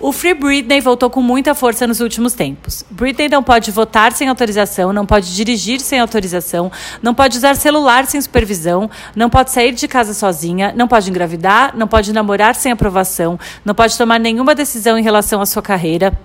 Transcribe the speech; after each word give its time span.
O 0.00 0.12
Free 0.12 0.32
Britney 0.32 0.80
voltou 0.80 1.10
com 1.10 1.20
muita 1.20 1.54
força 1.54 1.86
nos 1.86 2.00
últimos 2.00 2.32
tempos. 2.32 2.82
Britney 2.90 3.28
não 3.28 3.42
pode 3.42 3.70
votar 3.70 4.12
sem 4.12 4.28
autorização, 4.28 4.94
não 4.94 5.04
pode 5.04 5.36
dirigir 5.36 5.78
sem 5.78 6.00
autorização, 6.00 6.72
não 7.02 7.14
pode 7.14 7.36
usar 7.36 7.54
celular 7.54 8.06
sem 8.06 8.18
supervisão, 8.18 8.88
não 9.14 9.28
pode 9.28 9.50
sair 9.50 9.72
de 9.72 9.86
casa 9.86 10.14
sozinha, 10.14 10.72
não 10.74 10.88
pode 10.88 11.10
engravidar, 11.10 11.76
não 11.76 11.86
pode 11.86 12.14
namorar 12.14 12.54
sem 12.54 12.72
aprovação, 12.72 13.38
não 13.62 13.74
pode 13.74 13.98
tomar 13.98 14.18
nenhuma 14.18 14.54
decisão 14.54 14.98
em 14.98 15.02
relação 15.02 15.42
à 15.42 15.44
sua 15.44 15.60
carreira 15.60 16.18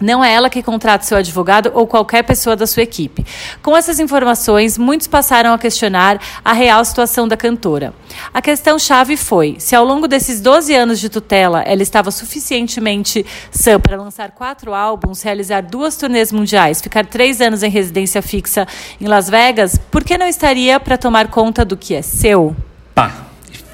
não 0.00 0.24
é 0.24 0.32
ela 0.32 0.50
que 0.50 0.62
contrata 0.62 1.04
seu 1.04 1.16
advogado 1.16 1.70
ou 1.74 1.86
qualquer 1.86 2.22
pessoa 2.22 2.56
da 2.56 2.66
sua 2.66 2.82
equipe. 2.82 3.24
Com 3.62 3.76
essas 3.76 3.98
informações, 3.98 4.78
muitos 4.78 5.06
passaram 5.06 5.52
a 5.52 5.58
questionar 5.58 6.20
a 6.44 6.52
real 6.52 6.84
situação 6.84 7.26
da 7.26 7.36
cantora. 7.36 7.92
A 8.32 8.40
questão-chave 8.40 9.16
foi 9.16 9.56
se 9.58 9.74
ao 9.74 9.84
longo 9.84 10.08
desses 10.08 10.40
12 10.40 10.74
anos 10.74 11.00
de 11.00 11.08
tutela 11.08 11.62
ela 11.62 11.82
estava 11.82 12.10
suficientemente 12.10 13.24
sã 13.50 13.78
para 13.78 13.96
lançar 13.96 14.30
quatro 14.30 14.74
álbuns, 14.74 15.22
realizar 15.22 15.62
duas 15.62 15.96
turnês 15.96 16.32
mundiais, 16.32 16.80
ficar 16.80 17.06
três 17.06 17.40
anos 17.40 17.62
em 17.62 17.70
residência 17.70 18.22
fixa 18.22 18.66
em 19.00 19.06
Las 19.06 19.28
Vegas, 19.28 19.78
por 19.90 20.04
que 20.04 20.16
não 20.16 20.26
estaria 20.26 20.78
para 20.80 20.96
tomar 20.96 21.28
conta 21.28 21.64
do 21.64 21.76
que 21.76 21.94
é 21.94 22.02
seu? 22.02 22.56
Pá, 22.94 23.12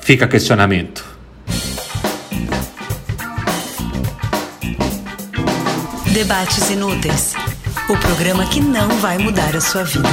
fica 0.00 0.26
questionamento. 0.26 1.13
Debates 6.14 6.70
Inúteis 6.70 7.34
o 7.88 7.96
programa 7.96 8.46
que 8.46 8.60
não 8.60 8.88
vai 9.00 9.18
mudar 9.18 9.56
a 9.56 9.60
sua 9.60 9.82
vida. 9.82 10.08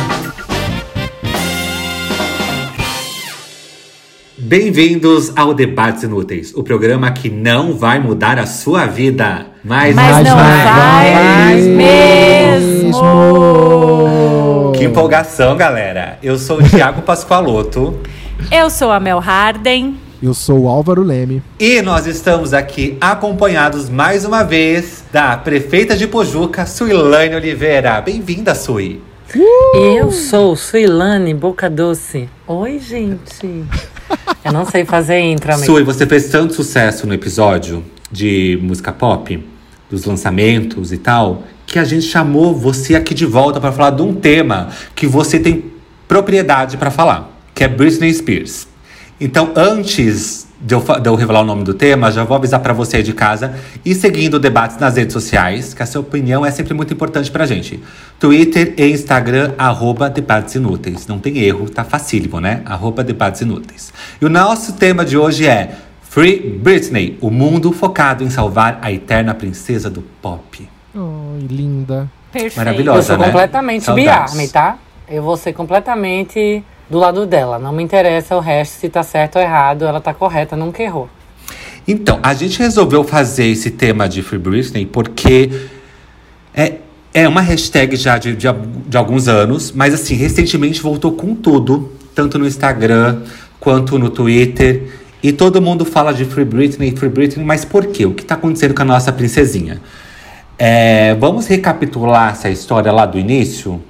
Bem-vindos 4.35 5.31
ao 5.37 5.53
Debates 5.53 6.01
Inúteis, 6.01 6.55
o 6.55 6.63
programa 6.63 7.11
que 7.11 7.29
não 7.29 7.77
vai 7.77 7.99
mudar 7.99 8.39
a 8.39 8.47
sua 8.47 8.87
vida. 8.87 9.45
Mas, 9.63 9.93
Mas 9.95 10.27
não 10.27 10.35
vai, 10.35 10.65
vai 10.65 11.61
mesmo! 11.61 13.01
Que 14.75 14.85
empolgação, 14.85 15.55
galera! 15.55 16.17
Eu 16.23 16.35
sou 16.39 16.57
o 16.57 16.67
Thiago 16.67 17.03
Pascoaloto. 17.03 18.01
Eu 18.51 18.71
sou 18.71 18.91
a 18.91 18.99
Mel 18.99 19.19
Harden. 19.19 19.99
Eu 20.21 20.35
sou 20.35 20.59
o 20.59 20.67
Álvaro 20.67 21.01
Leme. 21.01 21.41
E 21.59 21.81
nós 21.81 22.05
estamos 22.05 22.53
aqui 22.53 22.95
acompanhados 23.01 23.89
mais 23.89 24.23
uma 24.23 24.43
vez 24.43 25.03
da 25.11 25.35
prefeita 25.35 25.97
de 25.97 26.05
Pojuca, 26.05 26.63
Suilane 26.67 27.33
Oliveira. 27.33 27.99
Bem-vinda, 28.01 28.53
Sui. 28.53 29.01
Uh! 29.35 29.77
Eu 29.77 30.11
sou 30.11 30.55
Suilane 30.55 31.33
Boca 31.33 31.67
Doce. 31.67 32.29
Oi, 32.45 32.77
gente. 32.77 33.65
Eu 34.45 34.53
não 34.53 34.63
sei 34.63 34.85
fazer 34.85 35.19
intro, 35.21 35.53
amigo. 35.53 35.65
Sui, 35.65 35.83
você 35.83 36.05
fez 36.05 36.29
tanto 36.29 36.53
sucesso 36.53 37.07
no 37.07 37.15
episódio 37.15 37.83
de 38.11 38.59
música 38.61 38.91
pop, 38.91 39.43
dos 39.89 40.05
lançamentos 40.05 40.91
e 40.91 40.99
tal, 40.99 41.41
que 41.65 41.79
a 41.79 41.83
gente 41.83 42.05
chamou 42.05 42.53
você 42.53 42.93
aqui 42.93 43.15
de 43.15 43.25
volta 43.25 43.59
para 43.59 43.71
falar 43.71 43.89
de 43.89 44.03
um 44.03 44.13
tema 44.13 44.69
que 44.93 45.07
você 45.07 45.39
tem 45.39 45.71
propriedade 46.07 46.77
para 46.77 46.91
falar, 46.91 47.35
que 47.55 47.63
é 47.63 47.67
Britney 47.67 48.13
Spears. 48.13 48.69
Então, 49.23 49.51
antes 49.55 50.47
de 50.59 50.73
eu, 50.73 50.81
de 50.81 51.07
eu, 51.07 51.13
revelar 51.13 51.41
o 51.41 51.45
nome 51.45 51.63
do 51.63 51.75
tema, 51.75 52.11
já 52.11 52.23
vou 52.23 52.35
avisar 52.35 52.59
para 52.59 52.73
você 52.73 52.97
aí 52.97 53.03
de 53.03 53.13
casa 53.13 53.53
e 53.85 53.93
seguindo 53.93 54.39
debates 54.39 54.77
nas 54.77 54.97
redes 54.97 55.13
sociais, 55.13 55.75
que 55.75 55.83
a 55.83 55.85
sua 55.85 56.01
opinião 56.01 56.43
é 56.43 56.49
sempre 56.49 56.73
muito 56.73 56.91
importante 56.91 57.29
pra 57.29 57.45
gente. 57.45 57.79
Twitter 58.19 58.73
e 58.75 58.87
Instagram, 58.87 59.53
arroba 59.59 60.09
debates 60.09 60.55
inúteis. 60.55 61.05
Não 61.05 61.19
tem 61.19 61.37
erro, 61.37 61.69
tá 61.69 61.83
facílimo, 61.83 62.39
né? 62.39 62.63
Arroba 62.65 63.03
debates 63.03 63.41
inúteis. 63.41 63.93
E 64.19 64.25
o 64.25 64.29
nosso 64.29 64.73
tema 64.73 65.05
de 65.05 65.15
hoje 65.15 65.45
é 65.45 65.75
Free 66.01 66.59
Britney, 66.59 67.19
o 67.21 67.29
mundo 67.29 67.71
focado 67.71 68.23
em 68.23 68.29
salvar 68.31 68.79
a 68.81 68.91
eterna 68.91 69.35
princesa 69.35 69.87
do 69.87 70.01
pop. 70.19 70.67
Oh, 70.95 71.37
linda. 71.47 72.09
Perfeito. 72.31 72.57
Maravilhosa, 72.57 72.99
Eu 72.99 73.03
sou 73.03 73.17
né? 73.19 73.25
completamente 73.25 73.91
Biarme, 73.91 74.47
tá? 74.47 74.79
Eu 75.07 75.21
vou 75.21 75.37
ser 75.37 75.53
completamente 75.53 76.63
do 76.91 76.99
lado 76.99 77.25
dela. 77.25 77.57
Não 77.57 77.71
me 77.71 77.81
interessa 77.81 78.35
o 78.35 78.39
resto, 78.41 78.73
se 78.73 78.89
tá 78.89 79.01
certo 79.01 79.37
ou 79.37 79.41
errado, 79.41 79.85
ela 79.85 80.01
tá 80.01 80.13
correta, 80.13 80.57
nunca 80.57 80.83
errou. 80.83 81.09
Então, 81.87 82.19
a 82.21 82.33
gente 82.33 82.59
resolveu 82.59 83.03
fazer 83.03 83.45
esse 83.45 83.71
tema 83.71 84.07
de 84.07 84.21
Free 84.21 84.37
Britney 84.37 84.85
porque 84.85 85.49
é, 86.53 86.75
é 87.13 87.27
uma 87.27 87.41
hashtag 87.41 87.95
já 87.95 88.17
de, 88.17 88.35
de, 88.35 88.47
de 88.87 88.97
alguns 88.97 89.27
anos, 89.29 89.71
mas 89.71 89.93
assim, 89.93 90.15
recentemente 90.15 90.81
voltou 90.81 91.13
com 91.13 91.33
tudo, 91.33 91.91
tanto 92.13 92.37
no 92.37 92.45
Instagram 92.45 93.21
quanto 93.59 93.97
no 93.97 94.09
Twitter. 94.09 94.89
E 95.23 95.31
todo 95.31 95.61
mundo 95.61 95.85
fala 95.85 96.13
de 96.13 96.25
Free 96.25 96.45
Britney, 96.45 96.95
Free 96.95 97.09
Britney, 97.09 97.45
mas 97.45 97.63
por 97.63 97.87
quê? 97.87 98.05
O 98.05 98.13
que 98.13 98.23
está 98.23 98.35
acontecendo 98.35 98.73
com 98.73 98.81
a 98.81 98.85
nossa 98.85 99.11
princesinha? 99.11 99.81
É, 100.59 101.15
vamos 101.15 101.47
recapitular 101.47 102.33
essa 102.33 102.49
história 102.49 102.91
lá 102.91 103.05
do 103.05 103.17
início? 103.17 103.81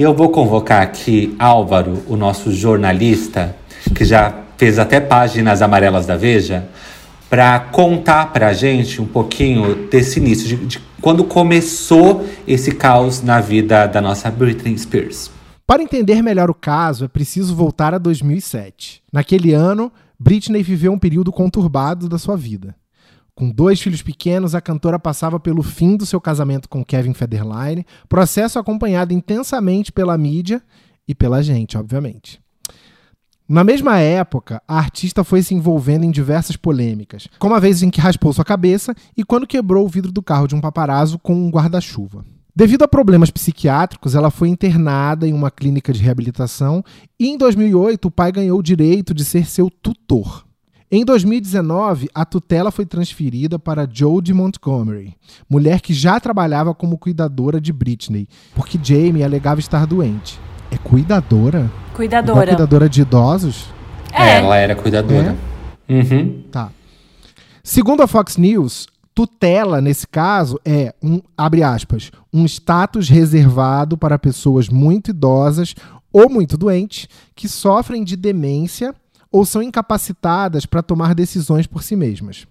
Eu 0.00 0.14
vou 0.14 0.30
convocar 0.30 0.80
aqui 0.80 1.36
Álvaro, 1.38 2.02
o 2.08 2.16
nosso 2.16 2.50
jornalista, 2.50 3.54
que 3.94 4.02
já 4.02 4.34
fez 4.56 4.78
até 4.78 4.98
páginas 4.98 5.60
amarelas 5.60 6.06
da 6.06 6.16
Veja, 6.16 6.66
para 7.28 7.60
contar 7.60 8.32
para 8.32 8.48
a 8.48 8.52
gente 8.54 8.98
um 9.02 9.04
pouquinho 9.04 9.74
desse 9.90 10.18
início, 10.18 10.48
de, 10.48 10.56
de 10.64 10.78
quando 11.02 11.22
começou 11.22 12.26
esse 12.48 12.72
caos 12.72 13.20
na 13.20 13.42
vida 13.42 13.86
da 13.86 14.00
nossa 14.00 14.30
Britney 14.30 14.78
Spears. 14.78 15.30
Para 15.66 15.82
entender 15.82 16.22
melhor 16.22 16.48
o 16.48 16.54
caso, 16.54 17.04
é 17.04 17.08
preciso 17.08 17.54
voltar 17.54 17.92
a 17.92 17.98
2007. 17.98 19.02
Naquele 19.12 19.52
ano, 19.52 19.92
Britney 20.18 20.62
viveu 20.62 20.92
um 20.92 20.98
período 20.98 21.30
conturbado 21.30 22.08
da 22.08 22.16
sua 22.16 22.38
vida. 22.38 22.74
Com 23.40 23.48
dois 23.48 23.80
filhos 23.80 24.02
pequenos, 24.02 24.54
a 24.54 24.60
cantora 24.60 24.98
passava 24.98 25.40
pelo 25.40 25.62
fim 25.62 25.96
do 25.96 26.04
seu 26.04 26.20
casamento 26.20 26.68
com 26.68 26.84
Kevin 26.84 27.14
Federline, 27.14 27.86
processo 28.06 28.58
acompanhado 28.58 29.14
intensamente 29.14 29.90
pela 29.90 30.18
mídia 30.18 30.62
e 31.08 31.14
pela 31.14 31.42
gente, 31.42 31.78
obviamente. 31.78 32.38
Na 33.48 33.64
mesma 33.64 33.98
época, 33.98 34.62
a 34.68 34.76
artista 34.76 35.24
foi 35.24 35.40
se 35.40 35.54
envolvendo 35.54 36.04
em 36.04 36.10
diversas 36.10 36.54
polêmicas, 36.54 37.28
como 37.38 37.54
a 37.54 37.58
vez 37.58 37.82
em 37.82 37.88
que 37.88 37.98
raspou 37.98 38.30
sua 38.30 38.44
cabeça 38.44 38.94
e 39.16 39.24
quando 39.24 39.46
quebrou 39.46 39.86
o 39.86 39.88
vidro 39.88 40.12
do 40.12 40.22
carro 40.22 40.46
de 40.46 40.54
um 40.54 40.60
paparazzo 40.60 41.18
com 41.18 41.34
um 41.34 41.48
guarda-chuva. 41.48 42.22
Devido 42.54 42.82
a 42.82 42.88
problemas 42.88 43.30
psiquiátricos, 43.30 44.14
ela 44.14 44.30
foi 44.30 44.50
internada 44.50 45.26
em 45.26 45.32
uma 45.32 45.50
clínica 45.50 45.94
de 45.94 46.02
reabilitação 46.02 46.84
e 47.18 47.28
em 47.28 47.38
2008 47.38 48.04
o 48.04 48.10
pai 48.10 48.32
ganhou 48.32 48.58
o 48.58 48.62
direito 48.62 49.14
de 49.14 49.24
ser 49.24 49.46
seu 49.46 49.70
tutor. 49.70 50.49
Em 50.92 51.04
2019, 51.04 52.08
a 52.12 52.24
tutela 52.24 52.72
foi 52.72 52.84
transferida 52.84 53.60
para 53.60 53.88
Jodie 53.88 54.34
Montgomery, 54.34 55.14
mulher 55.48 55.80
que 55.80 55.94
já 55.94 56.18
trabalhava 56.18 56.74
como 56.74 56.98
cuidadora 56.98 57.60
de 57.60 57.72
Britney, 57.72 58.26
porque 58.56 58.76
Jamie 58.82 59.22
alegava 59.22 59.60
estar 59.60 59.86
doente. 59.86 60.36
É 60.68 60.76
cuidadora? 60.76 61.70
Cuidadora. 61.94 62.32
Igual 62.32 62.46
cuidadora 62.48 62.88
de 62.88 63.02
idosos? 63.02 63.66
É. 64.12 64.38
Ela 64.38 64.56
era 64.56 64.74
cuidadora. 64.74 65.36
É? 65.88 65.94
Uhum. 65.94 66.42
Tá. 66.50 66.72
Segundo 67.62 68.02
a 68.02 68.08
Fox 68.08 68.36
News, 68.36 68.88
tutela, 69.14 69.80
nesse 69.80 70.08
caso, 70.08 70.58
é 70.64 70.92
um, 71.00 71.20
abre 71.38 71.62
aspas, 71.62 72.10
um 72.32 72.44
status 72.44 73.08
reservado 73.08 73.96
para 73.96 74.18
pessoas 74.18 74.68
muito 74.68 75.12
idosas 75.12 75.72
ou 76.12 76.28
muito 76.28 76.58
doentes 76.58 77.08
que 77.36 77.48
sofrem 77.48 78.02
de 78.02 78.16
demência 78.16 78.92
ou 79.30 79.44
são 79.44 79.62
incapacitadas 79.62 80.66
para 80.66 80.82
tomar 80.82 81.14
decisões 81.14 81.66
por 81.66 81.82
si 81.82 81.94
mesmas. 81.94 82.46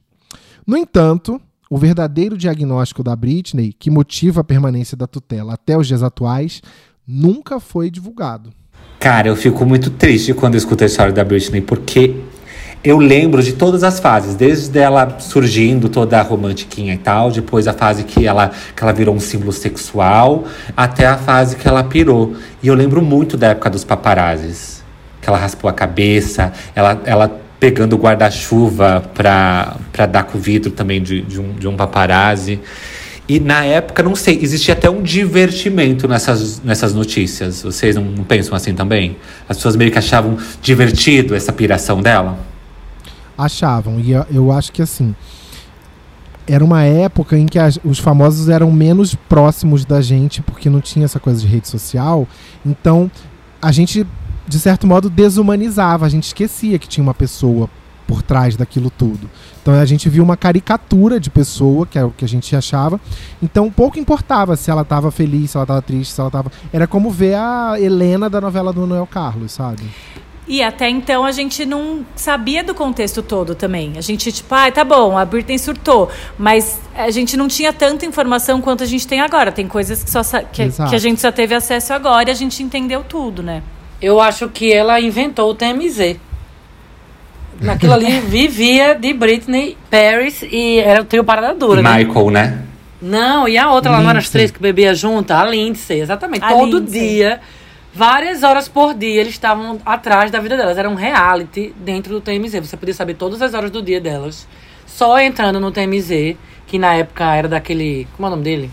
No 0.65 0.77
entanto, 0.77 1.41
o 1.69 1.77
verdadeiro 1.77 2.37
diagnóstico 2.37 3.03
da 3.03 3.15
Britney, 3.15 3.73
que 3.73 3.91
motiva 3.91 4.41
a 4.41 4.43
permanência 4.43 4.97
da 4.97 5.05
tutela 5.05 5.53
até 5.53 5.77
os 5.77 5.87
dias 5.87 6.01
atuais, 6.01 6.61
nunca 7.07 7.59
foi 7.59 7.89
divulgado. 7.91 8.51
Cara, 8.99 9.27
eu 9.27 9.35
fico 9.35 9.65
muito 9.65 9.89
triste 9.91 10.33
quando 10.33 10.55
escuto 10.55 10.83
a 10.83 10.87
história 10.87 11.13
da 11.13 11.23
Britney, 11.23 11.61
porque 11.61 12.15
eu 12.83 12.97
lembro 12.97 13.43
de 13.43 13.53
todas 13.53 13.83
as 13.83 13.99
fases, 13.99 14.35
desde 14.35 14.79
ela 14.79 15.19
surgindo 15.19 15.89
toda 15.89 16.21
romantiquinha 16.21 16.93
e 16.93 16.97
tal, 16.97 17.29
depois 17.31 17.67
a 17.67 17.73
fase 17.73 18.03
que 18.03 18.25
ela, 18.25 18.51
que 18.75 18.83
ela 18.83 18.93
virou 18.93 19.13
um 19.13 19.19
símbolo 19.19 19.51
sexual, 19.51 20.45
até 20.75 21.05
a 21.05 21.17
fase 21.17 21.55
que 21.55 21.67
ela 21.67 21.83
pirou. 21.83 22.35
E 22.63 22.67
eu 22.67 22.75
lembro 22.75 23.01
muito 23.01 23.37
da 23.37 23.47
época 23.47 23.69
dos 23.69 23.83
paparazzis 23.83 24.78
que 25.21 25.29
ela 25.29 25.37
raspou 25.37 25.69
a 25.69 25.73
cabeça, 25.73 26.53
ela, 26.75 27.01
ela 27.05 27.41
pegando 27.59 27.93
o 27.93 27.99
guarda-chuva 27.99 29.03
para 29.13 30.05
dar 30.05 30.23
com 30.23 30.37
o 30.37 30.41
vidro 30.41 30.71
também 30.71 31.01
de, 31.01 31.21
de, 31.21 31.39
um, 31.39 31.53
de 31.53 31.67
um 31.67 31.75
paparazzi. 31.75 32.59
E 33.27 33.39
na 33.39 33.63
época, 33.63 34.01
não 34.01 34.15
sei, 34.15 34.39
existia 34.41 34.73
até 34.73 34.89
um 34.89 35.03
divertimento 35.03 36.07
nessas, 36.07 36.61
nessas 36.63 36.95
notícias. 36.95 37.61
Vocês 37.61 37.95
não, 37.95 38.03
não 38.03 38.23
pensam 38.23 38.55
assim 38.55 38.73
também? 38.73 39.17
As 39.47 39.57
pessoas 39.57 39.75
meio 39.75 39.91
que 39.91 39.99
achavam 39.99 40.37
divertido 40.63 41.35
essa 41.35 41.53
piração 41.53 42.01
dela? 42.01 42.39
Achavam, 43.37 43.99
e 43.99 44.11
eu, 44.11 44.25
eu 44.31 44.51
acho 44.51 44.71
que 44.71 44.81
assim. 44.81 45.13
Era 46.47 46.65
uma 46.65 46.83
época 46.83 47.37
em 47.37 47.45
que 47.45 47.59
as, 47.59 47.77
os 47.85 47.99
famosos 47.99 48.49
eram 48.49 48.71
menos 48.71 49.13
próximos 49.13 49.85
da 49.85 50.01
gente, 50.01 50.41
porque 50.41 50.67
não 50.67 50.81
tinha 50.81 51.05
essa 51.05 51.19
coisa 51.19 51.39
de 51.39 51.45
rede 51.45 51.67
social. 51.67 52.27
Então, 52.65 53.11
a 53.61 53.71
gente 53.71 54.07
de 54.49 54.59
certo 54.59 54.87
modo, 54.87 55.09
desumanizava. 55.09 56.05
A 56.05 56.09
gente 56.09 56.25
esquecia 56.25 56.79
que 56.79 56.87
tinha 56.87 57.03
uma 57.03 57.13
pessoa 57.13 57.69
por 58.07 58.23
trás 58.23 58.57
daquilo 58.57 58.89
tudo. 58.89 59.29
Então 59.61 59.75
a 59.75 59.85
gente 59.85 60.09
viu 60.09 60.23
uma 60.23 60.35
caricatura 60.35 61.19
de 61.19 61.29
pessoa, 61.29 61.85
que 61.85 61.99
é 61.99 62.03
o 62.03 62.09
que 62.09 62.25
a 62.25 62.27
gente 62.27 62.55
achava. 62.55 62.99
Então 63.41 63.69
pouco 63.69 63.99
importava 63.99 64.55
se 64.55 64.71
ela 64.71 64.81
estava 64.81 65.11
feliz, 65.11 65.51
se 65.51 65.57
ela 65.57 65.63
estava 65.63 65.81
triste, 65.83 66.11
se 66.11 66.19
ela 66.19 66.29
estava. 66.29 66.51
Era 66.73 66.87
como 66.87 67.11
ver 67.11 67.35
a 67.35 67.75
Helena 67.79 68.27
da 68.27 68.41
novela 68.41 68.73
do 68.73 68.87
Noel 68.87 69.05
Carlos, 69.05 69.51
sabe? 69.51 69.83
E 70.47 70.63
até 70.63 70.89
então 70.89 71.23
a 71.23 71.31
gente 71.31 71.63
não 71.63 72.03
sabia 72.15 72.63
do 72.63 72.73
contexto 72.73 73.21
todo 73.21 73.53
também. 73.53 73.93
A 73.95 74.01
gente, 74.01 74.31
tipo, 74.31 74.55
ah, 74.55 74.71
tá 74.71 74.83
bom, 74.83 75.15
a 75.15 75.23
Britney 75.23 75.59
surtou. 75.59 76.09
Mas 76.39 76.81
a 76.95 77.11
gente 77.11 77.37
não 77.37 77.47
tinha 77.47 77.71
tanta 77.71 78.07
informação 78.07 78.59
quanto 78.59 78.83
a 78.83 78.87
gente 78.87 79.07
tem 79.07 79.21
agora. 79.21 79.51
Tem 79.51 79.67
coisas 79.67 80.03
que, 80.03 80.09
só, 80.09 80.23
que, 80.23 80.69
que 80.69 80.95
a 80.95 80.97
gente 80.97 81.21
só 81.21 81.31
teve 81.31 81.53
acesso 81.53 81.93
agora 81.93 82.29
e 82.29 82.31
a 82.31 82.35
gente 82.35 82.63
entendeu 82.63 83.03
tudo, 83.03 83.43
né? 83.43 83.61
Eu 84.01 84.19
acho 84.19 84.47
que 84.49 84.71
ela 84.71 84.99
inventou 84.99 85.49
o 85.51 85.55
TMZ. 85.55 86.17
Naquilo 87.59 87.93
ali 87.93 88.19
vivia 88.21 88.95
de 88.95 89.13
Britney, 89.13 89.77
Paris 89.89 90.43
e 90.43 90.79
era 90.79 91.01
o 91.01 91.05
trio 91.05 91.23
Parada 91.23 91.53
Dura. 91.53 91.81
Né? 91.81 91.97
Michael, 91.97 92.29
né? 92.29 92.61
Não, 93.01 93.47
e 93.47 93.57
a 93.57 93.71
outra 93.71 93.91
lá 93.91 94.01
não 94.01 94.09
era 94.09 94.19
as 94.19 94.29
três 94.29 94.51
que 94.51 94.59
bebia 94.59 94.93
junto? 94.93 95.31
A 95.31 95.45
Lindsay, 95.45 96.01
exatamente. 96.01 96.43
A 96.43 96.49
Todo 96.49 96.79
Lindsay. 96.79 96.99
dia 96.99 97.41
Várias 97.93 98.43
horas 98.43 98.67
por 98.67 98.93
dia 98.93 99.19
eles 99.19 99.33
estavam 99.33 99.79
atrás 99.85 100.29
da 100.29 100.39
vida 100.39 100.55
delas. 100.55 100.77
Era 100.77 100.89
um 100.89 100.95
reality 100.95 101.73
dentro 101.77 102.13
do 102.13 102.21
TMZ. 102.21 102.67
Você 102.67 102.77
podia 102.77 102.93
saber 102.93 103.15
todas 103.15 103.41
as 103.41 103.53
horas 103.53 103.71
do 103.71 103.81
dia 103.81 103.99
delas. 103.99 104.47
Só 104.85 105.19
entrando 105.19 105.59
no 105.59 105.71
TMZ, 105.71 106.35
que 106.67 106.77
na 106.77 106.93
época 106.95 107.33
era 107.33 107.47
daquele. 107.47 108.07
Como 108.15 108.27
é 108.27 108.27
o 108.27 108.31
nome 108.31 108.43
dele? 108.43 108.71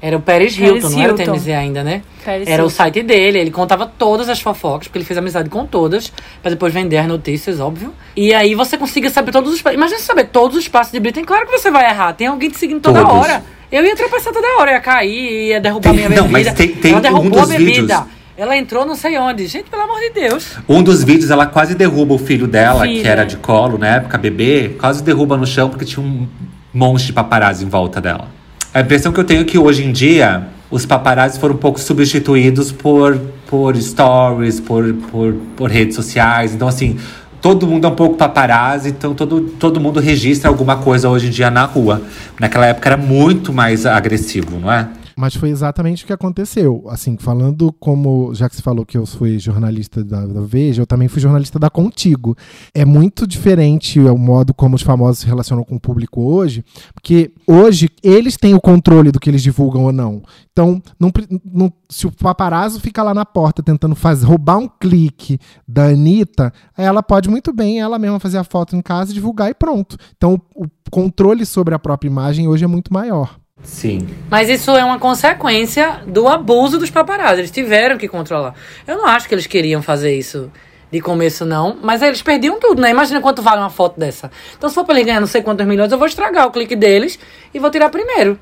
Era 0.00 0.16
o 0.16 0.20
Paris 0.20 0.56
Hilton, 0.56 0.80
Paris 0.80 0.82
não 0.84 0.90
Hilton. 0.90 1.22
era 1.22 1.32
o 1.32 1.34
TMZ 1.34 1.48
ainda, 1.48 1.82
né? 1.84 2.02
Paris 2.24 2.46
era 2.46 2.62
Hilton. 2.62 2.66
o 2.66 2.70
site 2.70 3.02
dele, 3.02 3.38
ele 3.38 3.50
contava 3.50 3.86
todas 3.86 4.28
as 4.28 4.40
fofocas, 4.40 4.88
porque 4.88 4.98
ele 4.98 5.04
fez 5.04 5.16
amizade 5.18 5.48
com 5.48 5.64
todas, 5.64 6.12
para 6.42 6.50
depois 6.50 6.72
vender 6.72 6.98
as 6.98 7.06
notícias, 7.06 7.60
óbvio. 7.60 7.92
E 8.14 8.34
aí 8.34 8.54
você 8.54 8.76
conseguia 8.76 9.10
saber 9.10 9.32
todos 9.32 9.52
os 9.52 9.60
Imagina 9.72 9.98
saber 10.00 10.26
todos 10.26 10.56
os 10.56 10.68
passos 10.68 10.92
de 10.92 11.00
Britney. 11.00 11.24
Claro 11.24 11.46
que 11.46 11.58
você 11.58 11.70
vai 11.70 11.90
errar, 11.90 12.12
tem 12.12 12.26
alguém 12.26 12.50
te 12.50 12.58
seguindo 12.58 12.80
toda 12.80 13.00
todos. 13.00 13.14
hora. 13.16 13.42
Eu 13.72 13.84
ia 13.84 13.96
tropeçar 13.96 14.32
toda 14.32 14.46
hora, 14.60 14.72
ia 14.72 14.80
cair, 14.80 15.48
ia 15.48 15.60
derrubar 15.60 15.90
tem, 15.90 15.94
minha 15.94 16.08
bebida. 16.08 16.22
Não, 16.22 16.30
mas 16.30 16.52
tem, 16.54 16.68
tem 16.68 16.92
Ela 16.92 17.00
derrubou 17.00 17.40
um 17.40 17.42
a 17.42 17.46
bebida. 17.46 17.96
Vídeos 17.96 18.16
ela 18.36 18.56
entrou 18.56 18.84
não 18.84 18.94
sei 18.94 19.18
onde. 19.18 19.46
Gente, 19.46 19.70
pelo 19.70 19.82
amor 19.82 19.98
de 19.98 20.10
Deus. 20.10 20.56
Um 20.68 20.82
dos 20.82 21.02
vídeos, 21.02 21.30
ela 21.30 21.46
quase 21.46 21.74
derruba 21.74 22.14
o 22.14 22.18
filho 22.18 22.46
dela, 22.46 22.82
Filha. 22.82 23.02
que 23.02 23.08
era 23.08 23.24
de 23.24 23.36
colo 23.36 23.78
na 23.78 23.96
época, 23.96 24.18
bebê. 24.18 24.76
Quase 24.78 25.02
derruba 25.02 25.36
no 25.36 25.46
chão 25.46 25.70
porque 25.70 25.84
tinha 25.84 26.04
um 26.04 26.28
monte 26.72 27.06
de 27.06 27.12
paparazzi 27.12 27.64
em 27.64 27.68
volta 27.68 28.00
dela. 28.00 28.28
A 28.76 28.82
impressão 28.82 29.10
que 29.10 29.18
eu 29.18 29.24
tenho 29.24 29.40
é 29.40 29.44
que 29.44 29.56
hoje 29.56 29.82
em 29.82 29.90
dia, 29.90 30.48
os 30.70 30.84
paparazzi 30.84 31.40
foram 31.40 31.54
um 31.54 31.58
pouco 31.58 31.80
substituídos 31.80 32.70
por, 32.70 33.18
por 33.46 33.74
stories, 33.74 34.60
por, 34.60 34.92
por, 35.10 35.32
por 35.56 35.70
redes 35.70 35.96
sociais. 35.96 36.52
Então, 36.52 36.68
assim, 36.68 36.98
todo 37.40 37.66
mundo 37.66 37.86
é 37.86 37.88
um 37.88 37.94
pouco 37.94 38.16
paparazzi, 38.16 38.90
então 38.90 39.14
todo, 39.14 39.40
todo 39.40 39.80
mundo 39.80 39.98
registra 39.98 40.50
alguma 40.50 40.76
coisa 40.76 41.08
hoje 41.08 41.28
em 41.28 41.30
dia 41.30 41.50
na 41.50 41.64
rua. 41.64 42.02
Naquela 42.38 42.66
época 42.66 42.90
era 42.90 42.98
muito 42.98 43.50
mais 43.50 43.86
agressivo, 43.86 44.60
não 44.60 44.70
é? 44.70 44.86
Mas 45.18 45.34
foi 45.34 45.48
exatamente 45.48 46.04
o 46.04 46.06
que 46.06 46.12
aconteceu. 46.12 46.84
Assim, 46.88 47.16
falando 47.16 47.72
como, 47.72 48.34
já 48.34 48.50
que 48.50 48.54
você 48.54 48.60
falou 48.60 48.84
que 48.84 48.98
eu 48.98 49.06
fui 49.06 49.38
jornalista 49.38 50.04
da, 50.04 50.26
da, 50.26 50.42
Veja, 50.42 50.82
eu 50.82 50.86
também 50.86 51.08
fui 51.08 51.22
jornalista 51.22 51.58
da 51.58 51.70
Contigo. 51.70 52.36
É 52.74 52.84
muito 52.84 53.26
diferente 53.26 53.98
o 53.98 54.18
modo 54.18 54.52
como 54.52 54.76
os 54.76 54.82
famosos 54.82 55.20
se 55.20 55.26
relacionam 55.26 55.64
com 55.64 55.76
o 55.76 55.80
público 55.80 56.20
hoje, 56.20 56.62
porque 56.92 57.32
hoje 57.46 57.88
eles 58.02 58.36
têm 58.36 58.54
o 58.54 58.60
controle 58.60 59.10
do 59.10 59.18
que 59.18 59.30
eles 59.30 59.42
divulgam 59.42 59.84
ou 59.84 59.92
não. 59.92 60.22
Então, 60.52 60.82
não, 61.00 61.10
não, 61.44 61.72
se 61.88 62.06
o 62.06 62.12
paparazzo 62.12 62.78
fica 62.78 63.02
lá 63.02 63.14
na 63.14 63.24
porta 63.24 63.62
tentando 63.62 63.96
roubar 64.22 64.58
um 64.58 64.68
clique 64.68 65.38
da 65.66 65.86
Anitta, 65.86 66.52
ela 66.76 67.02
pode 67.02 67.30
muito 67.30 67.54
bem 67.54 67.80
ela 67.80 67.98
mesma 67.98 68.20
fazer 68.20 68.36
a 68.36 68.44
foto 68.44 68.76
em 68.76 68.82
casa, 68.82 69.14
divulgar 69.14 69.50
e 69.50 69.54
pronto. 69.54 69.96
Então, 70.14 70.38
o 70.54 70.66
controle 70.90 71.46
sobre 71.46 71.74
a 71.74 71.78
própria 71.78 72.08
imagem 72.08 72.48
hoje 72.48 72.64
é 72.64 72.68
muito 72.68 72.92
maior. 72.92 73.38
Sim. 73.62 74.06
Mas 74.30 74.48
isso 74.48 74.70
é 74.70 74.84
uma 74.84 74.98
consequência 74.98 76.00
do 76.06 76.28
abuso 76.28 76.78
dos 76.78 76.90
paparazzi. 76.90 77.40
Eles 77.40 77.50
tiveram 77.50 77.98
que 77.98 78.08
controlar. 78.08 78.54
Eu 78.86 78.96
não 78.96 79.06
acho 79.06 79.28
que 79.28 79.34
eles 79.34 79.46
queriam 79.46 79.82
fazer 79.82 80.16
isso 80.16 80.50
de 80.90 81.00
começo, 81.00 81.44
não. 81.44 81.76
Mas 81.82 82.00
eles 82.00 82.22
perdiam 82.22 82.58
tudo, 82.60 82.80
né? 82.80 82.90
Imagina 82.90 83.20
quanto 83.20 83.42
vale 83.42 83.60
uma 83.60 83.70
foto 83.70 83.98
dessa. 83.98 84.30
Então, 84.56 84.68
se 84.68 84.74
for 84.74 84.84
pra 84.84 84.94
eles 84.94 85.06
ganhar 85.06 85.20
não 85.20 85.26
sei 85.26 85.42
quantos 85.42 85.66
milhões, 85.66 85.90
eu 85.90 85.98
vou 85.98 86.06
estragar 86.06 86.46
o 86.46 86.50
clique 86.50 86.76
deles 86.76 87.18
e 87.52 87.58
vou 87.58 87.70
tirar 87.70 87.90
primeiro. 87.90 88.38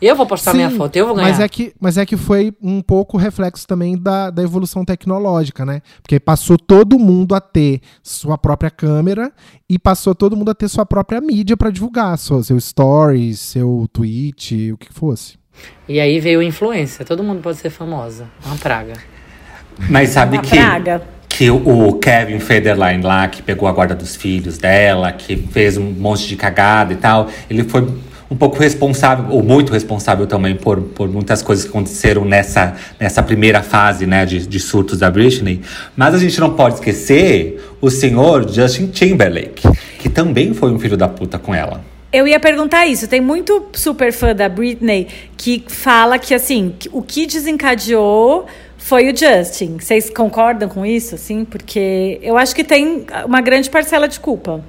Eu 0.00 0.14
vou 0.14 0.26
postar 0.26 0.52
Sim, 0.52 0.58
minha 0.58 0.70
foto, 0.70 0.94
eu 0.96 1.06
vou 1.06 1.14
ganhar. 1.16 1.28
Mas 1.28 1.40
é, 1.40 1.48
que, 1.48 1.72
mas 1.80 1.98
é 1.98 2.06
que 2.06 2.16
foi 2.16 2.52
um 2.62 2.80
pouco 2.80 3.16
reflexo 3.16 3.66
também 3.66 3.96
da, 3.96 4.30
da 4.30 4.42
evolução 4.42 4.84
tecnológica, 4.84 5.66
né? 5.66 5.82
Porque 6.00 6.20
passou 6.20 6.56
todo 6.56 6.98
mundo 6.98 7.34
a 7.34 7.40
ter 7.40 7.80
sua 8.02 8.38
própria 8.38 8.70
câmera 8.70 9.32
e 9.68 9.78
passou 9.78 10.14
todo 10.14 10.36
mundo 10.36 10.50
a 10.50 10.54
ter 10.54 10.68
sua 10.68 10.86
própria 10.86 11.20
mídia 11.20 11.56
para 11.56 11.70
divulgar, 11.70 12.16
seu, 12.16 12.42
seu 12.44 12.60
stories, 12.60 13.40
seu 13.40 13.88
tweet, 13.92 14.72
o 14.72 14.76
que 14.76 14.92
fosse. 14.92 15.36
E 15.88 15.98
aí 15.98 16.20
veio 16.20 16.40
influência, 16.40 17.04
todo 17.04 17.24
mundo 17.24 17.42
pode 17.42 17.58
ser 17.58 17.70
famosa. 17.70 18.28
Uma 18.46 18.56
praga. 18.56 18.94
Mas 19.90 20.10
sabe 20.10 20.36
uma 20.36 20.42
que. 20.42 20.56
Praga 20.56 21.02
que 21.28 21.48
o 21.52 21.92
Kevin 21.92 22.40
Federline 22.40 23.00
lá, 23.00 23.28
que 23.28 23.40
pegou 23.40 23.68
a 23.68 23.72
guarda 23.72 23.94
dos 23.94 24.16
filhos 24.16 24.58
dela, 24.58 25.12
que 25.12 25.36
fez 25.36 25.76
um 25.76 25.84
monte 25.84 26.26
de 26.26 26.34
cagada 26.34 26.92
e 26.92 26.96
tal, 26.96 27.28
ele 27.48 27.62
foi 27.62 27.88
um 28.30 28.36
pouco 28.36 28.58
responsável, 28.58 29.26
ou 29.30 29.42
muito 29.42 29.72
responsável 29.72 30.26
também, 30.26 30.54
por, 30.54 30.80
por 30.80 31.08
muitas 31.08 31.42
coisas 31.42 31.64
que 31.64 31.70
aconteceram 31.70 32.24
nessa, 32.24 32.76
nessa 33.00 33.22
primeira 33.22 33.62
fase 33.62 34.06
né, 34.06 34.26
de, 34.26 34.46
de 34.46 34.60
surtos 34.60 34.98
da 34.98 35.10
Britney. 35.10 35.62
Mas 35.96 36.14
a 36.14 36.18
gente 36.18 36.38
não 36.38 36.54
pode 36.54 36.74
esquecer 36.74 37.62
o 37.80 37.90
senhor 37.90 38.50
Justin 38.50 38.88
Timberlake, 38.88 39.66
que 39.98 40.08
também 40.08 40.52
foi 40.52 40.70
um 40.70 40.78
filho 40.78 40.96
da 40.96 41.08
puta 41.08 41.38
com 41.38 41.54
ela. 41.54 41.82
Eu 42.12 42.26
ia 42.26 42.40
perguntar 42.40 42.86
isso. 42.86 43.06
Tem 43.06 43.20
muito 43.20 43.66
super 43.74 44.12
fã 44.12 44.34
da 44.34 44.48
Britney 44.48 45.08
que 45.36 45.64
fala 45.68 46.18
que, 46.18 46.34
assim, 46.34 46.74
o 46.90 47.02
que 47.02 47.26
desencadeou 47.26 48.46
foi 48.78 49.12
o 49.12 49.16
Justin. 49.16 49.76
Vocês 49.78 50.08
concordam 50.08 50.68
com 50.68 50.86
isso, 50.86 51.14
assim? 51.14 51.44
Porque 51.44 52.18
eu 52.22 52.38
acho 52.38 52.54
que 52.54 52.64
tem 52.64 53.04
uma 53.26 53.42
grande 53.42 53.68
parcela 53.68 54.08
de 54.08 54.18
culpa 54.20 54.64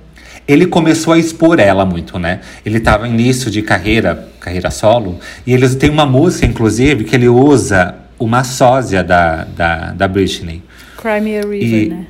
ele 0.50 0.66
começou 0.66 1.14
a 1.14 1.20
expor 1.20 1.60
ela 1.60 1.86
muito, 1.86 2.18
né? 2.18 2.40
Ele 2.66 2.80
estava 2.80 3.08
início 3.08 3.52
de 3.52 3.62
carreira, 3.62 4.28
carreira 4.40 4.72
solo, 4.72 5.20
e 5.46 5.54
ele 5.54 5.70
tem 5.76 5.92
uma 5.92 6.08
música, 6.08 6.48
inclusive, 6.48 7.04
que 7.04 7.16
ele 7.16 7.30
usa 7.30 7.94
uma 8.18 8.44
sósia 8.44 9.04
da, 9.04 9.44
da, 9.44 9.92
da 9.92 10.08
Britney. 10.08 10.64
Crimea 10.98 11.42
River, 11.42 11.64
e, 11.64 11.90
né? 11.90 12.08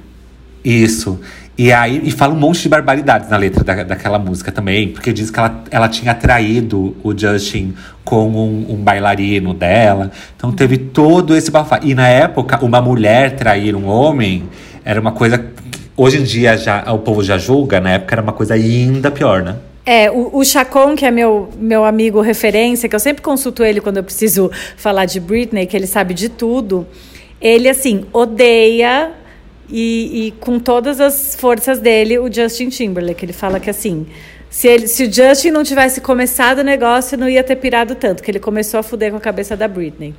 Isso. 0.64 1.20
E 1.58 1.74
aí 1.74 2.00
e 2.06 2.12
fala 2.12 2.34
um 2.34 2.38
monte 2.38 2.62
de 2.62 2.70
barbaridades 2.70 3.30
na 3.30 3.36
letra 3.36 3.62
da, 3.62 3.84
daquela 3.84 4.18
música 4.18 4.54
também, 4.54 4.88
porque 4.88 5.12
diz 5.12 5.30
que 5.30 5.38
ela, 5.38 5.62
ela 5.70 5.90
tinha 5.90 6.16
traído 6.16 6.96
o 7.04 7.16
Justin 7.16 7.74
com 8.06 8.30
um, 8.30 8.68
um 8.70 8.78
bailarino 8.78 9.54
dela. 9.54 10.10
Então 10.38 10.54
teve 10.54 10.78
todo 10.78 11.36
esse 11.36 11.52
bafá. 11.52 11.82
E 11.84 11.94
na 11.94 12.08
época, 12.08 12.64
uma 12.64 12.82
mulher 12.82 13.36
trair 13.36 13.76
um 13.76 13.86
homem 13.86 14.48
era 14.86 15.00
uma 15.02 15.12
coisa 15.12 15.38
Hoje 16.02 16.18
em 16.20 16.24
dia 16.24 16.56
já 16.56 16.82
o 16.94 17.00
povo 17.00 17.22
já 17.22 17.38
julga, 17.38 17.82
na 17.82 17.92
época 17.92 18.16
era 18.16 18.22
uma 18.22 18.32
coisa 18.32 18.54
ainda 18.54 19.12
pior, 19.12 19.44
né? 19.44 19.58
É, 19.86 20.10
o, 20.10 20.38
o 20.38 20.46
Chacon, 20.46 20.96
que 20.96 21.06
é 21.06 21.12
meu, 21.12 21.50
meu 21.58 21.84
amigo 21.84 22.22
referência, 22.22 22.88
que 22.88 22.96
eu 22.96 23.00
sempre 23.02 23.22
consulto 23.22 23.66
ele 23.66 23.82
quando 23.82 23.98
eu 23.98 24.04
preciso 24.04 24.50
falar 24.78 25.04
de 25.04 25.20
Britney, 25.20 25.66
que 25.66 25.76
ele 25.76 25.88
sabe 25.88 26.14
de 26.14 26.30
tudo, 26.30 26.88
ele, 27.42 27.68
assim, 27.68 28.06
odeia 28.14 29.12
e, 29.70 30.28
e 30.28 30.32
com 30.40 30.58
todas 30.58 31.02
as 31.02 31.36
forças 31.36 31.80
dele 31.80 32.18
o 32.18 32.32
Justin 32.32 32.70
Timberlake. 32.70 33.26
Ele 33.26 33.34
fala 33.34 33.60
que, 33.60 33.70
assim, 33.70 34.08
se, 34.50 34.70
ele, 34.70 34.88
se 34.88 35.04
o 35.04 35.12
Justin 35.12 35.52
não 35.52 35.66
tivesse 35.66 36.00
começado 36.00 36.60
o 36.60 36.64
negócio, 36.64 37.18
não 37.18 37.28
ia 37.28 37.44
ter 37.44 37.58
pirado 37.58 37.94
tanto, 37.94 38.24
que 38.24 38.32
ele 38.32 38.40
começou 38.40 38.80
a 38.80 38.84
fuder 38.84 39.12
com 39.12 39.18
a 39.18 39.22
cabeça 39.22 39.58
da 39.58 39.68
Britney. 39.68 40.16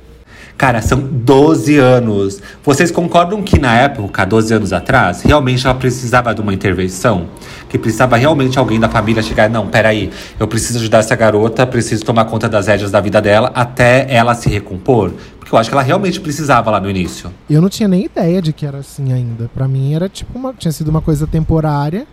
Cara, 0.57 0.81
são 0.81 0.99
12 0.99 1.77
anos. 1.77 2.41
Vocês 2.63 2.91
concordam 2.91 3.41
que 3.41 3.59
na 3.59 3.75
época, 3.75 4.25
12 4.25 4.53
anos 4.53 4.73
atrás, 4.73 5.21
realmente 5.21 5.65
ela 5.65 5.75
precisava 5.75 6.35
de 6.35 6.41
uma 6.41 6.53
intervenção? 6.53 7.27
Que 7.67 7.77
precisava 7.77 8.15
realmente 8.15 8.59
alguém 8.59 8.79
da 8.79 8.87
família 8.87 9.23
chegar, 9.23 9.49
não, 9.49 9.67
peraí, 9.67 10.11
eu 10.39 10.47
preciso 10.47 10.79
ajudar 10.79 10.99
essa 10.99 11.15
garota, 11.15 11.65
preciso 11.65 12.05
tomar 12.05 12.25
conta 12.25 12.47
das 12.47 12.67
rédeas 12.67 12.91
da 12.91 13.01
vida 13.01 13.21
dela 13.21 13.51
até 13.55 14.05
ela 14.13 14.35
se 14.35 14.49
recompor? 14.49 15.11
Porque 15.39 15.55
eu 15.55 15.57
acho 15.57 15.69
que 15.69 15.75
ela 15.75 15.83
realmente 15.83 16.19
precisava 16.19 16.69
lá 16.69 16.79
no 16.79 16.89
início. 16.89 17.31
Eu 17.49 17.61
não 17.61 17.69
tinha 17.69 17.87
nem 17.87 18.05
ideia 18.05 18.41
de 18.41 18.53
que 18.53 18.65
era 18.65 18.79
assim 18.79 19.11
ainda. 19.11 19.49
Para 19.53 19.67
mim 19.67 19.93
era 19.93 20.07
tipo 20.07 20.37
uma, 20.37 20.53
tinha 20.53 20.71
sido 20.71 20.89
uma 20.89 21.01
coisa 21.01 21.25
temporária 21.25 22.05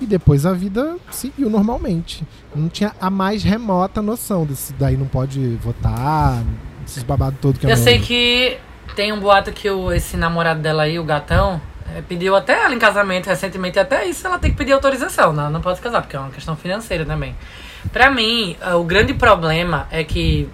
e 0.00 0.06
depois 0.06 0.44
a 0.44 0.52
vida 0.52 0.96
seguiu 1.10 1.48
normalmente. 1.48 2.26
Não 2.54 2.68
tinha 2.68 2.92
a 3.00 3.08
mais 3.08 3.42
remota 3.42 4.02
noção 4.02 4.44
desse 4.44 4.72
daí 4.74 4.96
não 4.96 5.06
pode 5.06 5.56
votar, 5.56 6.42
esses 6.90 7.02
babados 7.02 7.38
todos 7.40 7.60
que 7.60 7.66
Eu 7.66 7.76
sei 7.76 7.98
que 7.98 8.58
tem 8.94 9.12
um 9.12 9.20
boato 9.20 9.52
que 9.52 9.68
o, 9.68 9.92
esse 9.92 10.16
namorado 10.16 10.60
dela 10.60 10.84
aí, 10.84 10.98
o 10.98 11.04
gatão, 11.04 11.60
é, 11.94 12.02
pediu 12.02 12.34
até 12.34 12.64
ela 12.64 12.74
em 12.74 12.78
casamento 12.78 13.26
recentemente, 13.26 13.78
até 13.78 14.06
isso 14.06 14.26
ela 14.26 14.38
tem 14.38 14.50
que 14.50 14.56
pedir 14.56 14.72
autorização, 14.72 15.32
não, 15.32 15.50
não 15.50 15.60
pode 15.60 15.80
casar, 15.80 16.02
porque 16.02 16.16
é 16.16 16.18
uma 16.18 16.30
questão 16.30 16.56
financeira 16.56 17.04
também. 17.04 17.34
Pra 17.92 18.10
mim, 18.10 18.56
uh, 18.64 18.76
o 18.76 18.84
grande 18.84 19.14
problema 19.14 19.86
é 19.90 20.02
que 20.04 20.48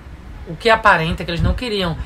o 0.49 0.57
que 0.57 0.69
aparenta 0.69 1.23
é 1.23 1.25
que 1.25 1.31
eles 1.31 1.43
não 1.43 1.55
queriam 1.55 1.97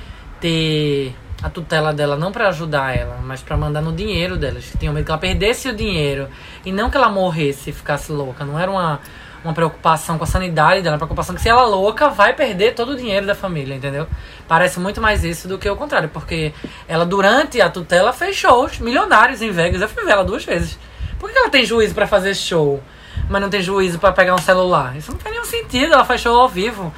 ter 0.40 1.14
a 1.42 1.50
tutela 1.50 1.92
dela 1.92 2.16
não 2.16 2.32
para 2.32 2.48
ajudar 2.48 2.96
ela, 2.96 3.18
mas 3.22 3.42
para 3.42 3.56
mandar 3.56 3.80
no 3.80 3.92
dinheiro 3.92 4.36
delas. 4.36 4.72
Tinham 4.78 4.94
medo 4.94 5.04
que 5.04 5.10
ela 5.10 5.20
perdesse 5.20 5.68
o 5.68 5.74
dinheiro 5.74 6.28
e 6.64 6.72
não 6.72 6.90
que 6.90 6.96
ela 6.96 7.08
morresse 7.08 7.70
e 7.70 7.72
ficasse 7.72 8.10
louca. 8.12 8.44
Não 8.44 8.58
era 8.58 8.70
uma, 8.70 9.00
uma 9.44 9.52
preocupação 9.52 10.16
com 10.16 10.24
a 10.24 10.26
sanidade 10.26 10.80
dela, 10.80 10.94
uma 10.94 10.98
preocupação 10.98 11.34
que 11.34 11.40
se 11.42 11.48
ela 11.48 11.62
é 11.62 11.66
louca 11.66 12.08
vai 12.08 12.32
perder 12.32 12.74
todo 12.74 12.92
o 12.92 12.96
dinheiro 12.96 13.26
da 13.26 13.34
família, 13.34 13.74
entendeu? 13.74 14.06
Parece 14.48 14.80
muito 14.80 15.00
mais 15.00 15.22
isso 15.22 15.46
do 15.46 15.58
que 15.58 15.68
o 15.68 15.76
contrário, 15.76 16.08
porque 16.08 16.52
ela 16.88 17.04
durante 17.04 17.60
a 17.60 17.68
tutela 17.68 18.12
fez 18.12 18.36
shows 18.36 18.78
milionários 18.78 19.42
em 19.42 19.50
Vegas. 19.50 19.82
Eu 19.82 19.88
fui 19.88 20.04
ver 20.04 20.12
ela 20.12 20.24
duas 20.24 20.44
vezes. 20.44 20.78
Por 21.18 21.30
que 21.30 21.38
ela 21.38 21.50
tem 21.50 21.64
juízo 21.64 21.94
para 21.94 22.06
fazer 22.06 22.34
show, 22.34 22.82
mas 23.28 23.40
não 23.40 23.50
tem 23.50 23.62
juízo 23.62 23.98
para 23.98 24.12
pegar 24.12 24.34
um 24.34 24.38
celular? 24.38 24.96
Isso 24.96 25.12
não 25.12 25.18
faz 25.18 25.34
nenhum 25.34 25.46
sentido. 25.46 25.92
Ela 25.92 26.04
faz 26.04 26.20
show 26.20 26.38
ao 26.40 26.48
vivo 26.48 26.92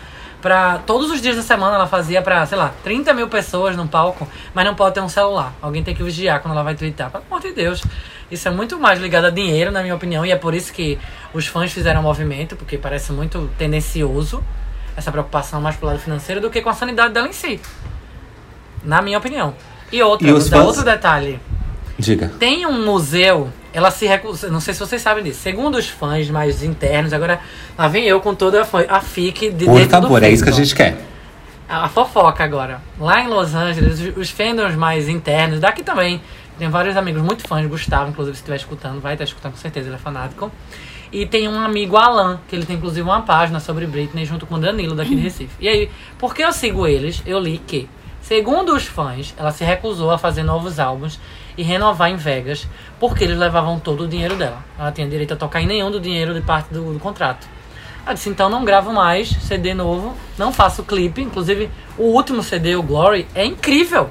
para 0.46 0.78
todos 0.78 1.10
os 1.10 1.20
dias 1.20 1.34
da 1.34 1.42
semana 1.42 1.74
ela 1.74 1.88
fazia 1.88 2.22
para, 2.22 2.46
sei 2.46 2.56
lá, 2.56 2.72
30 2.84 3.12
mil 3.14 3.26
pessoas 3.26 3.76
no 3.76 3.88
palco, 3.88 4.28
mas 4.54 4.64
não 4.64 4.76
pode 4.76 4.94
ter 4.94 5.00
um 5.00 5.08
celular. 5.08 5.52
Alguém 5.60 5.82
tem 5.82 5.94
que 5.94 6.04
vigiar 6.04 6.40
quando 6.40 6.52
ela 6.52 6.62
vai 6.62 6.76
twittar. 6.76 7.10
Pelo 7.10 7.24
amor 7.28 7.40
de 7.40 7.52
Deus. 7.52 7.82
Isso 8.30 8.48
é 8.48 8.50
muito 8.50 8.78
mais 8.78 9.00
ligado 9.00 9.26
a 9.26 9.30
dinheiro, 9.30 9.70
na 9.70 9.82
minha 9.82 9.94
opinião, 9.94 10.26
e 10.26 10.32
é 10.32 10.36
por 10.36 10.52
isso 10.54 10.72
que 10.72 10.98
os 11.32 11.46
fãs 11.46 11.72
fizeram 11.72 12.00
o 12.00 12.02
movimento, 12.02 12.56
porque 12.56 12.76
parece 12.76 13.12
muito 13.12 13.48
tendencioso 13.56 14.42
essa 14.96 15.12
preocupação 15.12 15.60
mais 15.60 15.76
pro 15.76 15.86
lado 15.86 15.98
financeiro 16.00 16.40
do 16.40 16.50
que 16.50 16.60
com 16.60 16.70
a 16.70 16.74
sanidade 16.74 17.12
dela 17.14 17.28
em 17.28 17.32
si. 17.32 17.60
Na 18.84 19.00
minha 19.02 19.18
opinião. 19.18 19.54
E 19.92 20.02
outra, 20.02 20.26
E 20.28 20.32
fãs- 20.32 20.52
outro 20.52 20.84
detalhe. 20.84 21.38
Diga. 21.98 22.30
Tem 22.38 22.66
um 22.66 22.84
museu, 22.84 23.48
ela 23.72 23.90
se 23.90 24.06
recusa, 24.06 24.48
não 24.50 24.60
sei 24.60 24.74
se 24.74 24.80
vocês 24.80 25.00
sabem 25.00 25.22
disso. 25.24 25.40
Segundo 25.40 25.76
os 25.76 25.88
fãs 25.88 26.28
mais 26.28 26.62
internos, 26.62 27.12
agora 27.12 27.40
lá 27.78 27.88
vem 27.88 28.04
eu 28.04 28.20
com 28.20 28.34
toda 28.34 28.62
a, 28.62 28.64
fã- 28.64 28.84
a 28.88 29.00
FIC 29.00 29.50
de 29.50 29.64
Por 29.64 29.80
favor, 29.88 30.22
é 30.22 30.30
isso 30.30 30.42
que 30.44 30.50
a 30.50 30.52
gente 30.52 30.74
quer. 30.74 30.96
A 31.68 31.88
fofoca 31.88 32.44
agora. 32.44 32.80
Lá 32.98 33.20
em 33.22 33.28
Los 33.28 33.54
Angeles, 33.54 33.98
os- 34.00 34.16
os 34.16 34.30
fandoms 34.30 34.74
mais 34.76 35.08
internos, 35.08 35.58
daqui 35.60 35.82
também. 35.82 36.20
Tem 36.58 36.68
vários 36.68 36.96
amigos 36.96 37.22
muito 37.22 37.46
fãs, 37.46 37.66
Gustavo, 37.66 38.10
inclusive, 38.10 38.36
se 38.36 38.42
estiver 38.42 38.56
escutando, 38.56 39.00
vai 39.00 39.14
estar 39.14 39.24
escutando 39.24 39.52
com 39.52 39.58
certeza, 39.58 39.88
ele 39.88 39.96
é 39.96 39.98
fanático. 39.98 40.50
E 41.12 41.26
tem 41.26 41.48
um 41.48 41.60
amigo 41.60 41.96
Alan, 41.96 42.40
que 42.48 42.56
ele 42.56 42.64
tem 42.64 42.76
inclusive 42.76 43.02
uma 43.02 43.22
página 43.22 43.60
sobre 43.60 43.86
Britney 43.86 44.24
junto 44.24 44.46
com 44.46 44.56
o 44.56 44.58
Danilo 44.58 44.94
daqui 44.94 45.14
de 45.14 45.20
Recife. 45.22 45.54
E 45.60 45.68
aí, 45.68 45.90
porque 46.18 46.42
eu 46.42 46.52
sigo 46.52 46.86
eles, 46.86 47.22
eu 47.26 47.38
li 47.38 47.58
que, 47.58 47.88
segundo 48.20 48.74
os 48.74 48.86
fãs, 48.86 49.34
ela 49.36 49.52
se 49.52 49.64
recusou 49.64 50.10
a 50.10 50.18
fazer 50.18 50.42
novos 50.42 50.80
álbuns 50.80 51.20
e 51.56 51.62
renovar 51.62 52.10
em 52.10 52.16
Vegas, 52.16 52.66
porque 52.98 53.24
eles 53.24 53.38
levavam 53.38 53.78
todo 53.78 54.04
o 54.04 54.08
dinheiro 54.08 54.34
dela. 54.34 54.64
Ela 54.78 54.92
tinha 54.92 55.08
direito 55.08 55.34
a 55.34 55.36
tocar 55.36 55.60
em 55.60 55.66
nenhum 55.66 55.90
do 55.90 56.00
dinheiro 56.00 56.34
de 56.34 56.40
parte 56.40 56.72
do, 56.72 56.92
do 56.92 56.98
contrato. 56.98 57.46
Ela 58.04 58.14
disse, 58.14 58.28
então 58.28 58.48
não 58.48 58.64
gravo 58.64 58.92
mais 58.92 59.28
CD 59.28 59.74
novo, 59.74 60.14
não 60.38 60.52
faço 60.52 60.84
clipe. 60.84 61.22
Inclusive, 61.22 61.68
o 61.98 62.04
último 62.04 62.42
CD, 62.42 62.76
o 62.76 62.82
Glory, 62.82 63.26
é 63.34 63.44
incrível. 63.44 64.10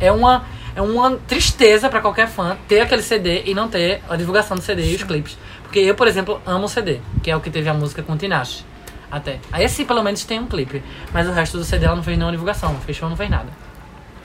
É 0.00 0.10
uma, 0.10 0.44
é 0.74 0.82
uma 0.82 1.16
tristeza 1.28 1.88
pra 1.88 2.00
qualquer 2.00 2.28
fã 2.28 2.56
ter 2.68 2.80
aquele 2.80 3.02
CD 3.02 3.42
e 3.46 3.54
não 3.54 3.68
ter 3.68 4.02
a 4.08 4.16
divulgação 4.16 4.56
do 4.56 4.62
CD 4.62 4.90
e 4.90 4.94
os 4.94 5.02
clipes. 5.02 5.36
Porque 5.62 5.78
eu, 5.78 5.94
por 5.94 6.06
exemplo, 6.08 6.40
amo 6.46 6.64
o 6.66 6.68
CD, 6.68 7.00
que 7.22 7.30
é 7.30 7.36
o 7.36 7.40
que 7.40 7.50
teve 7.50 7.68
a 7.68 7.74
música 7.74 8.02
com 8.02 8.16
Tinashe. 8.16 8.64
Até. 9.10 9.38
Aí 9.52 9.64
esse 9.64 9.84
pelo 9.84 10.02
menos 10.02 10.24
tem 10.24 10.38
um 10.38 10.46
clipe. 10.46 10.82
Mas 11.12 11.28
o 11.28 11.32
resto 11.32 11.58
do 11.58 11.64
CD 11.64 11.84
ela 11.84 11.96
não 11.96 12.02
fez 12.02 12.16
nenhuma 12.16 12.32
divulgação, 12.32 12.72
não 12.72 12.80
fechou, 12.80 13.08
não 13.10 13.16
fez 13.16 13.28
nada. 13.28 13.48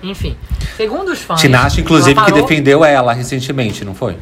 Enfim. 0.02 0.38
Segundo 0.78 1.10
os 1.12 1.20
fãs. 1.22 1.42
Tinashe, 1.42 1.82
inclusive, 1.82 2.12
ela 2.18 2.26
que 2.26 2.32
parou- 2.32 2.48
defendeu 2.48 2.86
ela 2.86 3.12
recentemente, 3.14 3.84
não 3.84 3.94
foi? 3.96 4.18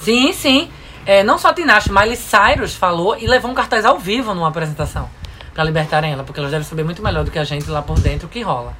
Sim, 0.00 0.32
sim. 0.32 0.68
É, 1.04 1.22
não 1.22 1.38
só 1.38 1.52
Tinashe, 1.52 1.90
Miley 1.92 2.16
Cyrus 2.16 2.74
falou 2.74 3.16
e 3.18 3.26
levou 3.26 3.50
um 3.50 3.54
cartaz 3.54 3.84
ao 3.84 3.98
vivo 3.98 4.34
numa 4.34 4.48
apresentação 4.48 5.08
pra 5.54 5.62
libertarem 5.64 6.12
ela, 6.12 6.24
porque 6.24 6.40
elas 6.40 6.50
devem 6.50 6.66
saber 6.66 6.82
muito 6.82 7.02
melhor 7.02 7.24
do 7.24 7.30
que 7.30 7.38
a 7.38 7.44
gente 7.44 7.68
lá 7.70 7.82
por 7.82 7.98
dentro 8.00 8.26
o 8.26 8.30
que 8.30 8.40
rola. 8.40 8.74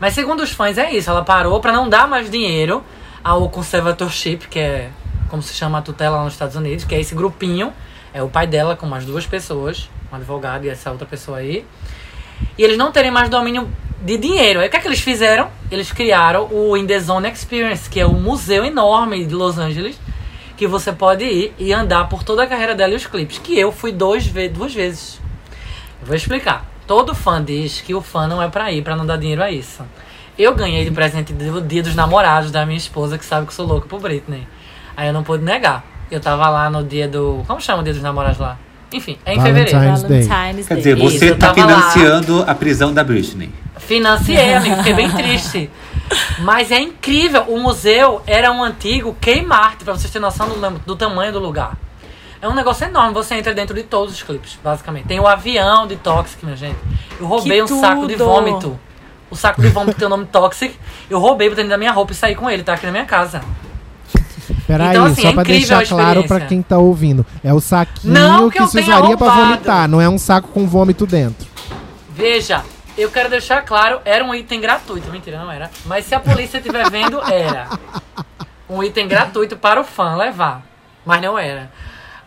Mas 0.00 0.14
segundo 0.14 0.42
os 0.42 0.50
fãs 0.50 0.78
é 0.78 0.92
isso, 0.94 1.08
ela 1.10 1.24
parou 1.24 1.60
pra 1.60 1.72
não 1.72 1.88
dar 1.88 2.06
mais 2.06 2.30
dinheiro 2.30 2.84
ao 3.24 3.48
conservatorship, 3.48 4.48
que 4.48 4.58
é 4.58 4.90
como 5.28 5.42
se 5.42 5.54
chama 5.54 5.78
a 5.78 5.82
tutela 5.82 6.18
lá 6.18 6.24
nos 6.24 6.34
Estados 6.34 6.56
Unidos, 6.56 6.84
que 6.84 6.94
é 6.94 7.00
esse 7.00 7.14
grupinho, 7.14 7.72
é 8.12 8.22
o 8.22 8.28
pai 8.28 8.46
dela 8.46 8.76
com 8.76 8.86
mais 8.86 9.04
duas 9.04 9.26
pessoas, 9.26 9.90
um 10.12 10.16
advogado 10.16 10.64
e 10.64 10.68
essa 10.68 10.90
outra 10.90 11.06
pessoa 11.06 11.38
aí. 11.38 11.64
E 12.56 12.62
eles 12.62 12.76
não 12.76 12.92
terem 12.92 13.10
mais 13.10 13.28
domínio 13.28 13.68
de 14.00 14.16
dinheiro. 14.18 14.60
Aí 14.60 14.68
o 14.68 14.70
que 14.70 14.76
é 14.76 14.80
que 14.80 14.86
eles 14.86 15.00
fizeram? 15.00 15.48
Eles 15.70 15.90
criaram 15.90 16.48
o 16.50 16.76
In 16.76 16.86
The 16.86 17.00
Zone 17.00 17.28
Experience, 17.28 17.88
que 17.88 17.98
é 17.98 18.06
um 18.06 18.20
museu 18.20 18.64
enorme 18.64 19.24
de 19.24 19.34
Los 19.34 19.58
Angeles, 19.58 19.98
que 20.56 20.66
você 20.66 20.92
pode 20.92 21.24
ir 21.24 21.54
e 21.58 21.72
andar 21.72 22.08
por 22.08 22.22
toda 22.22 22.44
a 22.44 22.46
carreira 22.46 22.74
dela 22.74 22.92
e 22.92 22.96
os 22.96 23.06
clipes. 23.06 23.38
Que 23.38 23.58
eu 23.58 23.72
fui 23.72 23.92
dois 23.92 24.26
duas 24.52 24.72
vezes. 24.72 25.20
Eu 26.00 26.06
vou 26.06 26.16
explicar. 26.16 26.64
Todo 26.86 27.14
fã 27.14 27.42
diz 27.42 27.80
que 27.80 27.94
o 27.94 28.00
fã 28.00 28.26
não 28.26 28.40
é 28.42 28.48
pra 28.48 28.70
ir, 28.70 28.82
pra 28.82 28.94
não 28.94 29.04
dar 29.04 29.16
dinheiro 29.16 29.42
a 29.42 29.50
isso. 29.50 29.82
Eu 30.38 30.54
ganhei 30.54 30.84
de 30.84 30.90
presente 30.90 31.32
do 31.32 31.60
dia 31.62 31.82
dos 31.82 31.94
namorados 31.94 32.50
da 32.50 32.64
minha 32.66 32.76
esposa, 32.76 33.16
que 33.18 33.24
sabe 33.24 33.46
que 33.46 33.52
eu 33.52 33.56
sou 33.56 33.66
louco 33.66 33.88
por 33.88 34.00
Britney. 34.00 34.46
Aí 34.96 35.08
eu 35.08 35.12
não 35.12 35.22
pude 35.22 35.42
negar. 35.42 35.84
Eu 36.10 36.20
tava 36.20 36.48
lá 36.48 36.70
no 36.70 36.84
dia 36.84 37.08
do. 37.08 37.42
Como 37.46 37.60
chama 37.60 37.80
o 37.80 37.84
dia 37.84 37.92
dos 37.92 38.02
namorados 38.02 38.38
lá? 38.38 38.56
Enfim, 38.92 39.18
é 39.26 39.34
em 39.34 39.38
Valentine's 39.38 39.70
fevereiro. 39.72 40.08
Day. 40.08 40.22
Valentine's 40.28 40.68
Quer 40.68 40.76
dizer, 40.76 40.98
Isso, 40.98 41.18
você 41.18 41.30
eu 41.30 41.38
tá 41.38 41.52
tava 41.52 41.66
lá. 41.66 41.90
financiando 41.90 42.44
a 42.46 42.54
prisão 42.54 42.94
da 42.94 43.02
Britney. 43.02 43.52
Financiei, 43.78 44.54
amigo, 44.54 44.76
fiquei 44.76 44.94
bem 44.94 45.10
triste. 45.10 45.70
Mas 46.38 46.70
é 46.70 46.78
incrível, 46.78 47.42
o 47.48 47.58
museu 47.58 48.22
era 48.26 48.52
um 48.52 48.62
antigo 48.62 49.16
Kmart, 49.20 49.82
pra 49.82 49.94
vocês 49.94 50.10
terem 50.10 50.24
noção 50.24 50.48
do, 50.48 50.78
do 50.86 50.94
tamanho 50.94 51.32
do 51.32 51.40
lugar. 51.40 51.76
É 52.46 52.48
um 52.48 52.54
negócio 52.54 52.86
enorme, 52.86 53.12
você 53.12 53.34
entra 53.34 53.52
dentro 53.52 53.74
de 53.74 53.82
todos 53.82 54.14
os 54.14 54.22
clipes, 54.22 54.56
basicamente. 54.62 55.08
Tem 55.08 55.18
o 55.18 55.26
avião 55.26 55.84
de 55.84 55.96
Toxic, 55.96 56.44
minha 56.44 56.56
gente. 56.56 56.78
Eu 57.18 57.26
roubei 57.26 57.56
Que 57.64 57.72
um 57.72 57.80
saco 57.80 58.06
de 58.06 58.14
tudo! 58.14 58.24
vômito. 58.24 58.78
O 59.28 59.34
saco 59.34 59.60
de 59.60 59.68
vômito 59.68 59.98
tem 59.98 60.06
o 60.06 60.08
nome 60.08 60.26
Toxic. 60.26 60.78
Eu 61.10 61.18
roubei 61.18 61.48
pra 61.48 61.56
dentro 61.56 61.70
da 61.70 61.76
minha 61.76 61.90
roupa 61.90 62.12
e 62.12 62.14
saí 62.14 62.36
com 62.36 62.48
ele, 62.48 62.62
tá 62.62 62.74
aqui 62.74 62.86
na 62.86 62.92
minha 62.92 63.04
casa. 63.04 63.40
Peraí, 64.64 64.90
Então, 64.90 65.06
assim, 65.06 65.22
só 65.22 65.28
é 65.30 65.32
pra 65.32 65.42
deixar 65.42 65.86
claro 65.88 66.22
pra 66.22 66.38
quem 66.38 66.62
tá 66.62 66.78
ouvindo. 66.78 67.26
É 67.42 67.52
o 67.52 67.58
saquinho 67.58 68.14
Não 68.14 68.48
que 68.48 68.58
que, 68.58 68.66
se 68.68 68.80
usaria 68.80 69.16
pra 69.16 69.28
vomitar, 69.28 69.88
não 69.88 70.00
é 70.00 70.08
um 70.08 70.16
saco 70.16 70.46
com 70.50 70.68
vômito 70.68 71.04
dentro. 71.04 71.48
Veja, 72.10 72.62
eu 72.96 73.10
quero 73.10 73.28
deixar 73.28 73.62
claro, 73.62 74.00
era 74.04 74.24
um 74.24 74.32
item 74.32 74.60
gratuito. 74.60 75.10
Mentira, 75.10 75.36
não 75.40 75.50
era. 75.50 75.68
Mas 75.84 76.04
se 76.04 76.14
a 76.14 76.20
polícia 76.20 76.58
estiver 76.58 76.88
vendo, 76.90 77.20
era. 77.22 77.68
Um 78.70 78.84
item 78.84 79.08
gratuito 79.08 79.56
para 79.56 79.80
o 79.80 79.84
fã 79.84 80.14
levar. 80.14 80.62
Mas 81.04 81.20
não 81.20 81.36
era. 81.36 81.72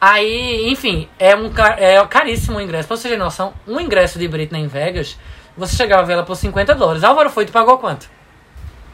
Aí, 0.01 0.70
enfim, 0.72 1.10
é, 1.20 1.36
um, 1.36 1.51
é 1.77 2.06
caríssimo 2.08 2.58
o 2.58 2.62
ingresso. 2.62 2.88
Pra 2.88 2.96
você 2.96 3.10
ter 3.10 3.18
noção, 3.18 3.53
um 3.68 3.79
ingresso 3.79 4.18
de 4.18 4.27
Britney 4.27 4.63
em 4.63 4.68
Vegas, 4.68 5.18
você 5.58 5.75
chegava 5.75 6.03
a 6.03 6.06
ver 6.06 6.13
ela 6.13 6.24
por 6.24 6.36
50 6.36 6.74
dólares. 6.75 7.03
Álvaro 7.03 7.29
foi, 7.29 7.46
tu 7.46 7.51
pagou 7.51 7.77
quanto? 7.77 8.10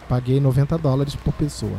Paguei 0.10 0.40
90 0.40 0.78
dólares 0.78 1.16
por 1.16 1.34
pessoa. 1.34 1.78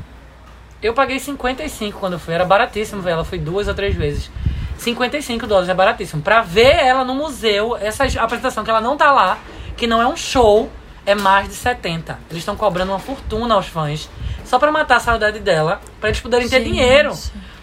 Eu 0.83 0.95
paguei 0.95 1.19
55 1.19 1.99
quando 1.99 2.15
eu 2.15 2.19
fui. 2.19 2.35
Era 2.35 2.45
baratíssimo 2.45 3.03
ver 3.03 3.11
ela. 3.11 3.25
Fui 3.25 3.39
duas 3.39 3.67
ou 3.67 3.75
três 3.75 3.95
vezes. 3.95 4.31
55 4.79 5.47
dólares 5.47 5.69
é 5.69 5.75
baratíssimo. 5.75 6.23
Pra 6.23 6.43
ver 6.43 6.77
ela 6.77 7.05
no 7.05 7.15
museu, 7.15 7.77
essa 7.77 8.05
apresentação 8.21 8.63
que 8.63 8.71
ela 8.71 8.81
não 8.81 8.97
tá 8.97 9.11
lá, 9.11 9.39
que 9.77 9.87
não 9.87 10.01
é 10.01 10.07
um 10.07 10.17
show, 10.17 10.71
é 11.05 11.15
mais 11.15 11.49
de 11.49 11.55
70. 11.55 12.19
Eles 12.31 12.43
estão 12.43 12.57
cobrando 12.57 12.93
uma 12.93 12.99
fortuna 12.99 13.55
aos 13.55 13.67
fãs. 13.67 14.09
Só 14.45 14.59
pra 14.59 14.71
matar 14.71 14.97
a 14.97 15.01
saudade 15.01 15.41
dela, 15.41 15.81
pra 15.99 16.11
eles 16.11 16.21
poderem 16.21 16.49
ter 16.49 16.59
Gente. 16.61 16.71
dinheiro. 16.71 17.13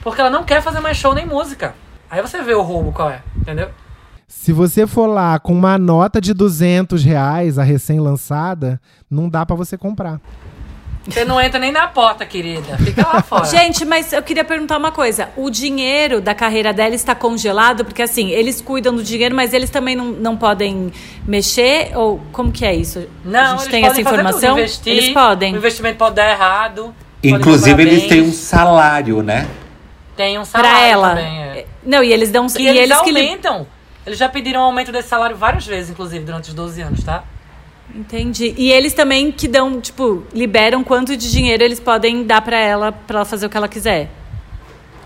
Porque 0.03 0.19
ela 0.19 0.29
não 0.29 0.43
quer 0.43 0.61
fazer 0.61 0.79
mais 0.79 0.97
show 0.97 1.13
nem 1.13 1.25
música. 1.25 1.73
Aí 2.09 2.21
você 2.21 2.41
vê 2.41 2.53
o 2.53 2.61
roubo 2.61 2.91
qual 2.91 3.09
é, 3.09 3.21
entendeu? 3.37 3.69
Se 4.27 4.51
você 4.51 4.85
for 4.85 5.07
lá 5.07 5.39
com 5.39 5.53
uma 5.53 5.77
nota 5.77 6.19
de 6.19 6.33
200 6.33 7.03
reais, 7.03 7.57
a 7.57 7.63
recém-lançada, 7.63 8.79
não 9.09 9.29
dá 9.29 9.45
pra 9.45 9.55
você 9.55 9.77
comprar. 9.77 10.19
Você 11.07 11.25
não 11.25 11.39
entra 11.39 11.59
nem 11.59 11.71
na 11.71 11.87
porta, 11.87 12.25
querida. 12.25 12.77
Fica 12.77 13.05
lá 13.05 13.21
fora. 13.21 13.45
Gente, 13.51 13.83
mas 13.83 14.13
eu 14.13 14.23
queria 14.23 14.43
perguntar 14.43 14.77
uma 14.77 14.91
coisa. 14.91 15.29
O 15.35 15.49
dinheiro 15.49 16.21
da 16.21 16.33
carreira 16.33 16.71
dela 16.71 16.95
está 16.95 17.13
congelado? 17.13 17.83
Porque 17.83 18.01
assim, 18.01 18.29
eles 18.29 18.61
cuidam 18.61 18.95
do 18.95 19.03
dinheiro, 19.03 19.35
mas 19.35 19.53
eles 19.53 19.69
também 19.69 19.95
não, 19.95 20.05
não 20.05 20.37
podem 20.37 20.91
mexer? 21.27 21.91
Ou 21.95 22.21
como 22.31 22.51
que 22.51 22.65
é 22.65 22.73
isso? 22.73 23.05
Não, 23.25 23.39
a 23.39 23.57
gente 23.57 23.59
eles 23.59 23.67
tem 23.67 23.81
podem 23.81 24.01
essa 24.01 24.09
fazer 24.09 24.15
informação? 24.15 24.49
Tudo, 24.49 24.59
investir, 24.59 24.93
eles 24.93 25.09
podem. 25.09 25.53
O 25.53 25.57
investimento 25.57 25.97
pode 25.97 26.15
dar 26.15 26.31
errado. 26.31 26.95
Inclusive, 27.21 27.81
eles 27.81 28.07
têm 28.07 28.21
um 28.21 28.31
salário, 28.31 29.21
né? 29.21 29.47
Tem 30.15 30.37
um 30.39 30.45
salário 30.45 30.75
Pra 30.77 30.87
ela. 30.87 31.09
também, 31.09 31.39
é. 31.41 31.65
Não, 31.83 32.03
e 32.03 32.11
eles 32.13 32.29
dão. 32.31 32.45
E, 32.57 32.61
e 32.61 32.67
eles, 32.67 32.81
eles 32.83 33.01
que 33.01 33.09
aumentam. 33.09 33.67
Eles 34.05 34.19
já 34.19 34.27
pediram 34.29 34.59
um 34.61 34.63
aumento 34.65 34.91
desse 34.91 35.07
salário 35.09 35.35
várias 35.35 35.65
vezes, 35.65 35.89
inclusive, 35.91 36.23
durante 36.25 36.49
os 36.49 36.53
12 36.53 36.81
anos, 36.81 37.03
tá? 37.03 37.23
Entendi. 37.95 38.53
E 38.57 38.71
eles 38.71 38.93
também 38.93 39.31
que 39.31 39.47
dão, 39.47 39.79
tipo, 39.79 40.23
liberam 40.33 40.83
quanto 40.83 41.15
de 41.15 41.29
dinheiro 41.31 41.63
eles 41.63 41.79
podem 41.79 42.23
dar 42.23 42.41
pra 42.41 42.57
ela, 42.57 42.91
pra 42.91 43.17
ela 43.19 43.25
fazer 43.25 43.45
o 43.45 43.49
que 43.49 43.57
ela 43.57 43.67
quiser. 43.67 44.09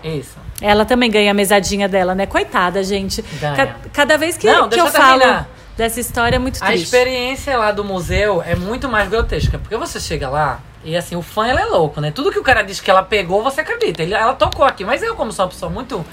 Isso. 0.02 0.36
Ela 0.60 0.84
também 0.84 1.10
ganha 1.10 1.30
a 1.30 1.34
mesadinha 1.34 1.88
dela, 1.88 2.14
né? 2.14 2.26
Coitada, 2.26 2.82
gente. 2.82 3.22
Ca- 3.22 3.76
cada 3.92 4.16
vez 4.16 4.36
que, 4.36 4.46
Não, 4.46 4.68
que 4.68 4.78
eu 4.80 4.86
eu 4.86 4.90
falo 4.90 5.46
dessa 5.76 6.00
história 6.00 6.36
é 6.36 6.38
muito 6.38 6.62
A 6.62 6.66
triste. 6.66 6.84
experiência 6.84 7.56
lá 7.56 7.70
do 7.70 7.84
museu 7.84 8.42
é 8.44 8.56
muito 8.56 8.88
mais 8.88 9.08
grotesca. 9.08 9.58
Porque 9.58 9.76
você 9.76 10.00
chega 10.00 10.28
lá 10.28 10.60
e, 10.84 10.96
assim, 10.96 11.16
o 11.16 11.22
fã, 11.22 11.46
ela 11.46 11.60
é 11.60 11.64
louco, 11.64 12.00
né? 12.00 12.10
Tudo 12.10 12.30
que 12.30 12.38
o 12.38 12.42
cara 12.42 12.62
diz 12.62 12.80
que 12.80 12.90
ela 12.90 13.02
pegou, 13.02 13.42
você 13.42 13.60
acredita. 13.60 14.02
Ele- 14.02 14.14
ela 14.14 14.34
tocou 14.34 14.64
aqui. 14.64 14.84
Mas 14.84 15.02
eu, 15.02 15.14
como 15.14 15.32
sou 15.32 15.44
uma 15.44 15.50
pessoa 15.50 15.70
muito 15.70 16.04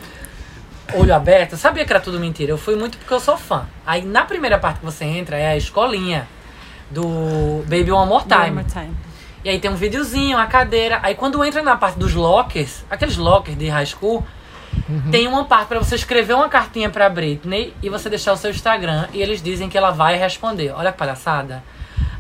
olho 0.94 1.14
aberto, 1.14 1.58
sabia 1.58 1.86
que 1.86 1.92
era 1.92 2.00
tudo 2.00 2.20
mentira. 2.20 2.52
Eu 2.52 2.58
fui 2.58 2.76
muito 2.76 2.98
porque 2.98 3.14
eu 3.14 3.20
sou 3.20 3.38
fã. 3.38 3.66
Aí, 3.86 4.04
na 4.04 4.24
primeira 4.24 4.58
parte 4.58 4.80
que 4.80 4.86
você 4.86 5.06
entra, 5.06 5.38
é 5.38 5.48
a 5.48 5.58
escolinha 5.58 6.28
do 6.90 7.64
Baby 7.64 7.92
One 7.92 8.08
More 8.08 8.24
One 8.24 8.26
Time. 8.28 8.52
more 8.52 8.68
time. 8.68 8.96
E 9.44 9.50
aí 9.50 9.60
tem 9.60 9.70
um 9.70 9.76
videozinho, 9.76 10.38
a 10.38 10.48
cadeira. 10.48 11.00
Aí 11.04 11.14
quando 11.14 11.44
entra 11.44 11.62
na 11.62 11.76
parte 11.76 12.00
dos 12.00 12.14
lockers, 12.14 12.84
aqueles 12.90 13.16
lockers 13.16 13.58
de 13.58 13.68
high 13.68 13.86
school, 13.86 14.26
uhum. 14.90 15.12
tem 15.12 15.28
uma 15.28 15.46
parte 15.46 15.68
para 15.68 15.78
você 15.80 15.96
escrever 15.96 16.34
uma 16.34 16.50
cartinha 16.50 16.90
pra 16.90 17.08
Britney 17.10 17.74
e 17.82 17.90
você 17.90 18.10
deixar 18.10 18.34
o 18.34 18.38
seu 18.38 18.50
Instagram 18.50 19.08
e 19.14 19.22
eles 19.22 19.44
dizem 19.44 19.70
que 19.70 19.78
ela 19.78 19.92
vai 19.92 20.18
responder. 20.18 20.74
Olha 20.76 20.92
que 20.92 20.98
palhaçada. 20.98 21.64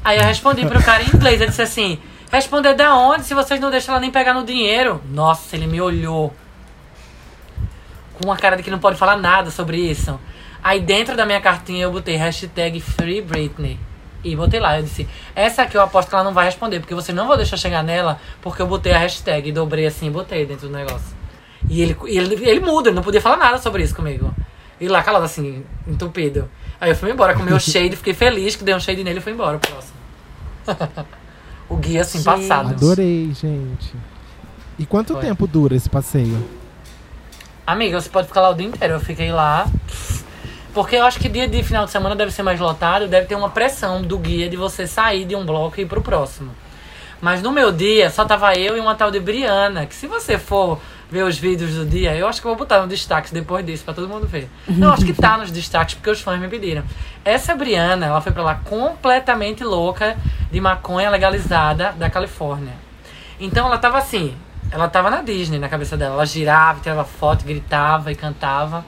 Aí 0.03 0.19
eu 0.19 0.23
respondi 0.23 0.65
pro 0.67 0.81
cara 0.83 1.01
em 1.01 1.07
inglês, 1.07 1.41
ele 1.41 1.49
disse 1.49 1.63
assim: 1.63 1.99
responder 2.31 2.73
da 2.73 2.95
onde 2.95 3.23
se 3.25 3.33
vocês 3.33 3.59
não 3.59 3.69
deixam 3.69 3.93
ela 3.93 4.01
nem 4.01 4.11
pegar 4.11 4.33
no 4.33 4.45
dinheiro? 4.45 5.01
Nossa, 5.09 5.55
ele 5.55 5.67
me 5.67 5.79
olhou 5.79 6.33
com 8.13 8.25
uma 8.25 8.37
cara 8.37 8.55
de 8.55 8.63
que 8.63 8.71
não 8.71 8.79
pode 8.79 8.97
falar 8.97 9.17
nada 9.17 9.51
sobre 9.51 9.77
isso. 9.77 10.19
Aí 10.63 10.79
dentro 10.79 11.15
da 11.15 11.25
minha 11.25 11.39
cartinha 11.39 11.83
eu 11.83 11.91
botei 11.91 12.15
hashtag 12.15 12.79
Free 12.79 13.21
Britney. 13.21 13.79
E 14.23 14.35
botei 14.35 14.59
lá, 14.59 14.79
eu 14.79 14.83
disse, 14.83 15.07
essa 15.35 15.61
aqui 15.61 15.77
eu 15.77 15.81
aposto 15.81 16.09
que 16.09 16.15
ela 16.15 16.23
não 16.23 16.33
vai 16.33 16.45
responder, 16.45 16.79
porque 16.79 16.95
você 16.95 17.13
não 17.13 17.27
vai 17.27 17.37
deixar 17.37 17.57
chegar 17.57 17.83
nela, 17.83 18.19
porque 18.41 18.59
eu 18.59 18.65
botei 18.65 18.91
a 18.91 18.97
hashtag, 18.97 19.51
dobrei 19.51 19.85
assim 19.85 20.07
e 20.07 20.09
botei 20.09 20.47
dentro 20.47 20.67
do 20.67 20.73
negócio. 20.75 21.15
E 21.69 21.79
ele, 21.79 21.95
ele, 22.05 22.49
ele 22.49 22.59
muda, 22.59 22.89
ele 22.89 22.95
não 22.95 23.03
podia 23.03 23.21
falar 23.21 23.37
nada 23.37 23.59
sobre 23.59 23.83
isso 23.83 23.95
comigo. 23.95 24.33
E 24.81 24.87
lá 24.87 25.03
calado 25.03 25.25
assim, 25.25 25.63
entupido. 25.87 26.49
Aí 26.81 26.89
eu 26.89 26.95
fui 26.95 27.11
embora 27.11 27.35
com 27.35 27.41
o 27.41 27.45
meu 27.45 27.59
shade, 27.61 27.95
fiquei 27.95 28.15
feliz 28.15 28.55
que 28.55 28.63
dei 28.63 28.73
um 28.73 28.79
shade 28.79 29.03
nele 29.03 29.19
e 29.19 29.21
fui 29.21 29.33
embora 29.33 29.59
próximo. 29.59 29.93
o 31.69 31.75
guia 31.75 32.01
assim, 32.01 32.19
gente. 32.19 32.25
passado. 32.25 32.69
Adorei, 32.69 33.31
gente. 33.33 33.93
E 34.77 34.85
quanto 34.85 35.13
Foi. 35.13 35.21
tempo 35.21 35.47
dura 35.47 35.75
esse 35.75 35.89
passeio? 35.89 36.43
Amiga, 37.65 37.99
você 37.99 38.09
pode 38.09 38.27
ficar 38.27 38.41
lá 38.41 38.49
o 38.49 38.53
dia 38.53 38.67
inteiro. 38.67 38.95
Eu 38.95 38.99
fiquei 38.99 39.31
lá. 39.31 39.67
Porque 40.73 40.97
eu 40.97 41.05
acho 41.05 41.19
que 41.19 41.29
dia 41.29 41.47
de 41.47 41.63
final 41.63 41.85
de 41.85 41.91
semana 41.91 42.15
deve 42.15 42.31
ser 42.31 42.43
mais 42.43 42.59
lotado, 42.59 43.07
deve 43.07 43.27
ter 43.27 43.35
uma 43.35 43.49
pressão 43.49 44.01
do 44.01 44.17
guia 44.17 44.49
de 44.49 44.57
você 44.57 44.85
sair 44.85 45.23
de 45.23 45.33
um 45.33 45.45
bloco 45.45 45.79
e 45.79 45.83
ir 45.83 45.85
pro 45.85 46.01
próximo. 46.01 46.51
Mas 47.21 47.41
no 47.41 47.51
meu 47.51 47.71
dia, 47.71 48.09
só 48.09 48.25
tava 48.25 48.53
eu 48.55 48.75
e 48.75 48.79
uma 48.79 48.93
tal 48.93 49.09
de 49.09 49.19
Briana, 49.19 49.85
que 49.85 49.95
se 49.95 50.05
você 50.05 50.37
for 50.37 50.79
ver 51.09 51.23
os 51.23 51.37
vídeos 51.37 51.75
do 51.75 51.85
dia, 51.85 52.15
eu 52.15 52.27
acho 52.27 52.41
que 52.41 52.47
vou 52.47 52.55
botar 52.55 52.81
no 52.81 52.87
destaque 52.87 53.33
depois 53.33 53.65
disso, 53.65 53.83
para 53.83 53.93
todo 53.93 54.07
mundo 54.07 54.27
ver. 54.27 54.49
Eu 54.67 54.91
acho 54.91 55.05
que 55.05 55.13
tá 55.13 55.37
nos 55.37 55.51
destaques, 55.51 55.95
porque 55.95 56.09
os 56.09 56.21
fãs 56.21 56.39
me 56.39 56.47
pediram. 56.47 56.83
Essa 57.23 57.55
Briana, 57.55 58.05
ela 58.05 58.21
foi 58.21 58.31
pra 58.31 58.43
lá 58.43 58.55
completamente 58.55 59.63
louca 59.63 60.17
de 60.51 60.59
maconha 60.59 61.09
legalizada 61.09 61.93
da 61.93 62.09
Califórnia. 62.09 62.73
Então 63.39 63.67
ela 63.67 63.77
tava 63.77 63.97
assim, 63.97 64.33
ela 64.71 64.87
tava 64.87 65.09
na 65.09 65.21
Disney 65.21 65.59
na 65.59 65.69
cabeça 65.69 65.95
dela. 65.95 66.15
Ela 66.15 66.25
girava, 66.25 66.79
tirava 66.79 67.03
foto, 67.03 67.45
gritava 67.45 68.11
e 68.11 68.15
cantava. 68.15 68.85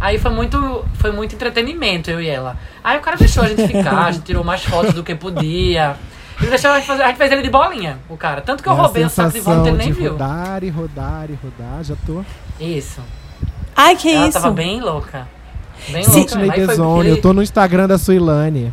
Aí 0.00 0.18
foi 0.18 0.30
muito, 0.30 0.84
foi 0.94 1.12
muito 1.12 1.34
entretenimento, 1.34 2.10
eu 2.10 2.20
e 2.20 2.28
ela. 2.28 2.56
Aí 2.82 2.98
o 2.98 3.00
cara 3.00 3.16
deixou 3.16 3.42
a 3.42 3.48
gente 3.48 3.66
ficar, 3.66 4.06
a 4.06 4.10
gente 4.10 4.24
tirou 4.24 4.42
mais 4.42 4.64
fotos 4.64 4.94
do 4.94 5.02
que 5.02 5.14
podia. 5.14 5.96
Ele 6.40 6.48
deixou 6.48 6.70
a 6.70 6.76
gente 6.76 6.86
fazer, 6.86 7.02
a 7.02 7.08
gente 7.08 7.16
fez 7.16 7.32
ele 7.32 7.42
de 7.42 7.50
bolinha, 7.50 7.98
o 8.08 8.16
cara. 8.16 8.40
Tanto 8.40 8.62
que 8.62 8.68
eu 8.68 8.72
é 8.72 8.76
roubei 8.76 9.04
o 9.04 9.10
saco 9.10 9.32
de 9.32 9.40
volta 9.40 9.68
e 9.68 9.72
ele 9.72 9.78
nem 9.78 9.92
viu. 9.92 10.12
Rodar 10.12 10.64
e 10.64 10.70
rodar 10.70 11.26
e 11.28 11.34
rodar, 11.34 11.84
já 11.84 11.94
tô. 12.06 12.24
Isso. 12.58 13.00
Ai, 13.76 13.94
que 13.94 14.08
ela 14.08 14.28
isso? 14.28 14.38
Ela 14.38 14.44
tava 14.44 14.54
bem 14.54 14.80
louca. 14.80 15.28
Bem 15.88 16.02
Sim. 16.02 16.20
louca. 16.20 16.52
Aí 16.52 16.66
foi, 16.66 17.00
ele... 17.00 17.10
Eu 17.10 17.20
tô 17.20 17.32
no 17.32 17.42
Instagram 17.42 17.86
da 17.86 17.98
Suilane. 17.98 18.72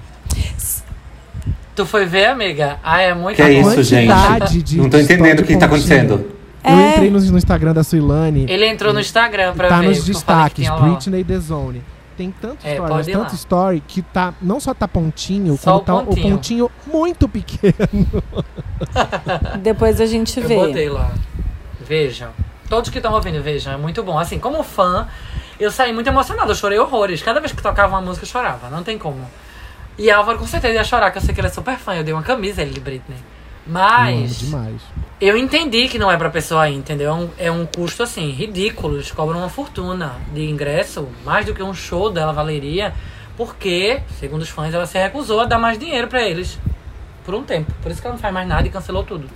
Tu 1.76 1.86
foi 1.86 2.06
ver, 2.06 2.26
amiga? 2.26 2.80
Ah, 2.84 3.02
é 3.02 3.14
muito 3.14 3.36
Que 3.36 3.42
é 3.44 3.52
isso, 3.54 3.84
gente? 3.84 4.64
De, 4.64 4.78
Não 4.78 4.90
tô 4.90 4.98
entendendo 4.98 5.42
o 5.42 5.44
que 5.44 5.56
tá 5.58 5.68
acontecendo. 5.68 6.32
É. 6.64 6.72
Eu 6.72 6.90
entrei 6.90 7.10
no, 7.12 7.20
no, 7.20 7.38
Instagram 7.38 7.74
da 7.74 7.84
Suilane. 7.84 8.46
Ele 8.50 8.66
entrou 8.66 8.92
no 8.92 9.00
Instagram 9.00 9.54
pra 9.54 9.68
tá 9.68 9.80
ver. 9.80 9.84
Tá 9.84 9.90
nos 9.90 10.04
destaques, 10.04 10.68
Britney 10.70 11.24
The 11.24 11.40
Zone. 11.40 11.84
Tem 12.18 12.32
tanto 12.32 12.66
é, 12.66 12.74
story, 12.74 13.12
tanto 13.12 13.36
story 13.36 13.84
que 13.88 14.02
tá. 14.02 14.34
Não 14.42 14.60
só 14.60 14.74
tá 14.74 14.88
pontinho, 14.88 15.56
só 15.56 15.80
como 15.80 15.82
o 15.82 15.82
tá 15.82 15.94
pontinho. 15.94 16.26
o 16.26 16.32
pontinho 16.32 16.72
muito 16.88 17.30
pequeno. 17.30 18.24
Depois 19.62 20.02
a 20.02 20.08
gente 20.08 20.42
vê. 20.42 20.56
Eu 20.56 20.68
botei 20.68 20.90
lá. 20.90 21.12
Vejam. 21.80 22.32
Todos 22.68 22.90
que 22.90 22.98
estão 22.98 23.14
ouvindo, 23.14 23.42
vejam. 23.42 23.72
É 23.72 23.78
muito 23.78 24.02
bom. 24.02 24.18
Assim, 24.18 24.40
como 24.40 24.64
fã, 24.64 25.08
eu 25.60 25.70
saí 25.70 25.94
muito 25.94 26.08
emocionado. 26.08 26.52
Eu 26.52 26.56
chorei 26.56 26.80
horrores. 26.80 27.22
Cada 27.22 27.40
vez 27.40 27.52
que 27.52 27.62
tocava 27.62 27.96
uma 27.96 28.02
música, 28.02 28.26
eu 28.26 28.30
chorava. 28.30 28.68
Não 28.72 28.84
tem 28.84 28.98
como. 28.98 29.24
E 29.96 30.10
Álvaro 30.10 30.40
com 30.40 30.48
certeza 30.48 30.74
ia 30.74 30.84
chorar, 30.84 31.12
que 31.12 31.20
eu 31.20 31.22
sei 31.22 31.36
que 31.36 31.40
ele 31.40 31.48
é 31.48 31.52
super 31.52 31.78
fã. 31.78 31.96
Eu 31.96 32.04
dei 32.04 32.14
uma 32.14 32.24
camisa 32.24 32.62
a 32.62 32.64
ele 32.64 32.74
de 32.74 32.80
Britney. 32.80 33.18
Mas. 33.66 34.40
demais. 34.40 34.82
Eu 35.20 35.36
entendi 35.36 35.88
que 35.88 35.98
não 35.98 36.12
é 36.12 36.16
pra 36.16 36.30
pessoa 36.30 36.70
ir, 36.70 36.76
entendeu? 36.76 37.10
É 37.10 37.14
um, 37.14 37.30
é 37.40 37.52
um 37.52 37.66
custo, 37.66 38.04
assim, 38.04 38.30
ridículo. 38.30 38.98
Eles 38.98 39.10
cobram 39.10 39.40
uma 39.40 39.50
fortuna 39.50 40.16
de 40.32 40.48
ingresso, 40.48 41.10
mais 41.26 41.44
do 41.44 41.56
que 41.56 41.64
um 41.64 41.74
show 41.74 42.12
dela 42.12 42.32
valeria, 42.32 42.94
porque, 43.36 44.00
segundo 44.20 44.44
os 44.44 44.50
fãs, 44.50 44.76
ela 44.76 44.86
se 44.86 44.96
recusou 45.00 45.42
a 45.42 45.46
dar 45.46 45.58
mais 45.58 45.80
dinheiro 45.80 46.08
para 46.08 46.22
eles 46.22 46.60
por 47.26 47.34
um 47.34 47.44
tempo. 47.44 47.74
Por 47.82 47.92
isso 47.92 48.00
que 48.00 48.06
ela 48.06 48.14
não 48.14 48.22
faz 48.22 48.32
mais 48.32 48.48
nada 48.48 48.68
e 48.68 48.70
cancelou 48.70 49.04
tudo. 49.04 49.28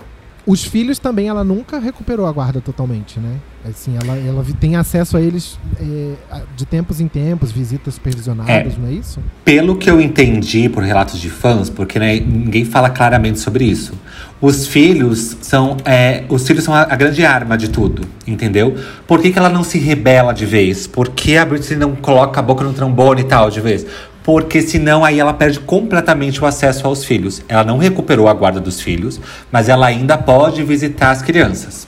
Os 0.46 0.64
filhos 0.64 0.98
também, 0.98 1.28
ela 1.28 1.44
nunca 1.44 1.80
recuperou 1.80 2.26
a 2.26 2.32
guarda 2.32 2.60
totalmente, 2.60 3.20
né? 3.20 3.38
Assim, 3.64 3.96
ela, 3.96 4.18
ela 4.18 4.44
tem 4.60 4.76
acesso 4.76 5.16
a 5.16 5.22
eles 5.22 5.60
é, 5.80 6.42
de 6.56 6.66
tempos 6.66 7.00
em 7.00 7.08
tempos, 7.08 7.52
visitas 7.52 7.94
supervisionadas, 7.94 8.74
é, 8.74 8.80
não 8.80 8.88
é 8.88 8.92
isso? 8.92 9.20
Pelo 9.46 9.76
que 9.76 9.88
eu 9.88 10.02
entendi 10.02 10.68
por 10.68 10.82
relatos 10.82 11.20
de 11.20 11.30
fãs, 11.30 11.70
porque 11.70 12.00
né, 12.00 12.20
ninguém 12.20 12.66
fala 12.66 12.90
claramente 12.90 13.40
sobre 13.40 13.66
isso. 13.66 13.94
Os 14.42 14.66
filhos 14.66 15.38
são 15.42 15.78
é, 15.86 16.24
os 16.28 16.48
filhos 16.48 16.64
são 16.64 16.74
a, 16.74 16.82
a, 16.82 16.96
grande 16.96 17.24
arma 17.24 17.56
de 17.56 17.70
tudo, 17.70 18.02
entendeu? 18.26 18.76
Por 19.06 19.22
que, 19.22 19.32
que 19.32 19.38
ela 19.38 19.50
não 19.50 19.64
se 19.64 19.78
rebela 19.78 20.34
de 20.34 20.48
vez? 20.48 20.88
Por 20.88 21.10
que 21.10 21.38
a 21.38 21.46
Britney 21.46 21.78
não 21.78 21.96
coloca 21.96 22.40
a 22.40 22.44
boca 22.44 22.64
no 22.64 22.74
trombone 22.74 23.22
e 23.22 23.26
tal 23.26 23.52
de 23.52 23.62
vez? 23.62 23.86
Porque 24.24 24.62
senão 24.62 25.04
aí 25.04 25.20
ela 25.20 25.34
perde 25.34 25.60
completamente 25.60 26.42
o 26.44 26.46
acesso 26.46 26.86
aos 26.86 27.04
filhos. 27.04 27.44
Ela 27.48 27.64
não 27.64 27.78
recuperou 27.78 28.28
a 28.28 28.34
guarda 28.34 28.60
dos 28.60 28.80
filhos, 28.80 29.20
mas 29.52 29.68
ela 29.68 29.88
ainda 29.88 30.18
pode 30.18 30.64
visitar 30.64 31.12
as 31.12 31.22
crianças. 31.22 31.88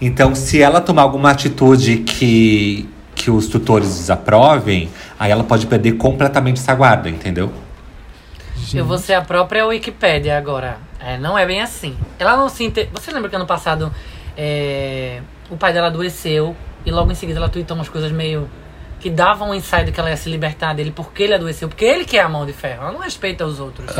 Então, 0.00 0.34
se 0.34 0.60
ela 0.60 0.80
tomar 0.80 1.02
alguma 1.02 1.30
atitude 1.30 1.98
que, 1.98 2.88
que 3.14 3.30
os 3.30 3.46
tutores 3.46 3.86
desaprovem, 3.86 4.90
aí 5.16 5.30
ela 5.30 5.44
pode 5.44 5.66
perder 5.66 5.92
completamente 5.92 6.58
essa 6.58 6.74
guarda, 6.74 7.08
entendeu? 7.08 7.52
Gente. 8.56 8.78
Eu 8.78 8.84
vou 8.84 8.98
ser 8.98 9.14
a 9.14 9.22
própria 9.22 9.64
Wikipédia 9.64 10.36
agora. 10.36 10.78
É, 10.98 11.16
não 11.18 11.38
é 11.38 11.46
bem 11.46 11.60
assim. 11.60 11.96
Ela 12.18 12.36
não 12.36 12.48
se. 12.48 12.64
Inter... 12.64 12.88
Você 12.92 13.12
lembra 13.12 13.30
que 13.30 13.36
ano 13.36 13.46
passado 13.46 13.92
é... 14.36 15.20
o 15.50 15.56
pai 15.56 15.72
dela 15.72 15.86
adoeceu 15.86 16.56
e 16.84 16.90
logo 16.90 17.10
em 17.12 17.14
seguida 17.14 17.38
ela 17.38 17.48
tweetou 17.48 17.76
umas 17.76 17.88
coisas 17.88 18.10
meio 18.10 18.48
que 19.02 19.10
davam 19.10 19.50
um 19.50 19.54
insight 19.54 19.90
que 19.90 19.98
ela 19.98 20.10
ia 20.10 20.16
se 20.16 20.30
libertar 20.30 20.72
dele 20.74 20.92
porque 20.94 21.24
ele 21.24 21.34
adoeceu, 21.34 21.68
porque 21.68 21.84
ele 21.84 22.04
que 22.04 22.16
é 22.16 22.22
a 22.22 22.28
mão 22.28 22.46
de 22.46 22.52
ferro. 22.52 22.82
Ela 22.82 22.92
não 22.92 23.00
respeita 23.00 23.44
os 23.44 23.58
outros, 23.58 23.90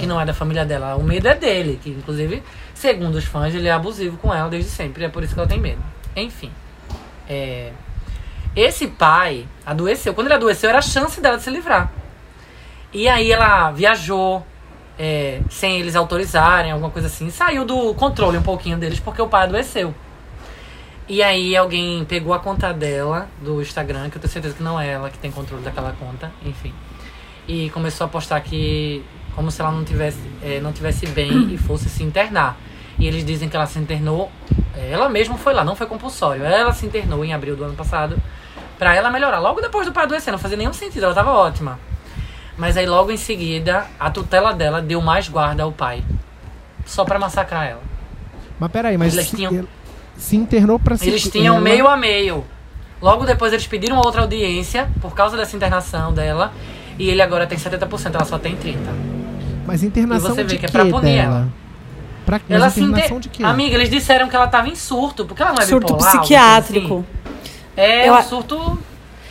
que 0.00 0.04
não 0.04 0.20
é 0.20 0.26
da 0.26 0.34
família 0.34 0.64
dela. 0.64 0.96
O 0.96 1.04
medo 1.04 1.28
é 1.28 1.34
dele, 1.36 1.78
que 1.80 1.90
inclusive, 1.90 2.42
segundo 2.74 3.14
os 3.14 3.24
fãs, 3.24 3.54
ele 3.54 3.68
é 3.68 3.70
abusivo 3.70 4.16
com 4.16 4.34
ela 4.34 4.50
desde 4.50 4.68
sempre. 4.68 5.04
É 5.04 5.08
por 5.08 5.22
isso 5.22 5.32
que 5.32 5.38
ela 5.38 5.48
tem 5.48 5.60
medo. 5.60 5.80
Enfim. 6.16 6.50
É... 7.30 7.70
Esse 8.56 8.88
pai 8.88 9.46
adoeceu. 9.64 10.12
Quando 10.12 10.26
ele 10.26 10.34
adoeceu, 10.34 10.68
era 10.68 10.80
a 10.80 10.82
chance 10.82 11.20
dela 11.20 11.36
de 11.36 11.44
se 11.44 11.50
livrar. 11.50 11.92
E 12.92 13.08
aí 13.08 13.30
ela 13.30 13.70
viajou, 13.70 14.44
é, 14.98 15.40
sem 15.48 15.78
eles 15.78 15.94
autorizarem, 15.94 16.72
alguma 16.72 16.90
coisa 16.90 17.06
assim. 17.06 17.30
Saiu 17.30 17.64
do 17.64 17.94
controle 17.94 18.36
um 18.36 18.42
pouquinho 18.42 18.76
deles 18.76 18.98
porque 18.98 19.22
o 19.22 19.28
pai 19.28 19.44
adoeceu. 19.44 19.94
E 21.08 21.22
aí 21.22 21.56
alguém 21.56 22.04
pegou 22.04 22.34
a 22.34 22.38
conta 22.38 22.72
dela 22.72 23.28
do 23.40 23.62
Instagram, 23.62 24.10
que 24.10 24.18
eu 24.18 24.20
tenho 24.20 24.30
certeza 24.30 24.54
que 24.54 24.62
não 24.62 24.78
é 24.78 24.88
ela 24.88 25.08
que 25.08 25.18
tem 25.18 25.30
controle 25.30 25.62
daquela 25.62 25.92
conta, 25.98 26.30
enfim. 26.44 26.74
E 27.46 27.70
começou 27.70 28.04
a 28.04 28.08
postar 28.08 28.40
que 28.42 29.02
como 29.34 29.50
se 29.50 29.60
ela 29.60 29.70
não 29.70 29.84
tivesse, 29.84 30.18
é, 30.42 30.60
não 30.60 30.72
tivesse 30.72 31.06
bem 31.06 31.54
e 31.54 31.56
fosse 31.56 31.88
se 31.88 32.02
internar. 32.02 32.58
E 32.98 33.06
eles 33.06 33.24
dizem 33.24 33.48
que 33.48 33.56
ela 33.56 33.64
se 33.64 33.78
internou, 33.78 34.30
ela 34.76 35.08
mesma 35.08 35.38
foi 35.38 35.54
lá, 35.54 35.64
não 35.64 35.76
foi 35.76 35.86
compulsório. 35.86 36.44
Ela 36.44 36.74
se 36.74 36.84
internou 36.84 37.24
em 37.24 37.32
abril 37.32 37.56
do 37.56 37.64
ano 37.64 37.74
passado 37.74 38.20
pra 38.78 38.94
ela 38.94 39.10
melhorar. 39.10 39.38
Logo 39.38 39.62
depois 39.62 39.86
do 39.86 39.92
pai 39.92 40.04
adoecer, 40.04 40.30
não 40.30 40.38
fazia 40.38 40.58
nenhum 40.58 40.72
sentido, 40.74 41.04
ela 41.04 41.14
tava 41.14 41.30
ótima. 41.30 41.78
Mas 42.58 42.76
aí 42.76 42.84
logo 42.84 43.10
em 43.12 43.16
seguida, 43.16 43.86
a 43.98 44.10
tutela 44.10 44.52
dela 44.52 44.82
deu 44.82 45.00
mais 45.00 45.28
guarda 45.28 45.62
ao 45.62 45.72
pai. 45.72 46.02
Só 46.84 47.04
pra 47.04 47.18
massacrar 47.18 47.66
ela. 47.66 47.82
Mas 48.58 48.70
peraí, 48.72 48.98
mas 48.98 49.14
eles 49.14 49.30
tinham 49.30 49.68
se 50.18 50.36
internou 50.36 50.78
para 50.78 50.96
Eles 51.00 51.22
tinham 51.30 51.54
ela... 51.54 51.64
meio 51.64 51.86
a 51.88 51.96
meio. 51.96 52.44
Logo 53.00 53.24
depois 53.24 53.52
eles 53.52 53.66
pediram 53.66 53.96
outra 53.96 54.22
audiência 54.22 54.90
por 55.00 55.14
causa 55.14 55.36
dessa 55.36 55.56
internação 55.56 56.12
dela. 56.12 56.52
E 56.98 57.08
ele 57.08 57.22
agora 57.22 57.46
tem 57.46 57.56
70%, 57.56 58.14
ela 58.14 58.24
só 58.24 58.38
tem 58.38 58.56
30%. 58.56 58.76
Mas 59.64 59.82
internação 59.82 60.30
e 60.30 60.34
você 60.34 60.42
vê 60.42 60.54
de 60.54 60.58
que 60.58 60.66
é 60.66 60.68
pra 60.68 60.84
punir 60.84 61.02
dela? 61.02 61.22
ela. 61.22 61.48
Pra 62.26 62.38
que? 62.38 62.52
Ela 62.52 62.68
se 62.68 62.82
inter... 62.82 63.18
de 63.20 63.28
quê? 63.28 63.44
Amiga, 63.44 63.76
eles 63.76 63.88
disseram 63.88 64.28
que 64.28 64.34
ela 64.34 64.48
tava 64.48 64.68
em 64.68 64.74
surto, 64.74 65.24
porque 65.24 65.40
ela 65.40 65.52
não 65.52 65.62
é 65.62 65.66
surto 65.66 65.92
bipolar. 65.92 66.10
Surto 66.10 66.20
psiquiátrico. 66.22 66.94
Assim. 66.96 67.32
É, 67.76 68.08
Eu... 68.08 68.14
um 68.14 68.22
surto... 68.22 68.78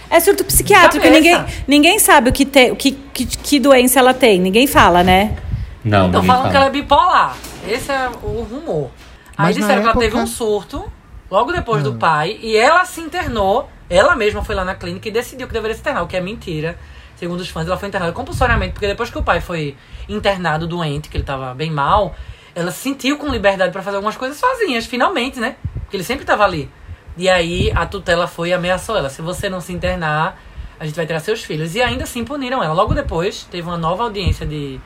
É 0.10 0.20
surto 0.22 0.46
psiquiátrico. 0.46 1.06
Ninguém, 1.06 1.46
ninguém 1.68 2.00
sabe 2.00 2.30
o 2.30 2.34
que, 2.34 2.46
te, 2.46 2.72
o 2.72 2.76
que, 2.78 2.92
que, 3.14 3.26
que 3.26 3.60
doença 3.60 4.00
ela 4.00 4.14
tem. 4.14 4.40
Ninguém 4.40 4.66
fala, 4.66 5.04
né? 5.04 5.36
Não, 5.84 6.06
Estão 6.06 6.24
falando 6.24 6.42
fala. 6.44 6.52
que 6.52 6.56
ela 6.58 6.66
é 6.68 6.70
bipolar. 6.70 7.38
Esse 7.68 7.92
é 7.92 8.10
o 8.24 8.44
rumor. 8.50 8.90
Aí 9.38 9.54
disseram 9.54 9.82
que 9.82 9.90
ela 9.90 9.98
teve 9.98 10.18
um 10.18 10.26
surto 10.26 10.92
logo 11.30 11.52
depois 11.52 11.84
do 11.84 11.92
ah. 11.92 11.98
pai 11.98 12.40
e 12.42 12.56
ela 12.58 12.84
se 12.86 13.02
internou. 13.02 13.70
Ela 13.90 14.16
mesma 14.16 14.44
foi 14.44 14.56
lá 14.56 14.66
na 14.66 14.76
clínica 14.76 15.08
e 15.08 15.12
decidiu 15.12 15.48
que 15.48 15.54
deveria 15.54 15.76
se 15.76 15.82
internar, 15.82 16.04
o 16.04 16.08
que 16.08 16.18
é 16.18 16.22
mentira. 16.22 16.78
Segundo 17.16 17.40
os 17.40 17.50
fãs, 17.50 17.66
ela 17.66 17.78
foi 17.78 17.88
internada 17.88 18.14
compulsoriamente, 18.14 18.74
porque 18.74 18.88
depois 18.88 19.10
que 19.10 19.18
o 19.18 19.24
pai 19.24 19.42
foi 19.42 19.76
internado 20.08 20.68
doente, 20.68 21.10
que 21.10 21.18
ele 21.18 21.24
tava 21.24 21.54
bem 21.54 21.72
mal, 21.72 22.16
ela 22.54 22.70
se 22.70 22.80
sentiu 22.80 23.18
com 23.18 23.28
liberdade 23.30 23.72
para 23.72 23.82
fazer 23.82 23.96
algumas 23.96 24.18
coisas 24.18 24.38
sozinhas, 24.38 24.86
finalmente, 24.86 25.40
né? 25.40 25.56
Porque 25.82 25.96
ele 25.96 26.04
sempre 26.04 26.26
tava 26.26 26.44
ali. 26.44 26.70
E 27.18 27.28
aí 27.28 27.72
a 27.74 27.86
tutela 27.86 28.28
foi 28.28 28.50
e 28.50 28.54
ameaçou 28.54 28.96
ela. 28.96 29.10
Se 29.10 29.22
você 29.22 29.50
não 29.50 29.60
se 29.62 29.74
internar, 29.74 30.40
a 30.80 30.86
gente 30.86 30.96
vai 30.96 31.06
tirar 31.06 31.20
seus 31.20 31.44
filhos. 31.44 31.76
E 31.76 31.82
ainda 31.82 32.04
assim 32.04 32.24
puniram 32.24 32.64
ela. 32.64 32.74
Logo 32.74 32.94
depois, 32.94 33.44
teve 33.50 33.68
uma 33.68 33.78
nova 33.78 34.04
audiência 34.04 34.46
de, 34.46 34.80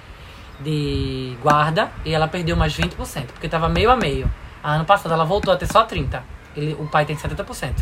de 0.63 1.36
guarda 1.41 1.91
e 2.06 2.13
ela 2.13 2.28
perdeu 2.28 2.56
mais 2.56 2.76
20%, 2.76 2.95
porque 3.34 3.47
tava 3.50 3.67
meio 3.69 3.89
a 3.91 3.95
meio. 3.95 4.30
A 4.63 4.74
ano 4.76 4.86
passado 4.86 5.12
ela 5.13 5.26
voltou 5.26 5.54
a 5.54 5.58
ter 5.58 5.67
só 5.67 5.86
30%. 5.86 6.21
Ele, 6.56 6.76
o 6.80 6.86
pai 6.86 7.06
tem 7.06 7.15
70%. 7.15 7.74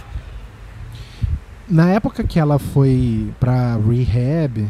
Na 1.67 1.89
época 1.91 2.23
que 2.23 2.39
ela 2.39 2.57
foi 2.57 3.31
pra 3.39 3.77
rehab, 3.77 4.69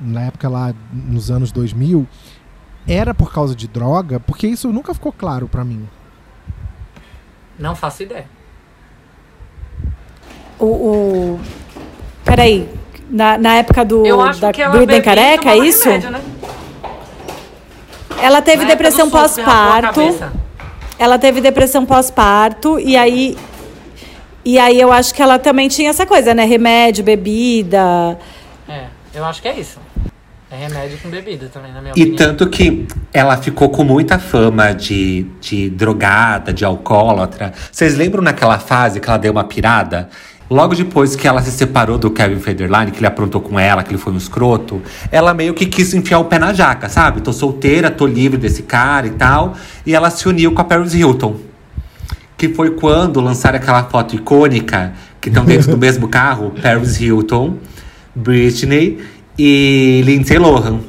na 0.00 0.22
época 0.22 0.48
lá 0.48 0.74
nos 0.92 1.30
anos 1.30 1.50
2000, 1.52 2.06
era 2.86 3.14
por 3.14 3.32
causa 3.32 3.54
de 3.54 3.68
droga? 3.68 4.20
Porque 4.20 4.46
isso 4.46 4.72
nunca 4.72 4.94
ficou 4.94 5.12
claro 5.12 5.48
pra 5.48 5.64
mim. 5.64 5.88
Não 7.58 7.74
faço 7.74 8.02
ideia. 8.02 8.26
O, 10.58 10.66
o... 10.66 11.40
Peraí. 12.24 12.68
Na, 13.08 13.36
na 13.36 13.56
época 13.56 13.84
do 13.84 14.06
Eu 14.06 14.20
acho 14.20 14.40
da 14.40 14.52
que 14.52 14.62
ela 14.62 15.02
Careca, 15.02 15.50
é 15.50 15.58
isso? 15.58 15.84
remédio, 15.84 16.10
né? 16.10 16.22
Ela 18.22 18.42
teve 18.42 18.62
Na 18.62 18.68
depressão 18.68 19.10
pós-parto. 19.10 20.00
Ela 20.98 21.18
teve 21.18 21.40
depressão 21.40 21.86
pós-parto 21.86 22.78
e 22.78 22.96
aí 22.96 23.36
e 24.44 24.58
aí 24.58 24.80
eu 24.80 24.90
acho 24.90 25.14
que 25.14 25.22
ela 25.22 25.38
também 25.38 25.68
tinha 25.68 25.90
essa 25.90 26.06
coisa, 26.06 26.34
né? 26.34 26.44
Remédio, 26.44 27.04
bebida. 27.04 28.18
É, 28.68 28.84
eu 29.14 29.24
acho 29.24 29.42
que 29.42 29.48
é 29.48 29.58
isso. 29.58 29.78
É 30.50 30.56
remédio 30.56 30.98
com 30.98 31.08
bebida 31.08 31.48
também, 31.48 31.72
na 31.72 31.80
minha 31.80 31.92
E 31.96 32.02
opinião. 32.02 32.16
tanto 32.16 32.48
que 32.48 32.84
ela 33.12 33.36
ficou 33.36 33.68
com 33.68 33.84
muita 33.84 34.18
fama 34.18 34.72
de, 34.72 35.24
de 35.40 35.70
drogada, 35.70 36.52
de 36.52 36.64
alcoólatra. 36.64 37.52
Vocês 37.70 37.96
lembram 37.96 38.20
naquela 38.20 38.58
fase 38.58 38.98
que 38.98 39.08
ela 39.08 39.16
deu 39.18 39.30
uma 39.30 39.44
pirada? 39.44 40.08
Logo 40.50 40.74
depois 40.74 41.14
que 41.14 41.28
ela 41.28 41.40
se 41.42 41.52
separou 41.52 41.96
do 41.96 42.10
Kevin 42.10 42.40
Federline, 42.40 42.90
que 42.90 42.98
ele 42.98 43.06
aprontou 43.06 43.40
com 43.40 43.56
ela, 43.58 43.84
que 43.84 43.90
ele 43.90 43.98
foi 43.98 44.12
um 44.12 44.16
escroto, 44.16 44.82
ela 45.12 45.32
meio 45.32 45.54
que 45.54 45.64
quis 45.64 45.94
enfiar 45.94 46.18
o 46.18 46.24
pé 46.24 46.40
na 46.40 46.52
jaca, 46.52 46.88
sabe? 46.88 47.20
Tô 47.20 47.32
solteira, 47.32 47.88
tô 47.88 48.04
livre 48.04 48.36
desse 48.36 48.64
cara 48.64 49.06
e 49.06 49.10
tal. 49.10 49.54
E 49.86 49.94
ela 49.94 50.10
se 50.10 50.28
uniu 50.28 50.50
com 50.52 50.60
a 50.60 50.64
Paris 50.64 50.92
Hilton. 50.92 51.36
Que 52.36 52.48
foi 52.48 52.72
quando 52.72 53.20
lançaram 53.20 53.58
aquela 53.58 53.84
foto 53.84 54.16
icônica, 54.16 54.92
que 55.20 55.28
estão 55.28 55.44
dentro 55.44 55.70
do 55.70 55.78
mesmo 55.78 56.08
carro, 56.08 56.52
Paris 56.60 57.00
Hilton, 57.00 57.56
Britney 58.16 58.98
e 59.38 60.02
Lindsay 60.04 60.36
Lohan. 60.38 60.80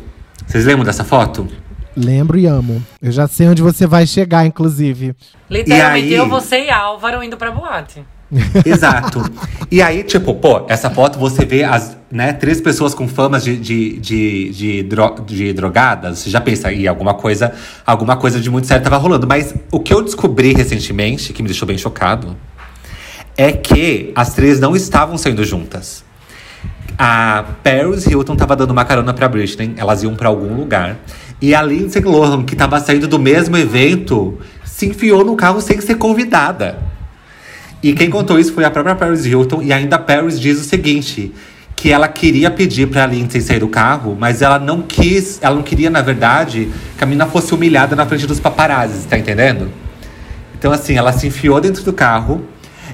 Vocês 0.47 0.65
lembram 0.65 0.85
dessa 0.85 1.03
foto? 1.03 1.47
Lembro 1.95 2.39
e 2.39 2.45
amo. 2.47 2.81
Eu 3.01 3.11
já 3.11 3.27
sei 3.27 3.47
onde 3.47 3.61
você 3.61 3.85
vai 3.85 4.07
chegar, 4.07 4.45
inclusive. 4.45 5.13
Literalmente, 5.49 6.07
E 6.07 6.13
aí- 6.13 6.13
eu, 6.15 6.27
você 6.27 6.65
e 6.65 6.69
Álvaro 6.71 7.21
indo 7.23 7.37
pra 7.37 7.51
boate. 7.51 8.03
Exato. 8.65 9.21
E 9.69 9.81
aí, 9.81 10.03
tipo, 10.03 10.33
pô, 10.35 10.65
essa 10.69 10.89
foto 10.89 11.19
você 11.19 11.45
vê 11.45 11.63
as, 11.63 11.97
né, 12.09 12.31
três 12.31 12.61
pessoas 12.61 12.93
com 12.93 13.07
famas 13.07 13.43
de, 13.43 13.57
de, 13.57 13.99
de, 13.99 14.49
de, 14.51 14.83
dro- 14.83 15.21
de 15.25 15.51
drogadas. 15.53 16.19
Você 16.19 16.29
já 16.29 16.39
pensa, 16.39 16.71
e 16.71 16.87
alguma 16.87 17.13
coisa, 17.13 17.53
alguma 17.85 18.15
coisa 18.15 18.39
de 18.39 18.49
muito 18.49 18.67
sério 18.67 18.83
tava 18.83 18.97
rolando. 18.97 19.27
Mas 19.27 19.53
o 19.71 19.79
que 19.79 19.93
eu 19.93 20.01
descobri 20.01 20.53
recentemente, 20.53 21.33
que 21.33 21.41
me 21.43 21.49
deixou 21.49 21.67
bem 21.67 21.77
chocado, 21.77 22.35
é 23.37 23.51
que 23.51 24.11
as 24.15 24.33
três 24.33 24.59
não 24.59 24.75
estavam 24.75 25.17
saindo 25.17 25.43
juntas. 25.43 26.03
A 26.97 27.43
Paris 27.63 28.05
Hilton 28.05 28.35
tava 28.35 28.55
dando 28.55 28.71
uma 28.71 28.85
carona 28.85 29.13
pra 29.13 29.27
Britney, 29.27 29.73
elas 29.75 30.03
iam 30.03 30.15
pra 30.15 30.29
algum 30.29 30.53
lugar. 30.55 30.97
E 31.41 31.55
a 31.55 31.61
Lindsay 31.61 32.01
Lohan, 32.03 32.43
que 32.43 32.55
tava 32.55 32.79
saindo 32.79 33.07
do 33.07 33.17
mesmo 33.17 33.57
evento, 33.57 34.37
se 34.63 34.85
enfiou 34.85 35.25
no 35.25 35.35
carro 35.35 35.59
sem 35.59 35.81
ser 35.81 35.95
convidada. 35.95 36.77
E 37.83 37.93
quem 37.93 38.09
contou 38.09 38.39
isso 38.39 38.53
foi 38.53 38.63
a 38.63 38.71
própria 38.71 38.95
Paris 38.95 39.25
Hilton. 39.25 39.61
E 39.61 39.73
ainda 39.73 39.95
a 39.95 39.99
Paris 39.99 40.39
diz 40.39 40.59
o 40.59 40.63
seguinte: 40.63 41.33
que 41.75 41.91
ela 41.91 42.07
queria 42.07 42.51
pedir 42.51 42.87
pra 42.87 43.07
Lindsay 43.07 43.41
sair 43.41 43.59
do 43.59 43.67
carro, 43.67 44.15
mas 44.19 44.41
ela 44.43 44.59
não 44.59 44.83
quis, 44.83 45.39
ela 45.41 45.55
não 45.55 45.63
queria, 45.63 45.89
na 45.89 46.01
verdade, 46.01 46.71
que 46.97 47.03
a 47.03 47.07
menina 47.07 47.25
fosse 47.25 47.55
humilhada 47.55 47.95
na 47.95 48.05
frente 48.05 48.27
dos 48.27 48.39
paparazzis, 48.39 49.05
tá 49.05 49.17
entendendo? 49.17 49.71
Então, 50.57 50.71
assim, 50.71 50.95
ela 50.95 51.11
se 51.11 51.25
enfiou 51.25 51.59
dentro 51.59 51.83
do 51.83 51.91
carro. 51.91 52.45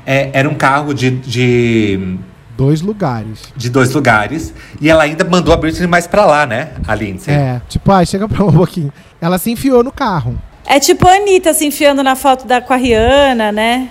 É, 0.06 0.30
era 0.32 0.48
um 0.48 0.56
carro 0.56 0.94
de, 0.94 1.12
de, 1.12 2.18
Dois 2.56 2.82
lugares. 2.82 3.42
de 3.58 3.70
dois 3.70 3.94
lugares. 3.94 4.54
E 4.80 4.90
ela 4.90 5.04
ainda 5.04 5.26
mandou 5.26 5.54
a 5.54 5.58
Britney 5.58 5.86
mais 5.86 6.08
pra 6.08 6.26
lá, 6.26 6.46
né? 6.46 6.70
A 6.88 6.96
Lindsay. 6.96 7.34
É, 7.34 7.62
tipo, 7.68 7.92
ai, 7.92 8.06
chega 8.06 8.26
pra 8.26 8.42
um 8.46 8.54
pouquinho. 8.54 8.94
Ela 9.20 9.38
se 9.38 9.52
enfiou 9.52 9.84
no 9.84 9.92
carro. 9.92 10.42
É 10.66 10.80
tipo 10.80 11.06
a 11.08 11.12
Anitta 11.12 11.54
se 11.54 11.66
enfiando 11.66 12.02
na 12.02 12.16
foto 12.16 12.48
da 12.48 12.62
com 12.62 12.72
a 12.74 12.78
Rihanna, 12.78 13.52
né? 13.52 13.90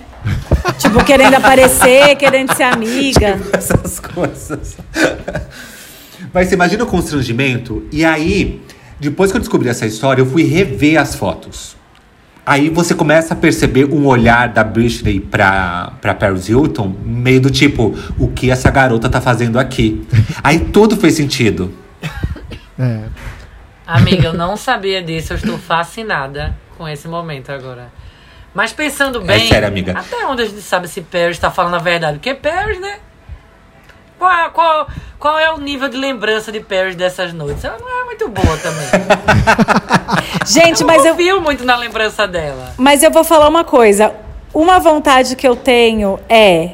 Tipo, 0.77 1.03
querendo 1.03 1.35
aparecer, 1.35 2.15
querendo 2.15 2.55
ser 2.55 2.63
amiga. 2.63 3.39
essas 3.53 3.99
coisas. 3.99 4.77
Mas 6.33 6.47
você 6.47 6.55
imagina 6.55 6.83
o 6.83 6.87
constrangimento? 6.87 7.87
E 7.91 8.03
aí, 8.05 8.61
depois 8.99 9.31
que 9.31 9.37
eu 9.37 9.41
descobri 9.41 9.69
essa 9.69 9.85
história, 9.85 10.21
eu 10.21 10.25
fui 10.25 10.43
rever 10.43 10.99
as 10.99 11.15
fotos. 11.15 11.75
Aí 12.45 12.69
você 12.69 12.95
começa 12.95 13.33
a 13.33 13.37
perceber 13.37 13.85
um 13.85 14.05
olhar 14.05 14.47
da 14.47 14.63
Britney 14.63 15.19
pra, 15.19 15.91
pra 16.01 16.13
Paris 16.13 16.47
Hilton, 16.47 16.95
meio 17.03 17.41
do 17.41 17.51
tipo, 17.51 17.93
o 18.17 18.29
que 18.29 18.49
essa 18.49 18.71
garota 18.71 19.09
tá 19.09 19.19
fazendo 19.19 19.59
aqui? 19.59 20.07
Aí 20.41 20.59
tudo 20.59 20.95
fez 20.95 21.15
sentido. 21.15 21.73
É. 22.79 23.01
Amiga, 23.85 24.27
eu 24.27 24.33
não 24.33 24.55
sabia 24.55 25.03
disso. 25.03 25.33
Eu 25.33 25.37
estou 25.37 25.57
fascinada 25.57 26.55
com 26.77 26.87
esse 26.87 27.07
momento 27.07 27.51
agora. 27.51 27.91
Mas 28.57 28.73
pensando 28.73 29.21
bem. 29.21 29.47
sério, 29.47 29.67
amiga. 29.67 29.91
Até 29.95 30.25
onde 30.25 30.41
a 30.41 30.45
gente 30.45 30.61
sabe 30.61 30.87
se 30.87 31.01
Paris 31.01 31.37
está 31.37 31.51
falando 31.51 31.75
a 31.75 31.77
verdade? 31.77 32.17
Porque 32.17 32.33
Paris, 32.33 32.79
né? 32.81 32.97
Qual, 34.17 34.31
é- 34.31 34.49
qual, 34.49 34.87
qual 35.19 35.37
é 35.37 35.51
o 35.53 35.59
nível 35.59 35.87
de 35.87 35.95
lembrança 35.95 36.51
de 36.51 36.59
Paris 36.59 36.95
dessas 36.95 37.31
noites? 37.33 37.63
Ela 37.63 37.77
não 37.79 38.01
é 38.01 38.05
muito 38.05 38.27
boa 38.27 38.57
também. 38.57 38.87
Gente, 40.43 40.81
eu 40.81 40.87
mas 40.87 41.05
eu, 41.05 41.11
confio 41.11 41.39
muito 41.39 41.63
na 41.63 41.75
lembrança 41.75 42.27
dela. 42.27 42.73
mas 42.77 43.03
eu 43.03 43.11
vou 43.11 43.23
falar 43.23 43.47
uma 43.47 43.63
coisa. 43.63 44.11
Uma 44.51 44.79
vontade 44.79 45.35
que 45.35 45.47
eu 45.47 45.55
tenho 45.55 46.19
é 46.27 46.71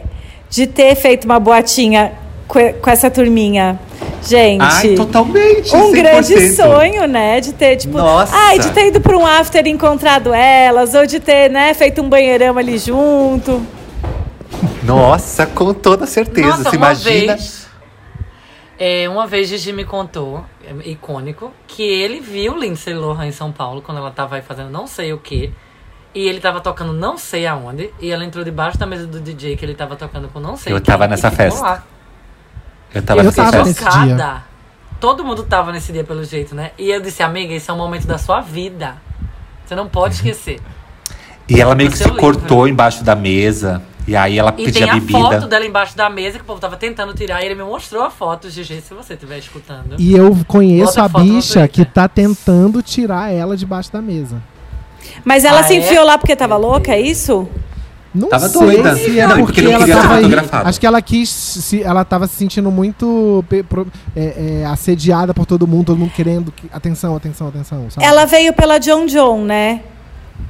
de 0.50 0.65
ter 0.65 0.96
feito 0.96 1.26
uma 1.26 1.38
boatinha 1.38 2.13
com 2.48 2.89
essa 2.89 3.12
turminha. 3.12 3.78
Gente. 4.25 4.62
Ai, 4.62 4.95
totalmente. 4.95 5.75
Um 5.75 5.91
100%. 5.91 5.93
grande 5.93 6.55
sonho, 6.55 7.07
né? 7.07 7.39
De 7.41 7.53
ter, 7.53 7.75
tipo. 7.75 7.97
Nossa. 7.97 8.36
Ai, 8.36 8.59
de 8.59 8.71
ter 8.71 8.88
ido 8.88 9.01
pra 9.01 9.17
um 9.17 9.25
after 9.25 9.65
e 9.65 9.69
encontrado 9.69 10.33
elas, 10.33 10.93
ou 10.93 11.05
de 11.05 11.19
ter, 11.19 11.49
né, 11.49 11.73
feito 11.73 12.01
um 12.01 12.09
banheirão 12.09 12.57
ali 12.57 12.77
junto. 12.77 13.65
Nossa, 14.83 15.45
com 15.45 15.73
toda 15.73 16.05
certeza. 16.05 16.47
Nossa, 16.47 16.63
você 16.63 16.77
uma 16.77 16.88
imagina. 16.88 17.36
vez. 17.36 17.63
É, 18.79 19.07
uma 19.07 19.27
vez 19.27 19.47
Gigi 19.47 19.71
me 19.71 19.86
contou, 19.86 20.43
é, 20.65 20.89
icônico, 20.89 21.51
que 21.67 21.83
ele 21.83 22.19
viu 22.19 22.57
Lindsay 22.57 22.93
Lohan 22.93 23.27
em 23.27 23.31
São 23.31 23.51
Paulo 23.51 23.81
quando 23.81 23.99
ela 23.99 24.12
tava 24.12 24.36
aí 24.36 24.41
fazendo 24.41 24.69
não 24.69 24.88
sei 24.88 25.13
o 25.13 25.17
que. 25.17 25.53
E 26.15 26.27
ele 26.27 26.39
tava 26.39 26.62
tocando 26.62 26.93
não 26.93 27.17
sei 27.17 27.47
aonde. 27.47 27.89
E 27.99 28.12
ela 28.12 28.23
entrou 28.23 28.43
debaixo 28.43 28.77
da 28.77 28.86
mesa 28.86 29.07
do 29.07 29.19
DJ 29.19 29.55
que 29.57 29.65
ele 29.65 29.73
tava 29.73 29.95
tocando 29.95 30.27
com 30.29 30.39
não 30.39 30.55
sei 30.55 30.71
Eu 30.73 30.77
quem, 30.77 30.86
tava 30.86 31.07
nessa 31.07 31.31
festa. 31.31 31.62
lá. 31.62 31.83
Eu 32.93 33.01
tava 33.01 33.23
Eu 33.23 33.32
tava 33.32 33.63
nesse 33.63 33.84
dia. 33.84 34.43
Todo 34.99 35.23
mundo 35.23 35.43
tava 35.43 35.71
nesse 35.71 35.91
dia 35.91 36.03
pelo 36.03 36.23
jeito, 36.23 36.56
né? 36.56 36.71
E 36.77 36.89
eu 36.89 37.01
disse, 37.01 37.21
amiga, 37.21 37.53
esse 37.53 37.69
é 37.69 37.73
um 37.73 37.77
momento 37.77 38.08
da 38.08 38.17
sua 38.17 38.39
vida. 38.39 38.95
Você 39.65 39.75
não 39.75 39.88
pode 39.88 40.15
esquecer. 40.15 40.62
E 41.49 41.60
ela 41.60 41.75
meio 41.75 41.91
que 41.91 41.97
se 41.97 42.03
seu 42.06 42.15
cortou 42.15 42.67
embaixo 42.67 43.03
da 43.03 43.15
mesa. 43.15 43.82
E 44.08 44.15
aí 44.15 44.38
ela 44.38 44.53
E 44.58 44.65
pedia 44.65 44.82
tem 44.82 44.89
a 44.89 44.93
bebida. 44.95 45.19
foto 45.19 45.47
dela 45.47 45.65
embaixo 45.65 45.95
da 45.95 46.10
mesa 46.10 46.38
que 46.38 46.43
o 46.43 46.47
povo 46.47 46.60
tava 46.60 46.75
tentando 46.77 47.13
tirar. 47.13 47.41
E 47.41 47.45
ele 47.45 47.56
me 47.56 47.63
mostrou 47.63 48.03
a 48.03 48.10
foto, 48.10 48.47
GG, 48.49 48.82
se 48.82 48.93
você 48.93 49.13
estiver 49.13 49.38
escutando. 49.39 49.95
E 49.97 50.13
eu 50.13 50.38
conheço 50.47 50.95
Bota 50.99 51.01
a 51.01 51.06
a 51.06 51.23
bicha 51.23 51.67
que 51.67 51.84
tá 51.86 52.08
tentando 52.08 52.82
tirar 52.82 53.32
ela 53.32 53.56
debaixo 53.58 53.91
da 53.91 54.01
mesa. 54.01 54.41
Mas 55.25 55.43
ela 55.43 55.60
Ah, 55.60 55.63
se 55.63 55.73
é? 55.73 55.77
enfiou 55.77 56.06
lá 56.06 56.17
porque 56.17 56.36
tava 56.36 56.56
louca, 56.58 56.93
é 56.93 56.99
isso? 57.01 57.47
Não 58.13 58.30
Tava 58.30 58.47
sei 58.47 58.62
doida. 58.62 58.95
se 58.95 59.19
é 59.19 59.26
Não, 59.26 59.38
e 59.38 59.39
porque 59.39 59.62
porque 59.62 59.62
não 59.63 59.71
ela 59.71 59.88
tava 59.88 60.15
fotografada. 60.15 60.69
Acho 60.69 60.80
que 60.80 60.86
ela 60.86 61.02
quis. 61.02 61.30
Se, 61.30 61.82
ela 61.82 62.06
tava 62.06 62.28
se 62.28 62.36
sentindo 62.36 62.69
muito 62.69 63.43
é, 64.15 64.62
é, 64.62 64.65
assediada 64.65 65.34
por 65.34 65.45
todo 65.47 65.65
mundo, 65.65 65.88
todo 65.88 65.97
mundo 65.97 66.12
querendo. 66.15 66.52
que- 66.52 66.67
atenção, 66.71 67.15
atenção, 67.15 67.47
atenção. 67.47 67.89
sabe? 67.89 68.06
Ela 68.06 68.26
veio 68.26 68.54
pela 68.54 68.78
John 68.78 69.06
John, 69.08 69.43
né? 69.43 69.82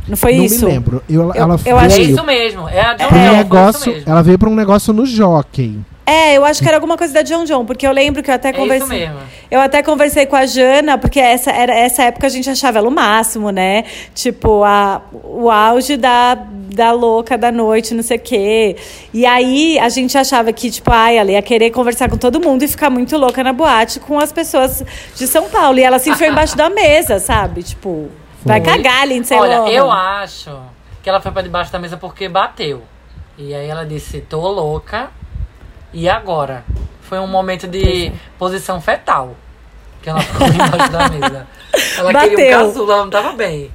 Não 0.07 0.17
foi 0.17 0.35
não 0.35 0.43
isso? 0.43 0.65
me 0.65 0.71
lembro. 0.73 1.01
Eu, 1.09 1.31
ela 1.33 1.53
eu 1.53 1.57
veio 1.57 1.77
acho- 1.77 1.95
É 1.97 2.01
isso 2.01 2.23
mesmo. 2.25 2.67
É 2.67 2.81
a 2.81 2.93
John 2.95 3.07
pra 3.07 3.17
um 3.17 3.29
John, 3.29 3.35
negócio. 3.37 3.93
mesmo. 3.93 4.09
Ela 4.11 4.21
veio 4.23 4.37
pra 4.39 4.49
um 4.49 4.55
negócio 4.55 4.93
no 4.93 5.05
jockey. 5.05 5.79
É, 6.05 6.33
eu 6.35 6.43
acho 6.43 6.61
que 6.61 6.67
era 6.67 6.75
alguma 6.75 6.97
coisa 6.97 7.13
da 7.13 7.21
John 7.21 7.45
John, 7.45 7.65
porque 7.65 7.87
eu 7.87 7.91
lembro 7.91 8.21
que 8.21 8.29
eu 8.29 8.35
até 8.35 8.49
É 8.49 8.51
isso 8.51 8.59
conversei. 8.59 8.99
mesmo. 9.07 9.19
Eu 9.49 9.61
até 9.61 9.81
conversei 9.81 10.25
com 10.25 10.35
a 10.35 10.45
Jana, 10.45 10.97
porque 10.97 11.19
essa, 11.19 11.49
era, 11.51 11.73
essa 11.73 12.03
época 12.03 12.27
a 12.27 12.29
gente 12.29 12.49
achava 12.49 12.77
ela 12.79 12.87
o 12.89 12.91
máximo, 12.91 13.51
né? 13.51 13.85
Tipo, 14.13 14.63
a, 14.65 15.01
o 15.13 15.49
auge 15.49 15.95
da, 15.95 16.35
da 16.35 16.91
louca 16.91 17.37
da 17.37 17.51
noite, 17.53 17.93
não 17.93 18.03
sei 18.03 18.17
o 18.17 18.19
quê. 18.19 18.75
E 19.13 19.25
aí 19.25 19.79
a 19.79 19.87
gente 19.87 20.17
achava 20.17 20.51
que, 20.51 20.69
tipo, 20.69 20.91
ai, 20.91 21.17
ela 21.17 21.31
ia 21.31 21.41
querer 21.41 21.71
conversar 21.71 22.09
com 22.09 22.17
todo 22.17 22.37
mundo 22.41 22.63
e 22.63 22.67
ficar 22.67 22.89
muito 22.89 23.15
louca 23.17 23.41
na 23.41 23.53
boate 23.53 23.99
com 24.01 24.19
as 24.19 24.31
pessoas 24.33 24.83
de 25.15 25.25
São 25.25 25.49
Paulo. 25.49 25.79
E 25.79 25.83
ela 25.83 25.99
se 25.99 26.09
enfiou 26.09 26.29
embaixo 26.29 26.57
da 26.57 26.69
mesa, 26.69 27.19
sabe? 27.19 27.63
Tipo. 27.63 28.09
Vai 28.45 28.59
cagar, 28.59 29.07
Lindsay 29.07 29.37
Olha, 29.37 29.61
Lohan. 29.61 29.71
eu 29.71 29.89
acho 29.89 30.51
que 31.01 31.09
ela 31.09 31.21
foi 31.21 31.31
pra 31.31 31.41
debaixo 31.41 31.71
da 31.71 31.79
mesa 31.79 31.95
porque 31.95 32.27
bateu. 32.27 32.81
E 33.37 33.53
aí 33.55 33.69
ela 33.69 33.85
disse, 33.85 34.19
tô 34.19 34.41
louca. 34.49 35.09
E 35.93 36.09
agora? 36.09 36.63
Foi 37.01 37.19
um 37.19 37.27
momento 37.27 37.67
de 37.67 38.07
é. 38.07 38.13
posição 38.39 38.81
fetal. 38.81 39.35
Que 40.01 40.09
ela 40.09 40.19
ficou 40.19 40.47
embaixo 40.49 40.91
da 40.91 41.09
mesa. 41.09 41.47
Ela 41.97 42.13
queria 42.13 42.37
Bateu. 42.37 42.47
um 42.47 42.67
casulo, 42.67 42.91
ela 42.91 43.03
não 43.03 43.09
tava 43.09 43.33
bem. 43.33 43.71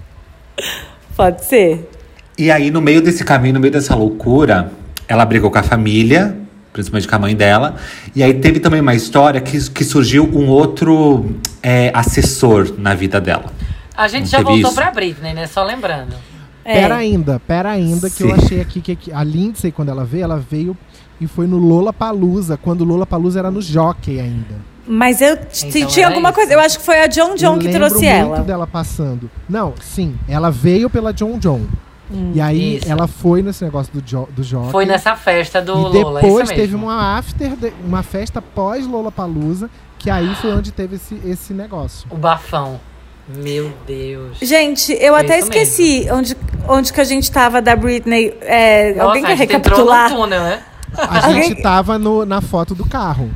Pode 1.16 1.44
ser. 1.44 1.88
E 2.36 2.50
aí, 2.50 2.70
no 2.70 2.80
meio 2.80 3.00
desse 3.00 3.24
caminho, 3.24 3.54
no 3.54 3.60
meio 3.60 3.72
dessa 3.72 3.94
loucura, 3.94 4.72
ela 5.06 5.24
brigou 5.24 5.50
com 5.50 5.58
a 5.58 5.62
família, 5.62 6.36
principalmente 6.72 7.08
com 7.08 7.16
a 7.16 7.18
mãe 7.18 7.34
dela. 7.34 7.76
E 8.14 8.22
aí 8.22 8.34
teve 8.34 8.60
também 8.60 8.80
uma 8.80 8.94
história 8.94 9.40
que, 9.40 9.70
que 9.70 9.84
surgiu 9.84 10.24
um 10.24 10.48
outro 10.48 11.36
é, 11.62 11.90
assessor 11.94 12.74
na 12.78 12.94
vida 12.94 13.20
dela. 13.20 13.46
A 13.96 14.06
gente 14.06 14.24
Não 14.24 14.30
já 14.30 14.40
voltou 14.42 14.70
isso? 14.70 14.74
pra 14.74 14.90
Britney, 14.90 15.34
né? 15.34 15.46
Só 15.46 15.64
lembrando. 15.64 16.14
É. 16.64 16.74
Pera 16.74 16.96
ainda, 16.96 17.40
pera 17.40 17.70
ainda, 17.70 18.10
que 18.10 18.22
eu 18.22 18.28
Sim. 18.28 18.34
achei 18.34 18.60
aqui 18.60 18.80
que 18.80 18.94
que 18.94 19.12
a 19.12 19.24
Lindsay, 19.24 19.72
quando 19.72 19.88
ela 19.88 20.04
veio, 20.04 20.24
ela 20.24 20.38
veio 20.38 20.76
e 21.20 21.26
foi 21.26 21.46
no 21.46 21.56
Lola 21.58 21.92
Palusa, 21.92 22.56
quando 22.56 22.82
o 22.82 22.84
Lola 22.84 23.06
Palusa 23.06 23.38
era 23.38 23.50
no 23.50 23.60
Jockey 23.62 24.20
ainda. 24.20 24.56
Mas 24.86 25.20
eu 25.20 25.34
Então 25.34 25.46
senti 25.50 26.02
alguma 26.02 26.30
isso. 26.30 26.36
coisa. 26.36 26.52
Eu 26.54 26.60
acho 26.60 26.78
que 26.78 26.84
foi 26.84 26.98
a 27.00 27.06
John 27.06 27.34
John 27.34 27.54
eu 27.54 27.58
que 27.58 27.66
lembro 27.66 27.80
trouxe 27.88 27.94
muito 28.06 28.06
ela. 28.34 28.40
dela 28.40 28.66
passando. 28.66 29.30
Não, 29.48 29.74
sim, 29.82 30.16
ela 30.26 30.50
veio 30.50 30.88
pela 30.88 31.12
John 31.12 31.38
John. 31.38 31.60
e 32.34 32.40
aí 32.40 32.76
Isso. 32.78 32.90
ela 32.90 33.06
foi 33.06 33.42
nesse 33.42 33.62
negócio 33.62 33.92
do, 33.92 34.00
jo 34.08 34.26
do 34.34 34.42
Jockey. 34.42 34.70
Foi 34.72 34.86
nessa 34.86 35.14
festa 35.14 35.60
do 35.60 35.72
E 35.72 35.74
Lola, 35.74 35.88
é 35.94 36.00
isso 36.00 36.14
depois 36.14 36.48
mesmo. 36.48 36.54
teve 36.56 36.74
uma 36.74 37.18
after, 37.18 37.50
de- 37.54 37.72
uma 37.86 38.02
festa 38.02 38.40
pós 38.40 38.86
Lola 38.86 39.12
Palusa, 39.12 39.68
que 39.98 40.08
aí 40.08 40.34
foi 40.36 40.52
onde 40.54 40.72
teve 40.72 40.96
esse, 40.96 41.20
esse 41.22 41.52
negócio. 41.52 42.06
O 42.10 42.16
bafão. 42.16 42.80
Meu 43.28 43.70
Deus. 43.86 44.38
Gente, 44.40 44.90
eu 44.92 45.12
Foi 45.12 45.22
até 45.22 45.38
isso 45.38 45.48
esqueci 45.48 46.08
onde, 46.10 46.34
onde 46.66 46.90
que 46.94 47.00
a 47.02 47.04
gente 47.04 47.30
tava 47.30 47.60
da 47.60 47.76
Britney. 47.76 48.32
É, 48.40 48.94
Nossa, 48.94 49.02
alguém 49.06 49.22
a 49.24 49.26
quer 49.26 49.36
gente 49.36 49.52
entrou 49.54 49.76
recapitular? 49.76 50.08
no 50.10 50.16
túnel, 50.16 50.40
né? 50.44 50.62
A 50.96 51.32
gente 51.32 51.60
tava 51.62 51.98
no- 51.98 52.24
na 52.24 52.40
foto 52.40 52.74
do 52.74 52.86
carro. 52.86 53.30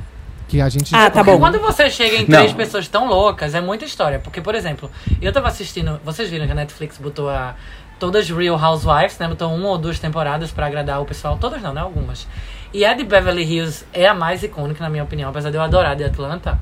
Que 0.48 0.60
a 0.60 0.68
gente 0.68 0.94
Ah, 0.94 1.08
tá 1.10 1.24
Porque 1.24 1.30
bom. 1.32 1.38
quando 1.38 1.58
você 1.60 1.88
chega 1.88 2.16
em 2.16 2.26
Não. 2.28 2.38
três 2.40 2.52
pessoas 2.52 2.86
tão 2.86 3.08
loucas, 3.08 3.54
é 3.54 3.60
muita 3.60 3.86
história. 3.86 4.18
Porque, 4.18 4.40
por 4.40 4.54
exemplo, 4.54 4.90
eu 5.20 5.32
tava 5.32 5.48
assistindo. 5.48 5.98
Vocês 6.04 6.28
viram 6.28 6.44
que 6.44 6.52
a 6.52 6.54
Netflix 6.54 6.98
botou 6.98 7.30
a. 7.30 7.54
Todas 7.98 8.28
Real 8.28 8.58
Housewives, 8.62 9.16
né? 9.18 9.28
Botou 9.28 9.54
uma 9.54 9.68
ou 9.68 9.78
duas 9.78 9.98
temporadas 9.98 10.50
pra 10.50 10.66
agradar 10.66 11.00
o 11.00 11.04
pessoal. 11.06 11.38
Todas 11.40 11.62
não, 11.62 11.72
né? 11.72 11.80
Algumas. 11.80 12.26
E 12.74 12.84
a 12.84 12.92
de 12.94 13.04
Beverly 13.04 13.44
Hills 13.44 13.84
é 13.94 14.06
a 14.08 14.12
mais 14.14 14.42
icônica, 14.42 14.82
na 14.82 14.90
minha 14.90 15.04
opinião, 15.04 15.30
apesar 15.30 15.50
de 15.50 15.56
eu 15.56 15.62
adorar 15.62 15.92
a 15.92 15.94
de 15.94 16.04
Atlanta. 16.04 16.60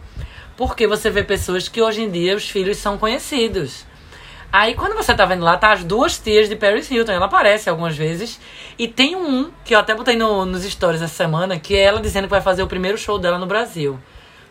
Porque 0.57 0.87
você 0.87 1.09
vê 1.11 1.25
pessoas 1.25 1.67
que 1.67 1.81
hoje 1.81 2.03
em 2.03 2.11
dia 2.11 2.37
os 2.37 2.49
filhos 2.49 2.77
são 2.77 2.99
conhecidos. 2.99 3.87
Aí 4.53 4.75
quando 4.75 4.97
você 4.97 5.15
tá 5.15 5.25
vendo 5.25 5.45
lá, 5.45 5.57
tá 5.57 5.73
as 5.73 5.85
duas 5.85 6.19
tias 6.19 6.49
de 6.49 6.57
Paris 6.57 6.91
Hilton. 6.91 7.13
Ela 7.13 7.27
aparece 7.27 7.71
algumas 7.71 7.97
vezes. 7.97 8.41
E 8.79 8.89
tem 8.89 9.15
um, 9.15 9.49
que 9.65 9.75
eu 9.75 9.79
até 9.79 9.95
botei 9.95 10.17
no- 10.17 10.45
nos 10.45 10.65
stories 10.65 11.01
essa 11.03 11.15
semana, 11.15 11.59
que 11.59 11.77
é 11.77 11.83
ela 11.83 12.01
dizendo 12.01 12.25
que 12.25 12.31
vai 12.31 12.41
fazer 12.41 12.63
o 12.63 12.67
primeiro 12.67 12.99
show 12.99 13.19
dela 13.19 13.39
no 13.39 13.47
Brasil. 13.47 13.99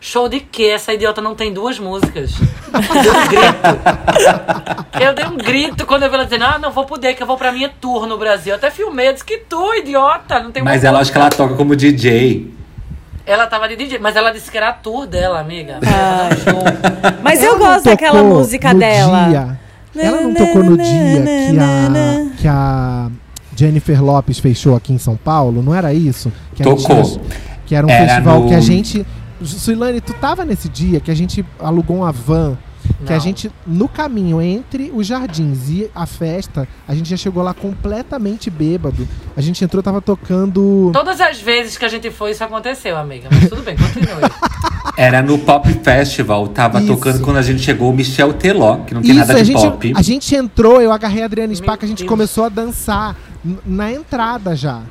Show 0.00 0.30
de 0.30 0.40
quê? 0.40 0.64
Essa 0.74 0.94
idiota 0.94 1.20
não 1.20 1.34
tem 1.34 1.52
duas 1.52 1.78
músicas. 1.78 2.32
Eu 2.72 3.02
dei 3.02 3.10
um 3.12 3.26
grito. 3.28 5.00
Eu 5.02 5.14
dei 5.14 5.24
um 5.26 5.36
grito 5.36 5.84
quando 5.86 6.04
eu 6.04 6.08
vi 6.08 6.14
ela 6.14 6.24
dizendo, 6.24 6.44
ah, 6.44 6.58
não 6.58 6.70
vou 6.72 6.86
poder, 6.86 7.12
que 7.14 7.22
eu 7.22 7.26
vou 7.26 7.36
pra 7.36 7.52
minha 7.52 7.68
tour 7.68 8.06
no 8.06 8.16
Brasil. 8.16 8.52
Eu 8.52 8.56
até 8.56 8.70
filmei, 8.70 9.08
eu 9.08 9.12
disse 9.12 9.24
que 9.26 9.36
tu, 9.36 9.74
idiota, 9.74 10.40
não 10.40 10.50
tem 10.50 10.62
Mas 10.62 10.84
ela 10.84 11.00
acho 11.00 11.12
que 11.12 11.18
música." 11.18 11.36
ela 11.36 11.48
toca 11.48 11.58
como 11.58 11.76
DJ. 11.76 12.50
Ela 13.26 13.46
tava 13.46 13.68
de 13.68 13.76
DJ, 13.76 13.98
mas 13.98 14.16
ela 14.16 14.30
disse 14.32 14.50
que 14.50 14.56
era 14.56 14.70
a 14.70 14.72
tour 14.72 15.06
dela, 15.06 15.38
amiga. 15.38 15.78
Ah. 15.86 16.30
Mas 17.22 17.42
eu 17.42 17.52
não 17.52 17.58
gosto 17.58 17.84
daquela 17.84 18.22
música 18.22 18.72
dela. 18.72 19.28
dia- 19.28 19.60
ela 19.96 20.20
não 20.22 20.34
tocou 20.34 20.62
no 20.64 20.76
dia 20.76 21.22
que 21.50 21.58
a, 21.58 22.36
que 22.40 22.48
a 22.48 23.10
Jennifer 23.56 24.02
Lopes 24.02 24.38
fechou 24.38 24.76
aqui 24.76 24.92
em 24.92 24.98
São 24.98 25.16
Paulo? 25.16 25.62
Não 25.62 25.74
era 25.74 25.92
isso? 25.92 26.32
Que 26.54 26.62
a 26.62 26.66
gente 26.66 26.82
Tocou. 26.86 27.02
tinha- 27.02 27.20
que 27.66 27.74
era 27.74 27.86
um 27.86 27.90
Era 27.90 28.06
festival 28.06 28.40
no- 28.42 28.48
que 28.48 28.54
a 28.54 28.60
gente. 28.60 29.06
Suilane, 29.42 30.00
tu 30.00 30.12
tava 30.14 30.44
nesse 30.44 30.68
dia 30.68 31.00
que 31.00 31.10
a 31.10 31.14
gente 31.14 31.44
alugou 31.58 31.98
uma 31.98 32.12
van. 32.12 32.56
Que 33.06 33.12
a 33.12 33.18
gente, 33.18 33.50
no 33.66 33.88
caminho 33.88 34.40
entre 34.40 34.90
os 34.94 35.06
jardins 35.06 35.68
e 35.68 35.90
a 35.94 36.06
festa, 36.06 36.68
a 36.86 36.94
gente 36.94 37.08
já 37.08 37.16
chegou 37.16 37.42
lá 37.42 37.54
completamente 37.54 38.50
bêbado. 38.50 39.08
A 39.36 39.40
gente 39.40 39.64
entrou, 39.64 39.82
tava 39.82 40.00
tocando. 40.00 40.90
Todas 40.92 41.20
as 41.20 41.40
vezes 41.40 41.78
que 41.78 41.84
a 41.84 41.88
gente 41.88 42.10
foi, 42.10 42.32
isso 42.32 42.44
aconteceu, 42.44 42.96
amiga. 42.96 43.28
Mas 43.30 43.48
tudo 43.48 43.62
bem, 43.62 43.76
continue. 43.76 44.08
Era 44.96 45.22
no 45.22 45.38
Pop 45.38 45.66
Festival, 45.82 46.48
tava 46.48 46.78
Isso. 46.78 46.88
tocando 46.88 47.20
quando 47.20 47.36
a 47.38 47.42
gente 47.42 47.62
chegou 47.62 47.90
o 47.90 47.94
Michel 47.94 48.32
Teló, 48.34 48.78
que 48.78 48.92
não 48.94 49.00
tem 49.02 49.10
Isso, 49.12 49.20
nada 49.20 49.32
a 49.34 49.36
de 49.36 49.44
gente, 49.44 49.60
pop. 49.62 49.92
a 49.96 50.02
gente 50.02 50.34
entrou, 50.34 50.80
eu 50.80 50.92
agarrei 50.92 51.22
a 51.22 51.24
Adriana 51.26 51.48
Meu 51.48 51.56
Spaca, 51.56 51.84
a 51.86 51.88
gente 51.88 51.98
Deus. 51.98 52.08
começou 52.08 52.44
a 52.44 52.48
dançar 52.48 53.16
na 53.64 53.90
entrada 53.92 54.54
já. 54.54 54.82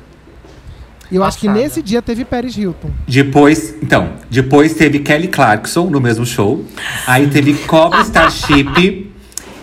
E 1.10 1.16
eu 1.16 1.24
acho 1.24 1.38
que 1.38 1.46
Passada. 1.46 1.64
nesse 1.64 1.82
dia 1.82 2.00
teve 2.00 2.24
Paris 2.24 2.56
Hilton. 2.56 2.90
Depois, 3.06 3.74
então, 3.82 4.10
depois 4.30 4.74
teve 4.74 5.00
Kelly 5.00 5.28
Clarkson 5.28 5.90
no 5.90 6.00
mesmo 6.00 6.24
show. 6.24 6.64
Aí 7.06 7.26
teve 7.28 7.54
Cobra 7.54 8.00
Starship. 8.06 9.10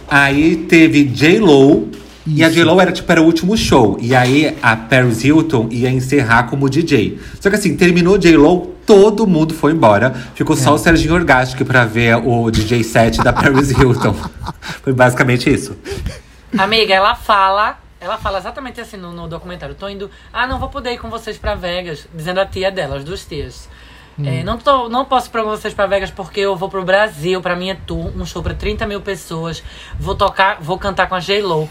Aí 0.09 0.57
teve 0.67 1.03
J-Lo. 1.05 1.89
E 2.25 2.43
a. 2.43 2.49
J-Lo 2.49 2.81
era 2.81 2.91
tipo 2.91 3.09
era 3.11 3.21
o 3.21 3.25
último 3.25 3.55
show. 3.55 3.97
E 4.01 4.13
aí 4.13 4.55
a 4.61 4.75
Paris 4.75 5.23
Hilton 5.23 5.67
ia 5.71 5.89
encerrar 5.89 6.43
como 6.43 6.69
DJ. 6.69 7.17
Só 7.39 7.49
que 7.49 7.55
assim, 7.55 7.75
terminou 7.77 8.17
J-Lo, 8.17 8.73
todo 8.85 9.25
mundo 9.25 9.53
foi 9.53 9.71
embora. 9.71 10.13
Ficou 10.35 10.55
É. 10.55 10.59
só 10.59 10.73
o 10.73 10.77
Serginho 10.77 11.13
Orgástico 11.13 11.63
pra 11.63 11.85
ver 11.85 12.15
o 12.17 12.51
DJ 12.51 12.83
set 12.83 13.23
da 13.23 13.31
Paris 13.31 13.71
Hilton. 13.77 14.13
Foi 14.83 14.91
basicamente 14.91 15.49
isso. 15.49 15.77
Amiga, 16.57 16.93
ela 16.93 17.15
fala, 17.15 17.77
ela 17.99 18.17
fala 18.17 18.37
exatamente 18.37 18.79
assim 18.79 18.97
no, 18.97 19.11
no 19.11 19.27
documentário. 19.27 19.75
Tô 19.75 19.87
indo, 19.89 20.09
ah, 20.31 20.45
não 20.47 20.59
vou 20.59 20.69
poder 20.69 20.91
ir 20.93 20.97
com 20.97 21.09
vocês 21.09 21.37
pra 21.37 21.55
Vegas, 21.55 22.07
dizendo 22.13 22.39
a 22.39 22.45
tia 22.45 22.71
dela, 22.71 22.97
as 22.97 23.03
duas 23.03 23.25
tias. 23.25 23.69
É, 24.25 24.41
não, 24.43 24.57
tô, 24.57 24.89
não 24.89 25.05
posso 25.05 25.27
ir 25.27 25.29
pra 25.29 25.43
vocês 25.43 25.75
pra 25.75 25.85
Vegas 25.85 26.09
porque 26.09 26.39
eu 26.39 26.55
vou 26.55 26.69
pro 26.69 26.83
Brasil, 26.83 27.39
pra 27.39 27.55
minha 27.55 27.75
tour, 27.85 28.11
um 28.17 28.25
show 28.25 28.41
pra 28.41 28.55
30 28.55 28.87
mil 28.87 28.99
pessoas. 28.99 29.63
Vou 29.99 30.15
tocar, 30.15 30.57
vou 30.59 30.79
cantar 30.79 31.07
com 31.07 31.13
a 31.13 31.19
J-Lo. 31.19 31.69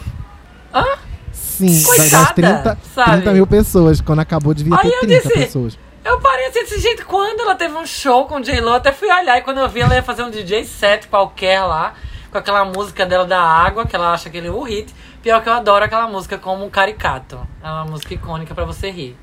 Hã? 0.73 0.85
Sim, 1.33 1.83
Coitada, 1.83 2.11
das 2.11 2.33
30, 2.33 2.79
sabe? 2.95 3.11
30 3.23 3.33
mil 3.33 3.47
pessoas. 3.49 4.01
Quando 4.01 4.21
acabou, 4.21 4.55
devia 4.55 4.77
Aí 4.77 4.83
ter 4.83 4.95
eu 4.95 5.01
30 5.01 5.17
disse, 5.17 5.35
pessoas. 5.35 5.79
Eu 6.05 6.21
parei 6.21 6.47
assim 6.47 6.61
desse 6.61 6.79
jeito 6.79 7.05
quando 7.05 7.41
ela 7.41 7.57
teve 7.57 7.75
um 7.75 7.85
show 7.85 8.27
com 8.27 8.41
J-Lo, 8.41 8.75
até 8.75 8.93
fui 8.93 9.09
olhar 9.11 9.39
e 9.39 9.41
quando 9.41 9.59
eu 9.59 9.69
vi 9.69 9.81
ela 9.81 9.95
ia 9.97 10.03
fazer 10.03 10.23
um 10.23 10.31
DJ 10.31 10.65
set 10.65 11.09
qualquer 11.09 11.63
lá, 11.63 11.95
com 12.31 12.39
aquela 12.39 12.65
música 12.65 13.07
dela 13.07 13.25
da 13.25 13.41
água, 13.41 13.87
que 13.87 13.95
ela 13.97 14.13
acha 14.13 14.29
que 14.31 14.37
ele 14.37 14.49
é 14.49 14.51
o 14.51 14.63
hit. 14.63 14.95
Pior 15.23 15.43
que 15.43 15.49
eu 15.49 15.53
adoro 15.53 15.85
aquela 15.85 16.07
música 16.09 16.37
como 16.39 16.65
um 16.65 16.71
caricato. 16.71 17.39
É 17.63 17.67
uma 17.69 17.85
música 17.85 18.15
icônica 18.15 18.55
pra 18.55 18.65
você 18.65 18.91
rir. 18.91 19.17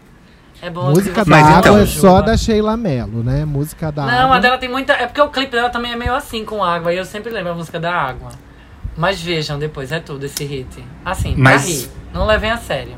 É 0.62 0.70
bom 0.70 0.90
Música 0.92 1.26
da 1.26 1.30
Mas 1.32 1.46
você 1.46 1.60
então- 1.60 1.74
água 1.74 1.84
é 1.84 1.86
só 1.86 2.22
da 2.22 2.38
Sheila 2.38 2.78
Mello, 2.78 3.22
né? 3.24 3.44
Música 3.44 3.92
da 3.92 4.06
Não, 4.06 4.24
água. 4.26 4.36
a 4.38 4.40
dela 4.40 4.58
tem 4.58 4.70
muita. 4.70 4.94
É 4.94 5.08
porque 5.08 5.20
o 5.22 5.30
clipe 5.30 5.52
dela 5.52 5.70
também 5.70 5.92
é 5.92 5.96
meio 5.96 6.14
assim 6.16 6.46
com 6.46 6.64
água. 6.64 6.94
E 6.94 6.98
eu 6.98 7.04
sempre 7.06 7.32
lembro 7.32 7.52
a 7.52 7.56
música 7.56 7.80
da 7.80 7.94
água. 7.94 8.30
Mas 8.96 9.20
vejam 9.22 9.60
depois, 9.60 9.92
é 9.92 10.00
tudo 10.00 10.26
esse 10.26 10.46
hit. 10.46 10.84
Assim, 11.04 11.34
pra 11.34 11.44
Mas- 11.44 11.66
rir. 11.68 11.90
Não 12.14 12.26
levem 12.26 12.52
a 12.52 12.58
sério. 12.58 12.94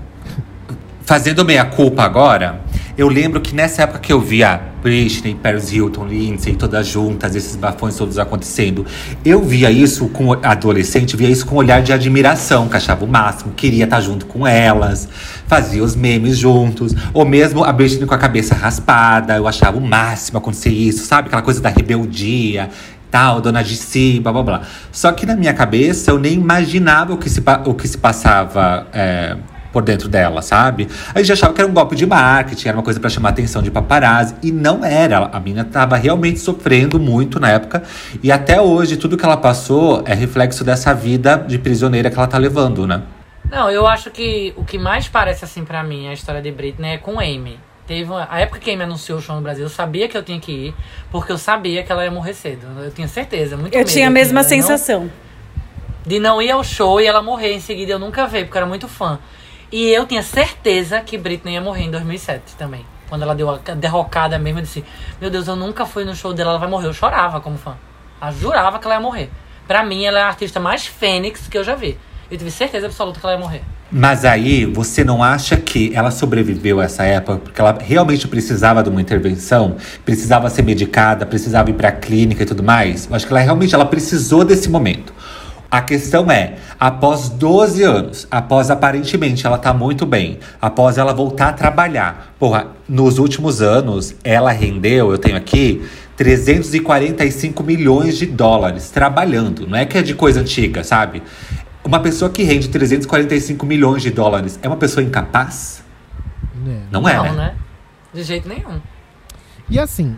Fazendo 1.05 1.45
meia 1.45 1.65
culpa 1.65 2.03
agora, 2.03 2.61
eu 2.97 3.09
lembro 3.09 3.41
que 3.41 3.53
nessa 3.53 3.83
época 3.83 3.99
que 3.99 4.13
eu 4.13 4.21
via 4.21 4.61
Britney, 4.81 5.35
Paris 5.35 5.71
Hilton, 5.71 6.05
Lindsay, 6.05 6.55
todas 6.55 6.87
juntas, 6.87 7.35
esses 7.35 7.55
bafões 7.55 7.95
todos 7.95 8.17
acontecendo, 8.17 8.85
eu 9.25 9.41
via 9.41 9.69
isso 9.69 10.07
com 10.09 10.31
adolescente, 10.31 11.17
via 11.17 11.29
isso 11.29 11.45
com 11.45 11.55
um 11.55 11.57
olhar 11.57 11.81
de 11.81 11.91
admiração, 11.91 12.69
que 12.69 12.77
achava 12.77 13.03
o 13.03 13.07
máximo, 13.07 13.51
queria 13.53 13.83
estar 13.83 13.99
junto 13.99 14.25
com 14.25 14.47
elas, 14.47 15.09
fazia 15.45 15.83
os 15.83 15.95
memes 15.95 16.37
juntos, 16.37 16.95
ou 17.13 17.25
mesmo 17.25 17.65
a 17.65 17.73
Britney 17.73 18.05
com 18.05 18.13
a 18.13 18.17
cabeça 18.17 18.55
raspada, 18.55 19.35
eu 19.35 19.47
achava 19.47 19.77
o 19.77 19.81
máximo 19.81 20.37
acontecer 20.37 20.69
isso, 20.69 21.05
sabe? 21.05 21.27
Aquela 21.27 21.41
coisa 21.41 21.59
da 21.59 21.69
rebeldia, 21.69 22.69
tal, 23.11 23.41
dona 23.41 23.61
de 23.61 23.75
si, 23.75 24.19
blá 24.21 24.31
blá 24.31 24.43
blá. 24.43 24.61
Só 24.91 25.11
que 25.11 25.25
na 25.25 25.35
minha 25.35 25.53
cabeça 25.53 26.11
eu 26.11 26.19
nem 26.19 26.33
imaginava 26.33 27.13
o 27.13 27.17
que 27.17 27.29
se, 27.29 27.41
o 27.65 27.73
que 27.73 27.87
se 27.87 27.97
passava 27.97 28.87
é, 28.93 29.35
por 29.75 29.83
dentro 29.83 30.07
dela, 30.07 30.41
sabe? 30.41 30.87
A 31.13 31.19
gente 31.19 31.33
achava 31.33 31.53
que 31.53 31.59
era 31.59 31.69
um 31.69 31.73
golpe 31.73 31.97
de 31.97 32.05
marketing, 32.05 32.69
era 32.69 32.77
uma 32.77 32.83
coisa 32.83 32.97
pra 32.97 33.09
chamar 33.09 33.27
a 33.29 33.31
atenção 33.33 33.61
de 33.61 33.69
paparazzi. 33.69 34.33
E 34.41 34.49
não 34.49 34.85
era. 34.85 35.25
A 35.33 35.37
menina 35.37 35.65
tava 35.65 35.97
realmente 35.97 36.39
sofrendo 36.39 36.97
muito 36.97 37.41
na 37.41 37.49
época. 37.49 37.83
E 38.23 38.31
até 38.31 38.61
hoje, 38.61 38.95
tudo 38.95 39.17
que 39.17 39.25
ela 39.25 39.35
passou 39.35 40.01
é 40.05 40.13
reflexo 40.13 40.63
dessa 40.63 40.93
vida 40.93 41.35
de 41.45 41.57
prisioneira 41.59 42.09
que 42.09 42.17
ela 42.17 42.25
tá 42.25 42.37
levando, 42.37 42.87
né? 42.87 43.01
Não, 43.51 43.69
eu 43.69 43.85
acho 43.85 44.09
que 44.11 44.53
o 44.55 44.63
que 44.63 44.77
mais 44.79 45.09
parece 45.09 45.43
assim 45.43 45.65
pra 45.65 45.83
mim 45.83 46.07
a 46.07 46.13
história 46.13 46.41
de 46.41 46.49
Britney 46.53 46.93
é 46.93 46.97
com 46.97 47.19
Amy. 47.19 47.59
Teve 47.85 48.09
uma, 48.09 48.25
a 48.31 48.39
época 48.39 48.59
que 48.59 48.71
Amy 48.71 48.83
anunciou 48.83 49.19
o 49.19 49.21
show 49.21 49.35
no 49.35 49.41
Brasil, 49.41 49.65
eu 49.65 49.69
sabia 49.69 50.07
que 50.07 50.17
eu 50.17 50.23
tinha 50.23 50.39
que 50.39 50.51
ir, 50.53 50.75
porque 51.11 51.33
eu 51.33 51.37
sabia 51.37 51.83
que 51.83 51.91
ela 51.91 52.05
ia 52.05 52.09
morrer 52.11 52.33
cedo. 52.33 52.65
Eu 52.81 52.91
tinha 52.91 53.09
certeza, 53.09 53.57
muito 53.57 53.73
Eu 53.73 53.79
medo 53.79 53.89
tinha 53.91 54.07
a 54.07 54.09
mesma 54.09 54.41
de 54.41 54.55
não- 54.55 54.61
sensação. 54.63 55.11
de 56.05 56.17
não 56.19 56.41
ir 56.41 56.49
ao 56.51 56.63
show 56.63 57.01
e 57.01 57.05
ela 57.05 57.21
morrer 57.21 57.53
em 57.53 57.59
seguida. 57.59 57.91
Eu 57.91 57.99
nunca 57.99 58.25
vi, 58.25 58.43
porque 58.45 58.57
eu 58.57 58.61
era 58.61 58.65
muito 58.69 58.87
fã. 58.87 59.19
E 59.75 59.89
eu 59.89 60.05
tinha 60.05 60.23
certeza 60.23 61.01
que 61.01 61.17
Britney 61.17 61.55
ia 61.55 61.59
morrer 61.59 61.83
em 61.83 61.91
2007 61.91 62.55
também. 62.57 62.85
Quando 63.09 63.23
ela 63.23 63.35
deu 63.35 63.49
a 63.49 63.57
derrocada 63.57 64.39
mesmo, 64.39 64.59
eu 64.59 64.63
disse: 64.63 64.85
Meu 65.19 65.29
Deus, 65.29 65.49
eu 65.49 65.55
nunca 65.57 65.85
fui 65.85 66.05
no 66.05 66.15
show 66.15 66.33
dela, 66.33 66.51
ela 66.51 66.59
vai 66.59 66.69
morrer. 66.69 66.87
Eu 66.87 66.93
chorava 66.93 67.41
como 67.41 67.57
fã. 67.57 67.75
Eu 68.21 68.31
jurava 68.31 68.79
que 68.79 68.85
ela 68.85 68.95
ia 68.95 69.01
morrer. 69.01 69.29
Pra 69.67 69.83
mim, 69.83 70.05
ela 70.05 70.17
é 70.17 70.21
a 70.21 70.27
artista 70.27 70.61
mais 70.61 70.87
fênix 70.87 71.49
que 71.49 71.57
eu 71.57 71.63
já 71.65 71.75
vi. 71.75 71.97
Eu 72.31 72.37
tive 72.37 72.51
certeza 72.51 72.85
absoluta 72.85 73.19
que 73.19 73.25
ela 73.25 73.35
ia 73.35 73.41
morrer. 73.41 73.63
Mas 73.91 74.23
aí, 74.23 74.65
você 74.65 75.03
não 75.03 75.21
acha 75.21 75.57
que 75.57 75.93
ela 75.93 76.09
sobreviveu 76.09 76.79
a 76.79 76.85
essa 76.85 77.03
época 77.03 77.39
porque 77.39 77.59
ela 77.59 77.77
realmente 77.77 78.29
precisava 78.29 78.81
de 78.81 78.89
uma 78.89 79.01
intervenção? 79.01 79.75
Precisava 80.05 80.49
ser 80.49 80.61
medicada, 80.61 81.25
precisava 81.25 81.69
ir 81.69 81.73
pra 81.73 81.91
clínica 81.91 82.43
e 82.43 82.45
tudo 82.45 82.63
mais? 82.63 83.09
Eu 83.09 83.15
acho 83.17 83.27
que 83.27 83.33
ela 83.33 83.41
realmente 83.41 83.75
ela 83.75 83.85
precisou 83.85 84.45
desse 84.45 84.69
momento. 84.69 85.13
A 85.69 85.81
questão 85.81 86.29
é, 86.31 86.55
após 86.79 87.29
12 87.29 87.83
anos, 87.83 88.27
após 88.29 88.69
aparentemente 88.69 89.45
ela 89.45 89.57
tá 89.57 89.73
muito 89.73 90.05
bem, 90.05 90.39
após 90.61 90.97
ela 90.97 91.13
voltar 91.13 91.49
a 91.49 91.53
trabalhar, 91.53 92.33
porra, 92.39 92.67
nos 92.87 93.17
últimos 93.17 93.61
anos 93.61 94.15
ela 94.23 94.51
rendeu, 94.51 95.11
eu 95.11 95.17
tenho 95.17 95.35
aqui, 95.35 95.85
345 96.15 97.63
milhões 97.63 98.17
de 98.17 98.25
dólares 98.25 98.89
trabalhando. 98.89 99.67
Não 99.67 99.77
é 99.77 99.85
que 99.85 99.97
é 99.97 100.01
de 100.01 100.15
coisa 100.15 100.39
antiga, 100.39 100.83
sabe? 100.83 101.21
Uma 101.83 101.99
pessoa 101.99 102.31
que 102.31 102.41
rende 102.43 102.69
345 102.69 103.65
milhões 103.65 104.01
de 104.01 104.11
dólares 104.11 104.57
é 104.61 104.67
uma 104.67 104.77
pessoa 104.77 105.03
incapaz? 105.03 105.83
É. 106.67 106.79
Não 106.89 107.07
é, 107.07 107.15
Não, 107.15 107.23
né? 107.23 107.31
né? 107.31 107.55
De 108.13 108.23
jeito 108.23 108.47
nenhum. 108.47 108.81
E 109.69 109.77
assim, 109.77 110.17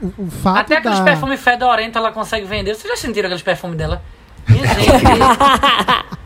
o, 0.00 0.12
o 0.18 0.30
fato 0.30 0.58
Até 0.58 0.76
aqueles 0.76 0.98
da... 0.98 1.04
perfumes 1.04 1.40
fedorento 1.40 1.98
ela 1.98 2.12
consegue 2.12 2.46
vender. 2.46 2.74
Vocês 2.74 2.88
já 2.88 2.96
sentiram 2.96 3.26
aqueles 3.26 3.42
perfumes 3.42 3.76
dela? 3.76 4.02
Minha 4.48 4.66
gente. 4.66 6.14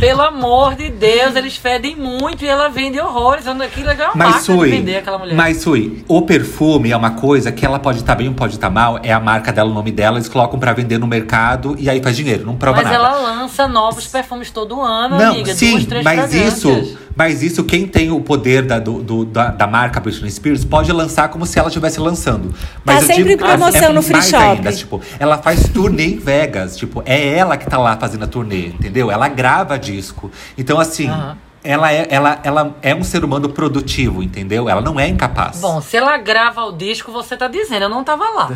pelo 0.00 0.22
amor 0.22 0.74
de 0.74 0.90
Deus, 0.90 1.36
eles 1.36 1.56
fedem 1.56 1.94
muito 1.94 2.44
e 2.44 2.48
ela 2.48 2.68
vende 2.68 2.98
horrores. 2.98 3.46
Aquilo 3.46 3.90
é 3.90 3.94
uma 3.94 4.12
Mas 4.14 4.16
marca 4.16 4.38
de 4.38 4.44
Sui, 4.44 4.70
vender 4.70 4.96
aquela 4.96 5.18
mulher. 5.18 5.34
mas 5.34 5.58
Sui, 5.58 6.04
o 6.08 6.22
perfume 6.22 6.90
é 6.90 6.96
uma 6.96 7.10
coisa 7.12 7.52
que 7.52 7.64
ela 7.64 7.78
pode 7.78 7.98
estar 7.98 8.14
bem 8.14 8.28
ou 8.28 8.34
pode 8.34 8.54
estar 8.54 8.70
mal, 8.70 8.98
é 9.02 9.12
a 9.12 9.20
marca 9.20 9.52
dela, 9.52 9.70
o 9.70 9.74
nome 9.74 9.92
dela, 9.92 10.16
eles 10.16 10.28
colocam 10.28 10.58
pra 10.58 10.72
vender 10.72 10.98
no 10.98 11.06
mercado 11.06 11.76
e 11.78 11.90
aí 11.90 12.02
faz 12.02 12.16
dinheiro, 12.16 12.44
não 12.46 12.56
prova 12.56 12.76
Mas 12.82 12.84
nada. 12.84 12.96
ela 12.96 13.16
lança 13.18 13.68
novos 13.68 14.06
perfumes 14.06 14.50
todo 14.50 14.80
ano, 14.80 15.18
Não, 15.18 15.32
amiga. 15.32 15.54
sim, 15.54 15.72
duas, 15.72 15.86
três 15.86 16.04
mas 16.04 16.32
isso. 16.32 16.98
Mas 17.20 17.42
isso 17.42 17.62
quem 17.64 17.86
tem 17.86 18.10
o 18.10 18.18
poder 18.22 18.62
da, 18.64 18.78
do, 18.78 19.02
do- 19.02 19.24
da, 19.26 19.48
da 19.48 19.66
marca 19.66 20.00
Britney 20.00 20.30
Spears 20.30 20.64
pode 20.64 20.90
lançar 20.90 21.28
como 21.28 21.44
se 21.44 21.58
ela 21.58 21.68
estivesse 21.68 22.00
lançando. 22.00 22.54
Mas 22.82 22.96
Tá 22.96 23.02
eu 23.02 23.06
sempre 23.08 23.22
digo, 23.24 23.32
em 23.34 23.36
promoção 23.36 23.82
é 23.90 23.92
no 23.92 24.00
free 24.00 24.22
shop. 24.22 24.42
Ainda, 24.42 24.72
tipo, 24.72 25.02
ela 25.18 25.36
faz 25.36 25.68
turnê 25.68 26.06
em 26.14 26.18
Vegas, 26.18 26.78
tipo, 26.78 27.02
é 27.04 27.36
ela 27.36 27.58
que 27.58 27.66
tá 27.68 27.76
lá 27.76 27.94
fazendo 27.98 28.24
a 28.24 28.26
turnê, 28.26 28.68
entendeu? 28.68 29.10
Ela 29.10 29.28
grava 29.28 29.78
disco. 29.78 30.30
Então 30.56 30.80
assim, 30.80 31.08
Aham. 31.10 31.36
ela 31.62 31.92
é 31.92 32.06
ela, 32.08 32.40
ela 32.42 32.74
é 32.80 32.94
um 32.94 33.04
ser 33.04 33.22
humano 33.22 33.50
produtivo, 33.50 34.22
entendeu? 34.22 34.66
Ela 34.66 34.80
não 34.80 34.98
é 34.98 35.06
incapaz. 35.06 35.60
Bom, 35.60 35.82
se 35.82 35.98
ela 35.98 36.16
grava 36.16 36.64
o 36.64 36.72
disco, 36.72 37.12
você 37.12 37.36
tá 37.36 37.48
dizendo, 37.48 37.82
eu 37.82 37.90
não 37.90 38.02
tava 38.02 38.24
lá. 38.30 38.48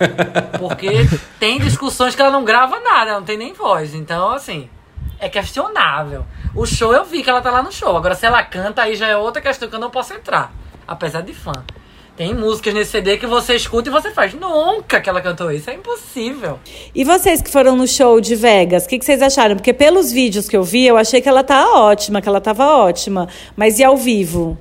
Porque 0.58 0.88
tem 1.38 1.60
discussões 1.60 2.14
que 2.14 2.22
ela 2.22 2.30
não 2.30 2.42
grava 2.42 2.80
nada, 2.80 3.10
ela 3.10 3.18
não 3.20 3.26
tem 3.26 3.36
nem 3.36 3.52
voz. 3.52 3.94
Então, 3.94 4.30
assim, 4.30 4.66
é 5.20 5.28
questionável. 5.28 6.24
O 6.54 6.66
show 6.66 6.92
eu 6.92 7.04
vi 7.04 7.22
que 7.22 7.30
ela 7.30 7.40
tá 7.40 7.50
lá 7.50 7.62
no 7.62 7.72
show. 7.72 7.96
Agora, 7.96 8.14
se 8.14 8.26
ela 8.26 8.42
canta, 8.42 8.82
aí 8.82 8.94
já 8.94 9.08
é 9.08 9.16
outra 9.16 9.40
questão 9.40 9.68
que 9.68 9.74
eu 9.74 9.80
não 9.80 9.90
posso 9.90 10.12
entrar. 10.12 10.52
Apesar 10.86 11.22
de 11.22 11.32
fã. 11.32 11.52
Tem 12.14 12.34
músicas 12.34 12.74
nesse 12.74 12.90
CD 12.90 13.16
que 13.16 13.26
você 13.26 13.54
escuta 13.54 13.88
e 13.88 13.92
você 13.92 14.10
faz. 14.10 14.34
Nunca 14.34 15.00
que 15.00 15.08
ela 15.08 15.22
cantou 15.22 15.50
isso. 15.50 15.70
É 15.70 15.74
impossível. 15.74 16.60
E 16.94 17.04
vocês 17.04 17.40
que 17.40 17.50
foram 17.50 17.74
no 17.74 17.88
show 17.88 18.20
de 18.20 18.34
Vegas, 18.36 18.84
o 18.84 18.88
que, 18.88 18.98
que 18.98 19.04
vocês 19.04 19.22
acharam? 19.22 19.56
Porque 19.56 19.72
pelos 19.72 20.12
vídeos 20.12 20.46
que 20.46 20.56
eu 20.56 20.62
vi, 20.62 20.86
eu 20.86 20.98
achei 20.98 21.22
que 21.22 21.28
ela 21.28 21.42
tá 21.42 21.72
ótima, 21.74 22.20
que 22.20 22.28
ela 22.28 22.40
tava 22.40 22.66
ótima. 22.66 23.28
Mas 23.56 23.78
e 23.78 23.84
ao 23.84 23.96
vivo? 23.96 24.58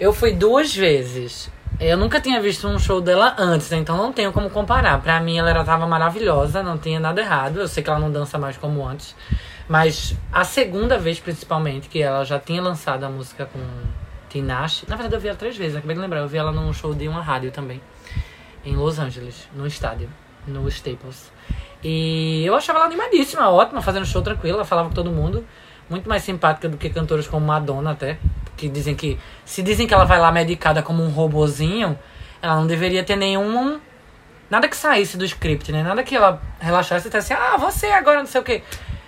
Eu 0.00 0.14
fui 0.14 0.32
duas 0.32 0.74
vezes. 0.74 1.50
Eu 1.78 1.98
nunca 1.98 2.20
tinha 2.20 2.40
visto 2.40 2.66
um 2.66 2.78
show 2.78 3.00
dela 3.02 3.34
antes, 3.36 3.70
então 3.72 3.96
não 3.98 4.10
tenho 4.12 4.32
como 4.32 4.48
comparar. 4.48 4.98
Pra 5.02 5.20
mim, 5.20 5.36
ela 5.36 5.50
era- 5.50 5.64
tava 5.64 5.86
maravilhosa, 5.86 6.62
não 6.62 6.78
tinha 6.78 6.98
nada 6.98 7.20
errado. 7.20 7.60
Eu 7.60 7.68
sei 7.68 7.82
que 7.82 7.90
ela 7.90 7.98
não 7.98 8.10
dança 8.10 8.38
mais 8.38 8.56
como 8.56 8.86
antes. 8.86 9.14
Mas 9.68 10.14
a 10.32 10.44
segunda 10.44 10.98
vez, 10.98 11.18
principalmente, 11.18 11.88
que 11.88 12.02
ela 12.02 12.24
já 12.24 12.38
tinha 12.38 12.60
lançado 12.60 13.04
a 13.04 13.08
música 13.08 13.46
com 13.46 13.60
Tinashe. 14.28 14.84
Na 14.88 14.96
verdade, 14.96 15.14
eu 15.14 15.20
vi 15.20 15.28
ela 15.28 15.36
três 15.36 15.56
vezes, 15.56 15.76
acabei 15.76 15.94
de 15.94 16.02
lembrar. 16.02 16.20
Eu 16.20 16.28
vi 16.28 16.36
ela 16.36 16.52
num 16.52 16.72
show 16.72 16.94
de 16.94 17.08
uma 17.08 17.22
rádio 17.22 17.50
também. 17.50 17.80
Em 18.64 18.76
Los 18.76 18.98
Angeles, 18.98 19.48
no 19.54 19.66
estádio, 19.66 20.08
no 20.46 20.66
Staples. 20.68 21.30
E 21.82 22.42
eu 22.44 22.54
achava 22.54 22.78
ela 22.78 22.86
animadíssima, 22.86 23.50
ótima, 23.50 23.82
fazendo 23.82 24.06
show 24.06 24.22
tranquila, 24.22 24.58
ela 24.58 24.64
falava 24.64 24.88
com 24.88 24.94
todo 24.94 25.10
mundo. 25.10 25.46
Muito 25.88 26.08
mais 26.08 26.22
simpática 26.22 26.66
do 26.68 26.78
que 26.78 26.88
cantoras 26.88 27.28
como 27.28 27.46
Madonna, 27.46 27.90
até. 27.90 28.18
Que 28.56 28.68
dizem 28.68 28.94
que. 28.94 29.18
Se 29.44 29.62
dizem 29.62 29.86
que 29.86 29.92
ela 29.92 30.04
vai 30.04 30.18
lá 30.18 30.32
medicada 30.32 30.82
como 30.82 31.02
um 31.02 31.10
robozinho, 31.10 31.98
ela 32.40 32.56
não 32.56 32.66
deveria 32.66 33.04
ter 33.04 33.16
nenhum. 33.16 33.78
Nada 34.48 34.68
que 34.68 34.76
saísse 34.76 35.16
do 35.16 35.24
script, 35.24 35.72
né? 35.72 35.82
Nada 35.82 36.02
que 36.02 36.16
ela 36.16 36.40
relaxasse 36.58 37.06
e 37.06 37.10
dissesse, 37.10 37.32
ah, 37.32 37.56
você 37.56 37.86
agora 37.88 38.18
não 38.18 38.26
sei 38.26 38.40
o 38.40 38.44
quê. 38.44 38.62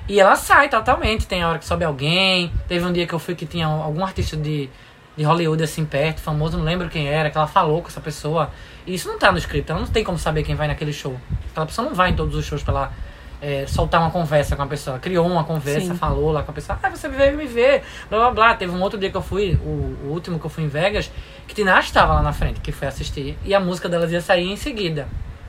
E 0.09 0.21
ela 0.21 0.37
sai 0.37 0.69
totalmente. 0.69 1.27
Tem 1.27 1.43
a 1.43 1.49
hora 1.49 1.59
que 1.59 1.65
sobe 1.65 1.85
alguém. 1.85 2.53
Teve 2.69 2.85
um 2.85 2.93
dia 2.93 3.07
que 3.07 3.15
eu 3.15 3.19
fui 3.19 3.35
que 3.35 3.47
tinha 3.47 3.67
algum 3.67 4.05
artista 4.05 4.37
de, 4.37 4.69
de 5.17 5.25
Hollywood 5.25 5.63
assim 5.63 5.85
perto, 5.85 6.21
famoso, 6.21 6.59
não 6.59 6.65
lembro 6.65 6.89
quem 6.89 7.09
era, 7.09 7.31
que 7.31 7.37
ela 7.37 7.47
falou 7.47 7.83
com 7.83 7.89
essa 7.89 8.01
pessoa. 8.01 8.51
E 8.87 8.95
isso 8.95 9.09
não 9.09 9.19
tá 9.19 9.33
no 9.33 9.39
script, 9.39 9.71
ela 9.71 9.81
não 9.81 9.89
tem 9.89 10.05
como 10.05 10.19
saber 10.19 10.43
quem 10.43 10.55
vai 10.55 10.69
naquele 10.69 10.93
show. 10.93 11.19
Aquela 11.51 11.67
pessoa 11.67 11.89
não 11.89 11.95
vai 11.95 12.11
em 12.11 12.17
todos 12.17 12.35
os 12.35 12.45
shows 12.45 12.63
pra 12.63 12.73
lá 12.73 12.93
é, 13.41 13.67
soltar 13.67 14.01
uma 14.01 14.11
conversa 14.11 14.55
com 14.55 14.63
a 14.63 14.67
pessoa. 14.67 14.99
Criou 14.99 15.27
uma 15.27 15.45
conversa, 15.45 15.89
Sim. 15.89 15.97
falou 15.97 16.33
lá 16.33 16.43
com 16.43 16.51
a 16.51 16.55
pessoa, 16.55 16.79
ah, 16.83 16.91
você 16.91 17.09
veio 17.09 17.37
me 17.37 17.47
ver, 17.47 17.83
blá 18.09 18.19
blá 18.19 18.31
blá. 18.31 18.55
Teve 18.55 18.73
um 18.73 18.81
outro 18.81 18.99
dia 18.99 19.11
que 19.11 19.17
eu 19.17 19.23
fui, 19.23 19.59
o, 19.63 20.07
o 20.07 20.09
último 20.11 20.39
que 20.39 20.47
eu 20.47 20.51
fui 20.51 20.65
em 20.65 20.69
Vegas, 20.69 21.11
que 21.47 21.55
Tinashe 21.55 21.89
estava 21.89 22.15
lá 22.15 22.23
na 22.23 22.33
frente, 22.33 22.61
que 22.61 22.71
foi 22.71 22.89
assistir, 22.89 23.37
e 23.45 23.55
a 23.55 23.61
música 23.61 23.89
delas 23.89 24.13
ia 24.13 24.21
sair 24.21 24.51
em 24.51 24.57
seguida. 24.57 25.09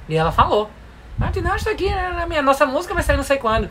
E 0.10 0.16
ela 0.16 0.32
falou, 0.32 0.70
ah, 1.20 1.32
Tinashe 1.32 1.66
tá 1.66 1.72
aqui, 1.72 1.90
né, 1.90 2.14
na 2.16 2.26
minha, 2.26 2.42
nossa 2.42 2.66
música 2.66 2.94
vai 2.94 3.04
sair 3.04 3.18
não 3.18 3.24
sei 3.24 3.38
quando. 3.38 3.70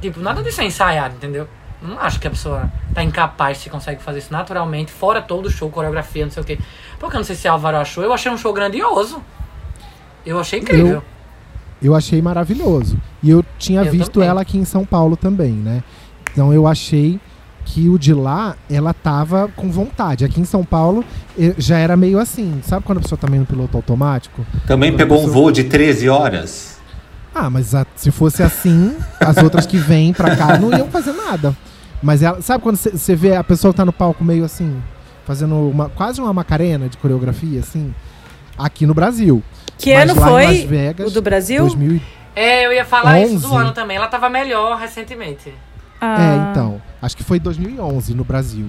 Tipo, 0.00 0.20
nada 0.20 0.42
disso 0.42 0.60
é 0.60 0.64
ensaiado, 0.64 1.14
entendeu? 1.16 1.46
Não 1.82 1.98
acho 1.98 2.20
que 2.20 2.26
a 2.26 2.30
pessoa 2.30 2.70
tá 2.94 3.02
incapaz 3.02 3.58
se 3.58 3.70
consegue 3.70 4.02
fazer 4.02 4.18
isso 4.18 4.32
naturalmente, 4.32 4.92
fora 4.92 5.22
todo 5.22 5.46
o 5.46 5.50
show, 5.50 5.70
coreografia, 5.70 6.24
não 6.24 6.30
sei 6.32 6.42
o 6.42 6.46
quê. 6.46 6.58
Porque 6.98 7.16
eu 7.16 7.20
não 7.20 7.24
sei 7.24 7.34
se 7.36 7.48
Álvaro 7.48 7.76
achou, 7.78 8.04
eu 8.04 8.12
achei 8.12 8.30
um 8.30 8.36
show 8.36 8.52
grandioso. 8.52 9.22
Eu 10.24 10.38
achei 10.38 10.60
incrível. 10.60 11.02
Eu 11.82 11.94
achei 11.94 12.20
maravilhoso. 12.20 12.98
E 13.22 13.30
eu 13.30 13.42
tinha 13.58 13.80
Eu 13.82 13.90
visto 13.90 14.12
também. 14.12 14.28
ela 14.28 14.42
aqui 14.42 14.58
em 14.58 14.64
São 14.66 14.84
Paulo 14.84 15.16
também, 15.16 15.52
né? 15.52 15.82
Então 16.30 16.52
eu 16.52 16.66
achei 16.66 17.18
que 17.64 17.88
o 17.88 17.98
de 17.98 18.12
lá, 18.12 18.56
ela 18.70 18.92
tava 18.92 19.48
com 19.56 19.70
vontade. 19.70 20.24
Aqui 20.24 20.40
em 20.40 20.44
São 20.44 20.62
Paulo 20.64 21.02
já 21.56 21.78
era 21.78 21.96
meio 21.96 22.18
assim. 22.18 22.60
Sabe 22.62 22.84
quando 22.84 22.98
a 22.98 23.00
pessoa 23.00 23.18
tá 23.18 23.28
meio 23.28 23.40
no 23.40 23.46
piloto 23.46 23.76
automático? 23.76 24.44
Também 24.66 24.90
Quando 24.90 24.98
pegou 24.98 25.18
um 25.18 25.20
pessoa- 25.24 25.34
voo 25.34 25.52
de 25.52 25.64
13 25.64 26.08
horas. 26.08 26.79
Ah, 27.42 27.48
mas 27.50 27.74
a- 27.74 27.86
se 27.96 28.10
fosse 28.10 28.42
assim, 28.42 28.94
as 29.18 29.36
outras 29.38 29.64
que 29.66 29.78
vêm 29.78 30.12
pra 30.12 30.36
cá 30.36 30.58
não 30.58 30.70
iam 30.76 30.88
fazer 30.90 31.12
nada. 31.12 31.56
Mas 32.02 32.22
ela, 32.22 32.40
sabe 32.42 32.62
quando 32.62 32.76
você 32.76 33.14
vê 33.16 33.34
a 33.36 33.42
pessoa 33.44 33.72
que 33.72 33.76
tá 33.78 33.84
no 33.84 33.92
palco 33.92 34.22
meio 34.24 34.44
assim, 34.44 34.82
fazendo 35.26 35.54
uma, 35.70 35.88
quase 35.88 36.20
uma 36.20 36.32
macarena 36.32 36.88
de 36.88 36.96
coreografia, 36.98 37.60
assim? 37.60 37.94
Aqui 38.58 38.86
no 38.86 38.92
Brasil. 38.94 39.42
Que 39.78 39.94
Mas 39.94 40.10
ano 40.10 40.20
lá 40.20 40.26
em 40.26 40.30
foi? 40.30 40.44
Las 40.46 40.60
Vegas, 40.68 41.08
o 41.08 41.10
do 41.10 41.22
Brasil? 41.22 41.62
2000 41.62 41.92
e- 41.96 42.02
É, 42.36 42.66
eu 42.66 42.72
ia 42.72 42.84
falar 42.84 43.20
isso 43.20 43.38
do 43.40 43.46
11. 43.54 43.56
ano 43.56 43.72
também. 43.72 43.96
Ela 43.96 44.06
tava 44.06 44.28
melhor 44.28 44.76
recentemente. 44.78 45.52
Ah. 46.00 46.16
É, 46.20 46.50
então. 46.50 46.80
Acho 47.00 47.16
que 47.16 47.24
foi 47.24 47.38
2011 47.40 48.14
no 48.14 48.24
Brasil. 48.24 48.66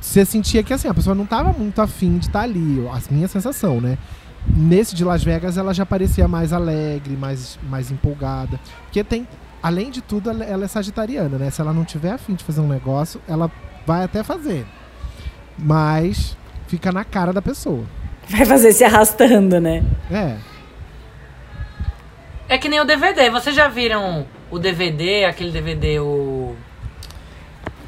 Você 0.00 0.24
sentia 0.24 0.62
que 0.62 0.72
assim, 0.72 0.88
a 0.88 0.94
pessoa 0.94 1.14
não 1.14 1.24
tava 1.26 1.52
muito 1.52 1.80
afim 1.80 2.18
de 2.18 2.26
estar 2.26 2.40
ali. 2.42 2.86
A 2.92 3.00
minha 3.12 3.28
sensação, 3.28 3.80
né? 3.80 3.96
Nesse 4.46 4.94
de 4.94 5.04
Las 5.04 5.22
Vegas, 5.22 5.56
ela 5.56 5.72
já 5.72 5.86
parecia 5.86 6.26
mais 6.26 6.52
alegre, 6.52 7.16
mais, 7.16 7.58
mais 7.62 7.90
empolgada. 7.90 8.58
Porque 8.84 9.02
tem. 9.04 9.26
Além 9.62 9.90
de 9.90 10.02
tudo, 10.02 10.28
ela 10.28 10.64
é 10.64 10.68
sagitariana, 10.68 11.38
né? 11.38 11.48
Se 11.48 11.60
ela 11.60 11.72
não 11.72 11.84
tiver 11.84 12.10
afim 12.10 12.34
de 12.34 12.42
fazer 12.42 12.60
um 12.60 12.66
negócio, 12.66 13.22
ela 13.28 13.48
vai 13.86 14.02
até 14.02 14.24
fazer. 14.24 14.66
Mas 15.56 16.36
fica 16.66 16.90
na 16.90 17.04
cara 17.04 17.32
da 17.32 17.40
pessoa. 17.40 17.84
Vai 18.28 18.44
fazer 18.44 18.72
se 18.72 18.82
arrastando, 18.82 19.60
né? 19.60 19.84
É. 20.10 20.36
É 22.48 22.58
que 22.58 22.68
nem 22.68 22.80
o 22.80 22.84
DVD. 22.84 23.30
Vocês 23.30 23.54
já 23.54 23.68
viram 23.68 24.26
o 24.50 24.58
DVD, 24.58 25.24
aquele 25.24 25.52
DVD, 25.52 26.00
o. 26.00 26.56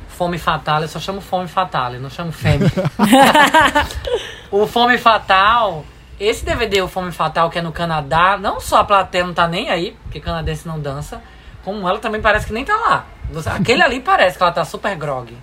Fome 0.08 0.38
Fatal, 0.38 0.80
eu 0.80 0.88
só 0.88 1.00
chamo 1.00 1.20
Fome 1.20 1.48
Fatal, 1.48 1.94
eu 1.94 2.00
não 2.00 2.08
chamo 2.08 2.30
Fêmea. 2.30 2.70
o 4.48 4.64
Fome 4.64 4.96
Fatal, 4.96 5.84
esse 6.18 6.44
DVD, 6.44 6.80
o 6.82 6.88
Fome 6.88 7.10
Fatal, 7.12 7.50
que 7.50 7.58
é 7.58 7.62
no 7.62 7.72
Canadá, 7.72 8.38
não 8.40 8.60
só 8.60 8.78
a 8.78 8.84
plateia 8.84 9.24
não 9.24 9.34
tá 9.34 9.48
nem 9.48 9.70
aí, 9.70 9.96
porque 10.02 10.20
canadense 10.20 10.66
não 10.66 10.78
dança, 10.78 11.20
como 11.64 11.88
ela 11.88 11.98
também 11.98 12.20
parece 12.20 12.46
que 12.46 12.52
nem 12.52 12.64
tá 12.64 12.76
lá. 12.76 13.06
Aquele 13.54 13.82
ali 13.82 14.00
parece 14.00 14.36
que 14.36 14.42
ela 14.42 14.52
tá 14.52 14.64
super 14.64 14.94
grog 14.96 15.36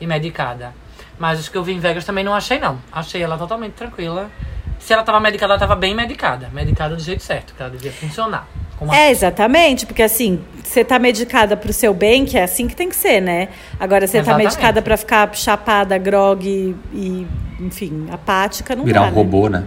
e 0.00 0.06
medicada. 0.06 0.74
Mas 1.18 1.40
os 1.40 1.48
que 1.48 1.56
eu 1.56 1.64
vi 1.64 1.72
em 1.72 1.78
Vegas 1.78 2.04
também 2.04 2.24
não 2.24 2.34
achei, 2.34 2.58
não. 2.58 2.78
Achei 2.90 3.22
ela 3.22 3.38
totalmente 3.38 3.72
tranquila. 3.72 4.30
Se 4.78 4.92
ela 4.92 5.02
tava 5.02 5.20
medicada, 5.20 5.52
ela 5.52 5.60
tava 5.60 5.76
bem 5.76 5.94
medicada. 5.94 6.50
Medicada 6.52 6.96
do 6.96 7.02
jeito 7.02 7.22
certo, 7.22 7.54
que 7.54 7.62
ela 7.62 7.70
devia 7.70 7.92
funcionar. 7.92 8.46
Como 8.76 8.92
É, 8.92 9.10
exatamente, 9.10 9.86
porque 9.86 10.02
assim, 10.02 10.42
você 10.62 10.84
tá 10.84 10.98
medicada 10.98 11.56
pro 11.56 11.72
seu 11.72 11.94
bem, 11.94 12.24
que 12.24 12.36
é 12.36 12.42
assim 12.42 12.66
que 12.66 12.74
tem 12.74 12.88
que 12.88 12.96
ser, 12.96 13.20
né? 13.20 13.48
Agora, 13.78 14.06
você 14.06 14.22
tá 14.22 14.36
medicada 14.36 14.82
pra 14.82 14.96
ficar 14.96 15.32
chapada, 15.34 15.96
grog 15.98 16.44
e, 16.92 17.26
enfim, 17.60 18.08
apática, 18.10 18.74
não 18.74 18.84
Virar 18.84 19.02
dá, 19.02 19.06
um 19.06 19.10
né? 19.10 19.16
robô, 19.16 19.48
né? 19.48 19.64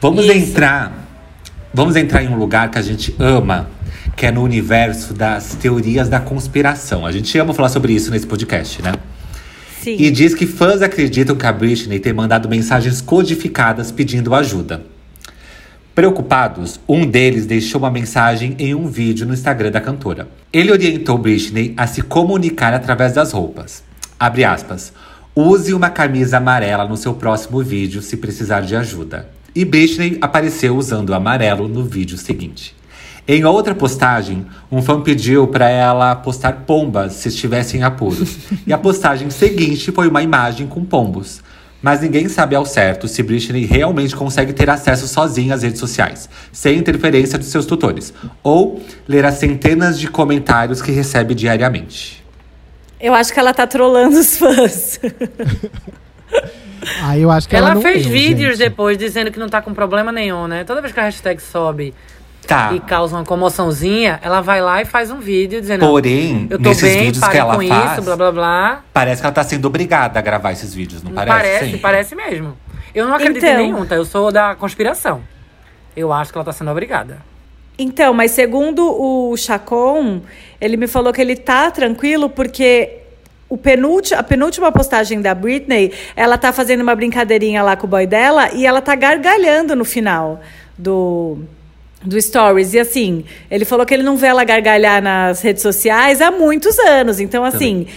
Vamos 0.00 0.24
Isso. 0.26 0.34
entrar. 0.34 1.06
vamos 1.74 1.96
entrar 1.96 2.22
em 2.22 2.28
um 2.28 2.36
lugar 2.36 2.70
que 2.70 2.78
a 2.78 2.82
gente 2.82 3.14
ama, 3.18 3.68
que 4.16 4.26
é 4.26 4.30
no 4.30 4.42
universo 4.42 5.12
das 5.12 5.54
teorias 5.54 6.08
da 6.08 6.20
conspiração. 6.20 7.04
A 7.04 7.12
gente 7.12 7.36
ama 7.38 7.52
falar 7.52 7.68
sobre 7.68 7.92
isso 7.92 8.10
nesse 8.10 8.26
podcast, 8.26 8.80
né? 8.80 8.92
Sim. 9.80 9.96
E 9.98 10.10
diz 10.10 10.34
que 10.34 10.46
fãs 10.46 10.82
acreditam 10.82 11.36
que 11.36 11.46
a 11.46 11.52
Britney 11.52 11.98
tem 11.98 12.12
mandado 12.12 12.48
mensagens 12.48 13.00
codificadas 13.00 13.90
pedindo 13.90 14.34
ajuda. 14.34 14.82
Preocupados, 15.94 16.78
um 16.88 17.04
deles 17.04 17.44
deixou 17.44 17.80
uma 17.80 17.90
mensagem 17.90 18.54
em 18.58 18.74
um 18.74 18.86
vídeo 18.86 19.26
no 19.26 19.34
Instagram 19.34 19.70
da 19.72 19.80
cantora. 19.80 20.28
Ele 20.52 20.70
orientou 20.70 21.18
Britney 21.18 21.74
a 21.76 21.88
se 21.88 22.02
comunicar 22.02 22.72
através 22.72 23.14
das 23.14 23.32
roupas. 23.32 23.82
Abre 24.18 24.44
aspas. 24.44 24.92
Use 25.34 25.74
uma 25.74 25.90
camisa 25.90 26.36
amarela 26.36 26.86
no 26.86 26.96
seu 26.96 27.14
próximo 27.14 27.62
vídeo 27.62 28.00
se 28.00 28.16
precisar 28.16 28.60
de 28.60 28.76
ajuda. 28.76 29.37
E 29.58 29.64
Britney 29.64 30.18
apareceu 30.20 30.76
usando 30.76 31.10
o 31.10 31.14
amarelo 31.14 31.66
no 31.66 31.82
vídeo 31.82 32.16
seguinte. 32.16 32.76
Em 33.26 33.44
outra 33.44 33.74
postagem, 33.74 34.46
um 34.70 34.80
fã 34.80 35.00
pediu 35.00 35.48
para 35.48 35.68
ela 35.68 36.14
postar 36.14 36.64
pombas 36.64 37.14
se 37.14 37.26
estivesse 37.26 37.76
em 37.76 37.82
apuros. 37.82 38.36
e 38.64 38.72
a 38.72 38.78
postagem 38.78 39.30
seguinte 39.30 39.90
foi 39.90 40.06
uma 40.06 40.22
imagem 40.22 40.68
com 40.68 40.84
pombos. 40.84 41.42
Mas 41.82 42.00
ninguém 42.00 42.28
sabe 42.28 42.54
ao 42.54 42.64
certo 42.64 43.08
se 43.08 43.20
Britney 43.20 43.66
realmente 43.66 44.14
consegue 44.14 44.52
ter 44.52 44.70
acesso 44.70 45.08
sozinha 45.08 45.56
às 45.56 45.64
redes 45.64 45.80
sociais, 45.80 46.28
sem 46.52 46.78
interferência 46.78 47.36
dos 47.36 47.48
seus 47.48 47.66
tutores, 47.66 48.14
ou 48.44 48.80
ler 49.08 49.24
as 49.24 49.38
centenas 49.38 49.98
de 49.98 50.06
comentários 50.06 50.80
que 50.80 50.92
recebe 50.92 51.34
diariamente. 51.34 52.24
Eu 53.00 53.12
acho 53.12 53.32
que 53.32 53.40
ela 53.40 53.52
tá 53.52 53.66
trolando 53.66 54.20
os 54.20 54.38
fãs. 54.38 55.00
Ah, 57.02 57.18
eu 57.18 57.30
acho 57.30 57.48
que 57.48 57.54
ela, 57.54 57.66
Ela 57.66 57.74
não 57.74 57.82
fez 57.82 58.04
leu, 58.04 58.12
vídeos 58.12 58.56
gente. 58.56 58.68
depois 58.70 58.96
dizendo 58.96 59.30
que 59.30 59.38
não 59.38 59.48
tá 59.48 59.60
com 59.60 59.74
problema 59.74 60.10
nenhum, 60.12 60.46
né? 60.46 60.64
Toda 60.64 60.80
vez 60.80 60.92
que 60.92 60.98
a 61.00 61.02
hashtag 61.02 61.40
sobe 61.42 61.92
Tá. 62.46 62.72
e 62.72 62.80
causa 62.80 63.14
uma 63.16 63.24
comoçãozinha, 63.24 64.18
ela 64.22 64.40
vai 64.40 64.62
lá 64.62 64.80
e 64.80 64.84
faz 64.86 65.10
um 65.10 65.18
vídeo 65.18 65.60
dizendo: 65.60 65.84
Porém, 65.86 66.46
Eu 66.48 66.56
tô 66.58 66.68
nesses 66.70 66.82
bem, 66.94 67.04
vídeos 67.06 67.28
que 67.28 67.36
ela 67.36 67.56
com 67.56 67.66
faz, 67.68 67.92
isso, 67.92 68.02
blá 68.02 68.16
blá 68.16 68.32
blá. 68.32 68.84
parece 68.92 69.20
que 69.20 69.26
ela 69.26 69.34
tá 69.34 69.44
sendo 69.44 69.66
obrigada 69.66 70.18
a 70.18 70.22
gravar 70.22 70.52
esses 70.52 70.72
vídeos, 70.72 71.02
não 71.02 71.12
parece? 71.12 71.36
Parece, 71.36 71.64
sempre? 71.66 71.78
parece 71.80 72.14
mesmo. 72.14 72.56
Eu 72.94 73.06
não 73.06 73.14
acredito 73.14 73.44
Então. 73.44 73.60
em 73.60 73.66
nenhum, 73.72 73.84
tá? 73.84 73.96
Eu 73.96 74.04
sou 74.06 74.32
da 74.32 74.54
conspiração. 74.54 75.20
Eu 75.94 76.10
acho 76.12 76.32
que 76.32 76.38
ela 76.38 76.44
tá 76.44 76.52
sendo 76.52 76.70
obrigada. 76.70 77.18
Então, 77.78 78.14
mas 78.14 78.30
segundo 78.30 78.82
o 78.82 79.36
Chacon, 79.36 80.22
ele 80.60 80.76
me 80.76 80.86
falou 80.86 81.12
que 81.12 81.20
ele 81.20 81.36
tá 81.36 81.70
tranquilo 81.70 82.30
porque 82.30 82.97
o 83.48 83.56
penúlti- 83.56 84.14
a 84.14 84.22
penúltima 84.22 84.70
postagem 84.70 85.20
da 85.22 85.34
Britney, 85.34 85.92
ela 86.14 86.36
tá 86.36 86.52
fazendo 86.52 86.82
uma 86.82 86.94
brincadeirinha 86.94 87.62
lá 87.62 87.76
com 87.76 87.86
o 87.86 87.90
boy 87.90 88.06
dela 88.06 88.50
e 88.52 88.66
ela 88.66 88.80
tá 88.80 88.94
gargalhando 88.94 89.74
no 89.74 89.84
final 89.84 90.40
do 90.76 91.38
do 92.00 92.20
stories 92.22 92.74
e 92.74 92.78
assim, 92.78 93.24
ele 93.50 93.64
falou 93.64 93.84
que 93.84 93.92
ele 93.92 94.04
não 94.04 94.16
vê 94.16 94.28
ela 94.28 94.44
gargalhar 94.44 95.02
nas 95.02 95.40
redes 95.42 95.62
sociais 95.62 96.20
há 96.20 96.30
muitos 96.30 96.78
anos. 96.78 97.18
Então, 97.18 97.44
assim, 97.44 97.88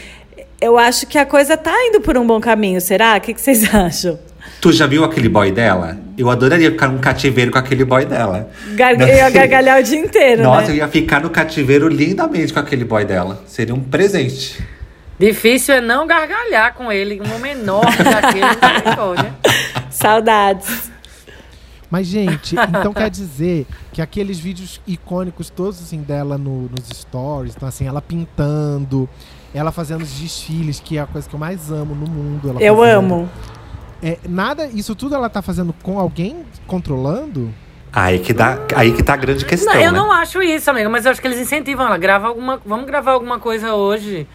eu 0.59 0.75
acho 0.77 1.05
que 1.05 1.19
a 1.19 1.25
coisa 1.25 1.55
tá 1.55 1.71
indo 1.87 2.01
por 2.01 2.17
um 2.17 2.25
bom 2.25 2.39
caminho, 2.41 2.81
será? 2.81 3.15
O 3.17 3.21
que, 3.21 3.31
que 3.31 3.39
vocês 3.39 3.63
acham? 3.75 4.17
Tu 4.59 4.71
já 4.71 4.87
viu 4.87 5.03
aquele 5.03 5.29
boy 5.29 5.51
dela? 5.51 5.97
Eu 6.17 6.31
adoraria 6.31 6.71
ficar 6.71 6.87
num 6.87 6.97
cativeiro 6.97 7.51
com 7.51 7.59
aquele 7.59 7.85
boy 7.85 8.03
dela. 8.05 8.49
Gar 8.75 8.99
eu 8.99 9.07
ia 9.07 9.29
gargalhar 9.29 9.79
o 9.79 9.83
dia 9.83 9.99
inteiro, 9.99 10.41
Nossa, 10.43 10.65
eu 10.65 10.69
né? 10.69 10.75
ia 10.77 10.87
ficar 10.87 11.21
no 11.21 11.29
cativeiro 11.29 11.87
lindamente 11.87 12.51
com 12.51 12.59
aquele 12.59 12.83
boy 12.83 13.05
dela. 13.05 13.43
Seria 13.47 13.73
um 13.75 13.79
presente. 13.79 14.59
Difícil 15.27 15.75
é 15.75 15.81
não 15.81 16.05
gargalhar 16.07 16.73
com 16.73 16.91
ele, 16.91 17.21
um 17.21 17.35
homem 17.35 17.51
enorme 17.53 17.95
daquele, 18.03 18.41
né? 19.21 19.33
Saudades. 19.89 20.91
Mas, 21.89 22.07
gente, 22.07 22.55
então 22.55 22.93
quer 22.93 23.09
dizer 23.09 23.67
que 23.91 24.01
aqueles 24.01 24.39
vídeos 24.39 24.79
icônicos 24.87 25.49
todos 25.49 25.81
assim 25.81 26.01
dela 26.01 26.37
no- 26.37 26.69
nos 26.69 26.87
stories, 26.93 27.53
então 27.55 27.67
assim, 27.67 27.85
ela 27.85 28.01
pintando, 28.01 29.09
ela 29.53 29.71
fazendo 29.73 30.01
os 30.01 30.11
desfiles, 30.13 30.79
que 30.79 30.97
é 30.97 31.01
a 31.01 31.05
coisa 31.05 31.27
que 31.27 31.35
eu 31.35 31.39
mais 31.39 31.69
amo 31.71 31.93
no 31.93 32.07
mundo. 32.09 32.49
ela 32.49 32.61
Eu 32.61 32.77
fazendo. 32.77 32.97
amo. 32.97 33.29
É, 34.01 34.17
nada, 34.27 34.67
isso 34.73 34.95
tudo 34.95 35.13
ela 35.15 35.29
tá 35.29 35.41
fazendo 35.41 35.73
com 35.83 35.99
alguém 35.99 36.45
controlando? 36.65 37.53
Aí 37.93 38.19
que, 38.19 38.31
dá, 38.33 38.57
aí 38.73 38.93
que 38.93 39.03
tá 39.03 39.13
a 39.13 39.17
grande 39.17 39.45
questão, 39.45 39.73
Não, 39.73 39.81
eu 39.81 39.91
né? 39.91 39.97
não 39.99 40.09
acho 40.13 40.41
isso, 40.41 40.69
amiga, 40.71 40.87
mas 40.89 41.03
eu 41.05 41.11
acho 41.11 41.19
que 41.21 41.27
eles 41.27 41.39
incentivam 41.39 41.85
ela. 41.85 41.97
Grava 41.97 42.29
alguma, 42.29 42.59
vamos 42.65 42.85
gravar 42.87 43.11
alguma 43.11 43.37
coisa 43.37 43.75
hoje 43.75 44.25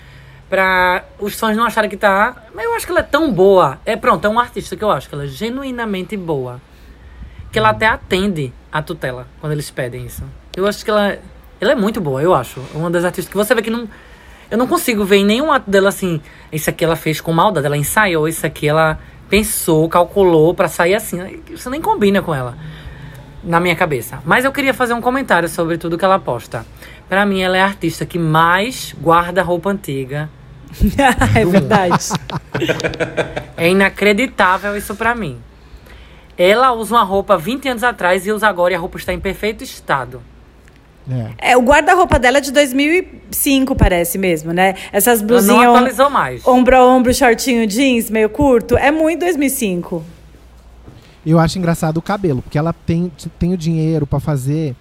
pra 0.49 1.05
os 1.19 1.39
fãs 1.39 1.57
não 1.57 1.65
acharem 1.65 1.91
que 1.91 1.97
tá. 1.97 2.45
Mas 2.55 2.65
eu 2.65 2.75
acho 2.75 2.87
que 2.87 2.93
ela 2.93 3.01
é 3.01 3.05
tão 3.05 3.33
boa. 3.33 3.79
É 3.85 3.97
pronto, 3.97 4.25
é 4.25 4.29
um 4.29 4.39
artista 4.39 4.77
que 4.77 4.85
eu 4.85 4.91
acho 4.91 5.09
que 5.09 5.15
ela 5.15 5.25
é 5.25 5.29
genuinamente 5.29 6.17
boa. 6.17 6.61
Que 7.53 7.59
ela 7.59 7.71
até 7.71 7.87
atende 7.87 8.53
a 8.71 8.83
tutela 8.83 9.27
quando 9.41 9.53
eles 9.53 9.71
pedem 9.71 10.05
isso. 10.07 10.23
Eu 10.57 10.67
acho 10.67 10.85
que 10.85 10.91
ela, 10.91 11.19
ela 11.61 11.73
é 11.73 11.77
muito 11.77 12.01
boa, 12.01 12.23
eu 12.23 12.35
acho. 12.35 12.61
É 12.75 12.79
uma 12.79 12.91
das 12.91 13.05
artistas 13.05 13.31
que 13.31 13.37
você 13.37 13.55
vê 13.55 13.63
que 13.63 13.71
não. 13.71 13.89
Eu 14.51 14.57
não 14.57 14.67
consigo 14.67 15.05
ver 15.05 15.17
em 15.17 15.25
nenhum 15.25 15.53
ato 15.53 15.71
dela 15.71 15.89
assim. 15.89 16.21
Isso 16.53 16.71
aqui 16.71 16.85
ela 16.85 16.97
fez 16.97 17.21
com 17.21 17.33
maldade, 17.33 17.67
ela 17.67 17.77
ensaiou, 17.77 18.29
isso 18.29 18.47
aqui 18.47 18.69
ela 18.69 18.99
pensou, 19.29 19.89
calculou 19.89 20.55
pra 20.55 20.69
sair 20.69 20.95
assim. 20.95 21.43
Isso 21.51 21.69
nem 21.69 21.81
combina 21.81 22.23
com 22.23 22.35
ela 22.35 22.57
na 23.47 23.61
minha 23.61 23.75
cabeça. 23.77 24.19
Mas 24.27 24.45
eu 24.45 24.53
queria 24.53 24.75
fazer 24.75 24.93
um 24.93 25.01
comentário 25.01 25.49
sobre 25.49 25.79
tudo 25.79 25.97
que 25.97 26.05
ela 26.05 26.19
posta. 26.19 26.67
Pra 27.09 27.25
mim, 27.25 27.41
ela 27.41 27.57
é 27.57 27.61
a 27.63 27.65
artista 27.67 28.05
que 28.05 28.19
mais 28.19 28.95
guarda 29.01 29.43
roupa 29.43 29.71
antiga. 29.71 30.29
é 31.35 31.45
verdade. 31.45 32.09
É 33.59 33.71
inacreditável 33.71 34.77
isso 34.77 34.95
pra 34.95 35.15
mim. 35.15 35.39
Ela 36.37 36.73
usa 36.73 36.95
uma 36.97 37.03
roupa 37.05 37.39
20 37.39 37.69
anos 37.71 37.83
atrás 37.83 38.27
e 38.27 38.31
usa 38.33 38.47
agora 38.47 38.75
e 38.75 38.77
a 38.77 38.79
roupa 38.79 38.99
está 38.99 39.15
em 39.15 39.19
perfeito 39.19 39.65
estado. 39.65 40.21
É. 41.39 41.53
É, 41.53 41.57
o 41.57 41.63
guarda-roupa 41.63 42.19
dela 42.19 42.37
é 42.37 42.41
de 42.43 42.53
2005, 42.53 43.75
parece 43.75 44.19
mesmo, 44.19 44.53
né? 44.53 44.75
Essas 44.93 45.21
não 45.21 45.29
blusinhas 45.29 45.69
om- 45.69 45.75
atualizou 45.77 46.11
mais. 46.11 46.47
ombro 46.47 46.77
a 46.77 46.85
ombro, 46.85 47.15
shortinho 47.15 47.67
jeans, 47.67 48.11
meio 48.11 48.29
curto, 48.29 48.77
é 48.77 48.91
muito 48.91 49.21
2005. 49.21 50.05
Eu 51.27 51.39
acho 51.41 51.59
engraçado 51.59 51.97
o 51.97 52.03
cabelo, 52.03 52.41
porque 52.41 52.57
ela 52.57 52.73
tem, 52.73 53.11
tem 53.39 53.53
o 53.53 53.57
dinheiro 53.57 54.07
pra 54.07 54.21
fazer 54.21 54.77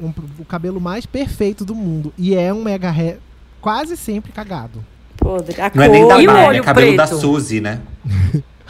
um- 0.00 0.12
o 0.38 0.44
cabelo 0.44 0.80
mais 0.80 1.04
perfeito 1.04 1.64
do 1.64 1.74
mundo. 1.74 2.12
E 2.16 2.34
é 2.34 2.52
um 2.54 2.62
mega 2.62 2.88
hair 2.90 3.18
quase 3.60 3.96
sempre 3.96 4.30
cagado. 4.32 4.84
Podre. 5.16 5.60
A 5.60 5.70
Não 5.74 5.82
é 5.82 5.88
nem 5.88 6.06
da 6.08 6.14
cor- 6.14 6.22
o 6.22 6.26
Mari, 6.26 6.58
é 6.58 6.62
cabelo 6.62 6.96
da 6.96 7.06
preto? 7.06 7.20
Suzy, 7.20 7.60
né? 7.60 7.80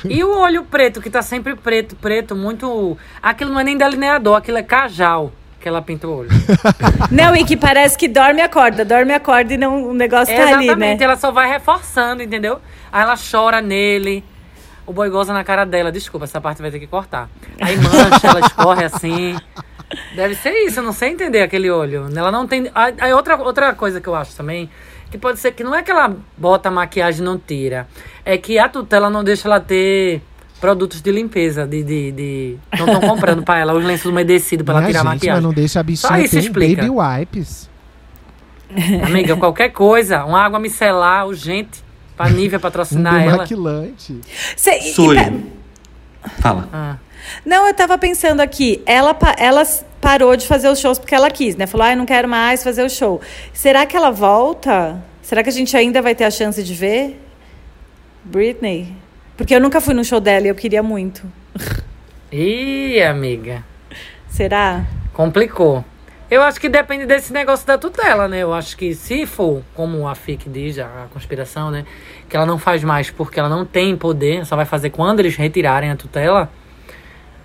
E 0.05 0.24
o 0.24 0.37
olho 0.39 0.64
preto, 0.64 1.01
que 1.01 1.11
tá 1.11 1.20
sempre 1.22 1.55
preto, 1.55 1.95
preto, 1.95 2.35
muito. 2.35 2.97
Aquilo 3.22 3.53
não 3.53 3.61
é 3.61 3.64
nem 3.64 3.76
delineador, 3.76 4.37
aquilo 4.37 4.57
é 4.57 4.62
cajal 4.62 5.31
que 5.61 5.68
ela 5.68 5.83
pinta 5.83 6.09
o 6.09 6.16
olho. 6.16 6.31
Não, 7.12 7.37
e 7.37 7.45
que 7.45 7.55
parece 7.55 7.99
que 7.99 8.09
dorme 8.09 8.41
e 8.41 8.43
acorda, 8.43 8.83
dorme 8.83 9.12
e 9.12 9.14
acorda 9.14 9.53
e 9.53 9.59
não, 9.59 9.91
o 9.91 9.93
negócio 9.93 10.35
tá 10.35 10.43
ali, 10.43 10.53
né? 10.57 10.64
Exatamente, 10.64 11.03
ela 11.05 11.16
só 11.16 11.31
vai 11.31 11.51
reforçando, 11.51 12.22
entendeu? 12.22 12.59
Aí 12.91 13.03
ela 13.03 13.14
chora 13.31 13.61
nele. 13.61 14.24
O 14.91 14.93
boi 14.93 15.09
goza 15.09 15.32
na 15.32 15.45
cara 15.45 15.64
dela. 15.64 15.93
Desculpa, 15.93 16.24
essa 16.24 16.41
parte 16.41 16.61
vai 16.61 16.68
ter 16.68 16.80
que 16.80 16.86
cortar. 16.88 17.28
Aí 17.61 17.76
mancha, 17.76 18.26
ela 18.26 18.41
escorre 18.41 18.84
assim. 18.84 19.36
Deve 20.16 20.34
ser 20.34 20.51
isso, 20.66 20.80
eu 20.80 20.82
não 20.82 20.93
sei 20.93 21.11
entender 21.11 21.43
aquele 21.43 21.70
olho. 21.70 22.09
Ela 22.12 22.32
não 22.32 22.45
tem. 22.45 22.68
Aí 22.74 23.12
outra, 23.12 23.36
outra 23.36 23.72
coisa 23.72 24.01
que 24.01 24.09
eu 24.09 24.16
acho 24.16 24.34
também, 24.34 24.68
que 25.09 25.16
pode 25.16 25.38
ser 25.38 25.53
que 25.53 25.62
não 25.62 25.72
é 25.72 25.80
que 25.84 25.93
ela 25.93 26.12
bota 26.36 26.70
a 26.70 26.72
maquiagem 26.72 27.20
e 27.20 27.24
não 27.24 27.38
tira. 27.38 27.86
É 28.24 28.36
que 28.36 28.59
a 28.59 28.68
tutela 28.68 29.09
não 29.09 29.22
deixa 29.22 29.47
ela 29.47 29.61
ter 29.61 30.22
produtos 30.61 31.01
de 31.01 31.12
limpeza. 31.12 31.64
De. 31.68 31.84
de, 31.84 32.11
de... 32.11 32.57
Não 32.76 32.86
estão 32.86 33.01
comprando 33.09 33.45
pra 33.45 33.59
ela 33.59 33.72
os 33.72 33.84
lenços 33.84 34.07
umedecidos 34.07 34.64
pra 34.64 34.74
ela 34.74 34.80
Minha 34.80 34.91
tirar 34.91 35.01
a 35.03 35.05
gente, 35.12 35.14
maquiagem. 35.20 35.34
mas 35.41 35.45
não 35.45 35.55
deixa 35.55 35.78
a 35.78 35.82
Só 35.82 35.86
bichinha 35.86 36.20
isso 36.24 36.30
ter 36.32 36.36
um 36.38 36.41
explica. 36.41 36.82
baby 36.82 36.91
wipes. 37.20 37.70
Amiga, 39.07 39.36
qualquer 39.36 39.68
coisa, 39.68 40.24
uma 40.24 40.41
água 40.43 40.59
micelar 40.59 41.28
urgente 41.28 41.80
pra 42.25 42.31
Nívea 42.31 42.59
Um 42.59 42.61
patrocinar 42.61 43.23
ela. 43.23 43.33
demaquilante. 43.33 44.21
Cê- 44.57 44.79
e- 44.79 44.91
e 44.91 44.95
pe- 44.95 45.45
Fala. 46.41 46.68
Ah. 46.73 46.97
Não, 47.45 47.66
eu 47.66 47.75
tava 47.75 47.97
pensando 47.99 48.41
aqui, 48.41 48.83
ela, 48.87 49.16
ela 49.39 49.62
parou 50.01 50.35
de 50.37 50.47
fazer 50.47 50.68
os 50.68 50.79
shows 50.79 50.99
porque 50.99 51.14
ela 51.14 51.31
quis, 51.31 51.57
né? 51.57 51.66
Falou, 51.66 51.87
ah, 51.87 51.93
eu 51.93 51.97
não 51.97 52.07
quero 52.07 52.29
mais 52.29 52.62
fazer 52.62 52.83
o 52.85 52.89
show. 52.91 53.21
Será 53.53 53.85
que 53.87 53.97
ela 53.97 54.11
volta? 54.11 55.03
Será 55.23 55.43
que 55.43 55.49
a 55.49 55.53
gente 55.53 55.77
ainda 55.77 56.01
vai 56.03 56.14
ter 56.14 56.25
a 56.25 56.31
chance 56.31 56.62
de 56.62 56.75
ver? 56.75 57.21
Britney? 58.25 58.95
Porque 59.37 59.55
eu 59.55 59.61
nunca 59.61 59.81
fui 59.81 59.95
no 59.95 60.05
show 60.05 60.21
dela 60.21 60.47
e 60.47 60.49
eu 60.49 60.55
queria 60.55 60.83
muito. 60.83 61.23
Ih, 62.33 63.01
amiga, 63.03 63.64
Será? 64.29 64.85
complicou. 65.12 65.85
Eu 66.31 66.43
acho 66.43 66.61
que 66.61 66.68
depende 66.68 67.07
desse 67.07 67.33
negócio 67.33 67.66
da 67.66 67.76
tutela, 67.76 68.28
né? 68.28 68.39
Eu 68.39 68.55
acho 68.55 68.76
que 68.76 68.95
se 68.95 69.26
for, 69.26 69.62
como 69.74 70.07
a 70.07 70.14
FIC 70.14 70.49
diz, 70.49 70.78
a 70.78 71.07
conspiração, 71.12 71.70
né? 71.72 71.85
Que 72.28 72.37
ela 72.37 72.47
não 72.47 72.57
faz 72.57 72.85
mais 72.85 73.11
porque 73.11 73.41
ela 73.41 73.49
não 73.49 73.64
tem 73.64 73.97
poder, 73.97 74.47
só 74.47 74.55
vai 74.55 74.64
fazer 74.64 74.91
quando 74.91 75.18
eles 75.18 75.35
retirarem 75.35 75.91
a 75.91 75.97
tutela. 75.97 76.49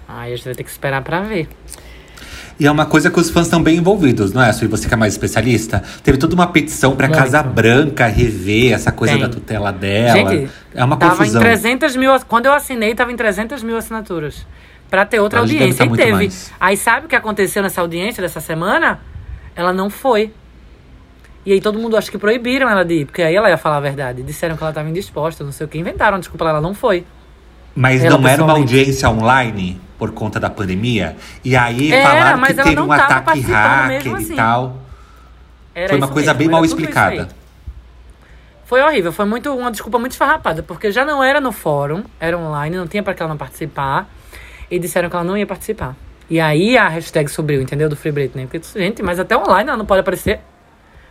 Aí 0.08 0.34
a 0.34 0.36
gente 0.36 0.46
vai 0.46 0.54
ter 0.54 0.64
que 0.64 0.70
esperar 0.70 1.02
pra 1.02 1.22
ver. 1.22 1.50
E 2.60 2.66
é 2.66 2.72
uma 2.72 2.86
coisa 2.86 3.10
que 3.10 3.20
os 3.20 3.30
fãs 3.30 3.48
estão 3.48 3.62
bem 3.62 3.78
envolvidos, 3.78 4.32
não 4.32 4.42
é? 4.42 4.50
E 4.50 4.68
você 4.68 4.88
que 4.88 4.94
é 4.94 4.98
mais 4.98 5.14
especialista, 5.14 5.84
teve 6.04 6.18
toda 6.18 6.36
uma 6.36 6.48
petição 6.48 6.96
pra 6.96 7.08
Muito. 7.08 7.20
Casa 7.20 7.44
Branca 7.44 8.06
rever 8.08 8.72
essa 8.72 8.92
coisa 8.92 9.16
Tem. 9.16 9.24
da 9.24 9.30
tutela 9.30 9.74
dela. 9.74 10.32
Gente, 10.32 10.50
é 10.74 10.84
uma 10.84 10.96
tava 10.96 11.18
confusão. 11.18 11.42
em 11.42 11.44
300 11.44 11.96
mil. 11.98 12.12
Quando 12.28 12.46
eu 12.46 12.54
assinei, 12.54 12.96
tava 12.96 13.12
em 13.12 13.16
300 13.18 13.62
mil 13.62 13.76
assinaturas. 13.76 14.46
Pra 14.90 15.06
ter 15.06 15.20
outra 15.20 15.40
Ela 15.40 15.46
audiência. 15.48 15.86
tá 15.88 15.94
E 15.94 15.98
teve. 15.98 16.12
mais. 16.12 16.52
Aí 16.60 16.78
sabe 16.78 17.06
o 17.06 17.10
que 17.10 17.16
aconteceu 17.16 17.62
nessa 17.64 17.82
audiência 17.82 18.22
dessa 18.22 18.40
semana? 18.40 19.00
Ela 19.56 19.74
não 19.74 19.90
foi. 19.90 20.32
E 21.46 21.52
aí 21.54 21.62
todo 21.62 21.78
mundo 21.78 21.96
acha 21.96 22.10
que 22.10 22.18
proibiram 22.18 22.70
ela 22.70 22.84
de 22.84 23.02
ir, 23.02 23.06
porque 23.06 23.22
aí 23.22 23.36
ela 23.36 23.50
ia 23.50 23.58
falar 23.58 23.78
a 23.78 23.80
verdade. 23.80 24.24
Disseram 24.24 24.56
que 24.58 24.64
ela 24.64 24.72
estava 24.72 24.90
indisposta, 24.90 25.44
não 25.44 25.52
sei 25.52 25.66
o 25.66 25.70
que. 25.70 25.78
Inventaram, 25.78 26.20
desculpa, 26.20 26.46
ela 26.50 26.62
não 26.62 26.74
foi. 26.74 27.06
Mas 27.76 28.04
Ela 28.04 28.18
não 28.18 28.28
era 28.28 28.42
uma 28.42 28.54
audiência 28.54 29.10
online 29.10 29.80
por 30.00 30.12
conta 30.12 30.40
da 30.40 30.50
pandemia? 30.50 31.18
E 31.44 31.58
aí 31.58 31.92
Era, 31.92 32.08
falaram 32.10 32.42
que 32.42 32.52
ela 32.54 32.64
teve 32.64 32.76
não 32.76 32.88
um 32.88 32.92
ataque 32.92 33.42
hacker 33.42 33.88
mesmo 33.90 34.18
e 34.18 34.24
assim. 34.24 34.36
tal. 34.36 34.78
Era 35.74 35.90
Foi 35.90 35.98
uma 35.98 36.08
coisa 36.08 36.34
mesmo, 36.34 36.40
bem 36.40 36.48
mal 36.50 36.64
explicada. 36.64 37.28
Foi 38.66 38.82
horrível, 38.82 39.12
foi 39.12 39.26
muito 39.26 39.54
uma 39.54 39.70
desculpa 39.70 40.00
muito 40.00 40.14
esfarrapada, 40.14 40.64
porque 40.64 40.90
já 40.92 41.06
não 41.06 41.22
era 41.24 41.40
no 41.42 41.52
fórum, 41.52 42.04
era 42.20 42.38
online, 42.38 42.78
não 42.78 42.88
tinha 42.88 43.04
pra 43.04 43.14
que 43.14 43.22
ela 43.22 43.30
não 43.30 43.38
participar. 43.38 44.10
E 44.70 44.80
disseram 44.80 45.10
que 45.10 45.16
ela 45.16 45.24
não 45.26 45.38
ia 45.38 45.46
participar. 45.46 45.96
E 46.30 46.40
aí 46.40 46.78
a 46.78 46.88
hashtag 46.88 47.30
subiu, 47.30 47.62
entendeu? 47.62 47.88
Do 47.88 47.96
Free 47.96 48.12
Britney. 48.12 48.48
Porque, 48.48 48.62
gente, 48.80 49.04
mas 49.04 49.20
até 49.20 49.38
online 49.38 49.70
ela 49.70 49.78
não 49.78 49.86
pode 49.86 50.02
aparecer. 50.02 50.40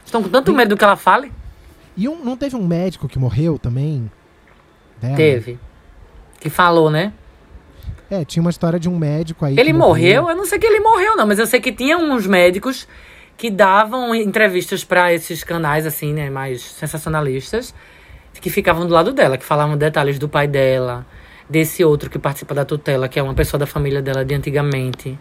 Estão 0.04 0.22
com 0.22 0.28
tanto 0.28 0.52
medo 0.52 0.70
do 0.70 0.76
que 0.76 0.84
ela 0.84 0.96
fale? 0.96 1.32
E 1.96 2.08
um- 2.08 2.24
não 2.24 2.36
teve 2.36 2.56
um 2.56 2.66
médico 2.66 3.08
que 3.08 3.18
morreu 3.18 3.58
também? 3.58 4.10
Dela? 5.00 5.16
Teve. 5.16 5.58
Que 6.40 6.50
falou, 6.50 6.90
né? 6.90 7.12
É, 8.10 8.24
tinha 8.24 8.40
uma 8.40 8.50
história 8.50 8.78
de 8.78 8.88
um 8.88 8.98
médico 8.98 9.44
aí. 9.44 9.54
Ele 9.58 9.72
que 9.72 9.78
morreu? 9.78 10.28
Eu 10.28 10.36
não 10.36 10.44
sei 10.44 10.58
que 10.58 10.66
ele 10.66 10.80
morreu, 10.80 11.16
não, 11.16 11.26
mas 11.26 11.38
eu 11.38 11.46
sei 11.46 11.60
que 11.60 11.72
tinha 11.72 11.96
uns 11.96 12.26
médicos 12.26 12.86
que 13.36 13.50
davam 13.50 14.14
entrevistas 14.14 14.84
pra 14.84 15.12
esses 15.12 15.42
canais, 15.42 15.86
assim, 15.86 16.12
né, 16.12 16.28
mais 16.30 16.62
sensacionalistas, 16.62 17.74
que 18.40 18.50
ficavam 18.50 18.86
do 18.86 18.92
lado 18.92 19.12
dela, 19.12 19.38
que 19.38 19.44
falavam 19.44 19.76
detalhes 19.76 20.18
do 20.18 20.28
pai 20.28 20.46
dela, 20.46 21.06
desse 21.48 21.84
outro 21.84 22.08
que 22.10 22.18
participa 22.18 22.54
da 22.54 22.64
tutela, 22.64 23.08
que 23.08 23.18
é 23.18 23.22
uma 23.22 23.34
pessoa 23.34 23.58
da 23.58 23.66
família 23.66 24.00
dela 24.00 24.24
de 24.24 24.34
antigamente, 24.34 25.18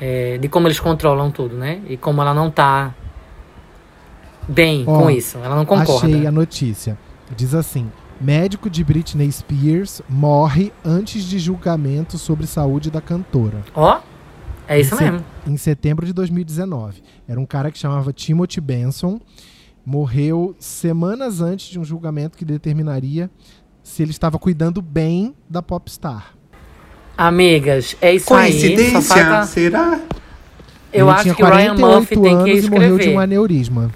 é, 0.00 0.38
de 0.38 0.48
como 0.48 0.66
eles 0.66 0.78
controlam 0.78 1.30
tudo, 1.30 1.56
né? 1.56 1.80
E 1.88 1.96
como 1.96 2.20
ela 2.20 2.34
não 2.34 2.50
tá 2.50 2.94
bem 4.46 4.84
com 4.84 5.10
isso, 5.10 5.38
ela 5.38 5.56
não 5.56 5.66
concorda. 5.66 6.06
Achei 6.06 6.26
a 6.26 6.32
notícia. 6.32 6.98
Diz 7.36 7.54
assim: 7.54 7.90
médico 8.20 8.70
de 8.70 8.82
Britney 8.82 9.30
Spears 9.30 10.02
morre 10.08 10.72
antes 10.84 11.24
de 11.24 11.38
julgamento 11.38 12.16
sobre 12.18 12.46
saúde 12.46 12.90
da 12.90 13.00
cantora. 13.00 13.62
Ó, 13.74 14.00
é 14.66 14.80
isso 14.80 14.94
Em 14.94 14.98
mesmo. 14.98 15.24
Em 15.46 15.56
setembro 15.56 16.04
de 16.04 16.12
2019. 16.12 17.02
Era 17.26 17.40
um 17.40 17.46
cara 17.46 17.70
que 17.70 17.78
chamava 17.78 18.12
Timothy 18.12 18.60
Benson. 18.60 19.20
Morreu 19.84 20.54
semanas 20.58 21.40
antes 21.40 21.68
de 21.68 21.78
um 21.78 21.84
julgamento 21.84 22.36
que 22.36 22.44
determinaria 22.44 23.30
se 23.88 24.02
ele 24.02 24.10
estava 24.10 24.38
cuidando 24.38 24.80
bem 24.82 25.34
da 25.48 25.62
popstar. 25.62 26.34
Amigas, 27.16 27.96
é 28.00 28.14
isso 28.14 28.32
aí. 28.34 28.52
Só 28.52 28.58
Coincidência? 28.60 29.02
falta... 29.02 29.46
Será? 29.46 30.00
Eu 30.92 31.06
ele 31.06 31.10
acho 31.14 31.22
tinha 31.24 31.34
que 31.34 31.42
o 31.42 31.46
Ryan 31.46 31.74
48 31.76 31.80
Murphy 31.80 32.14
tem 32.14 32.22
que 32.44 32.50
anos 32.52 32.64
e 32.64 32.70
morreu 32.70 32.88
de 32.90 32.94
escrever. 33.00 33.16
um 33.16 33.20
aneurisma. 33.20 33.90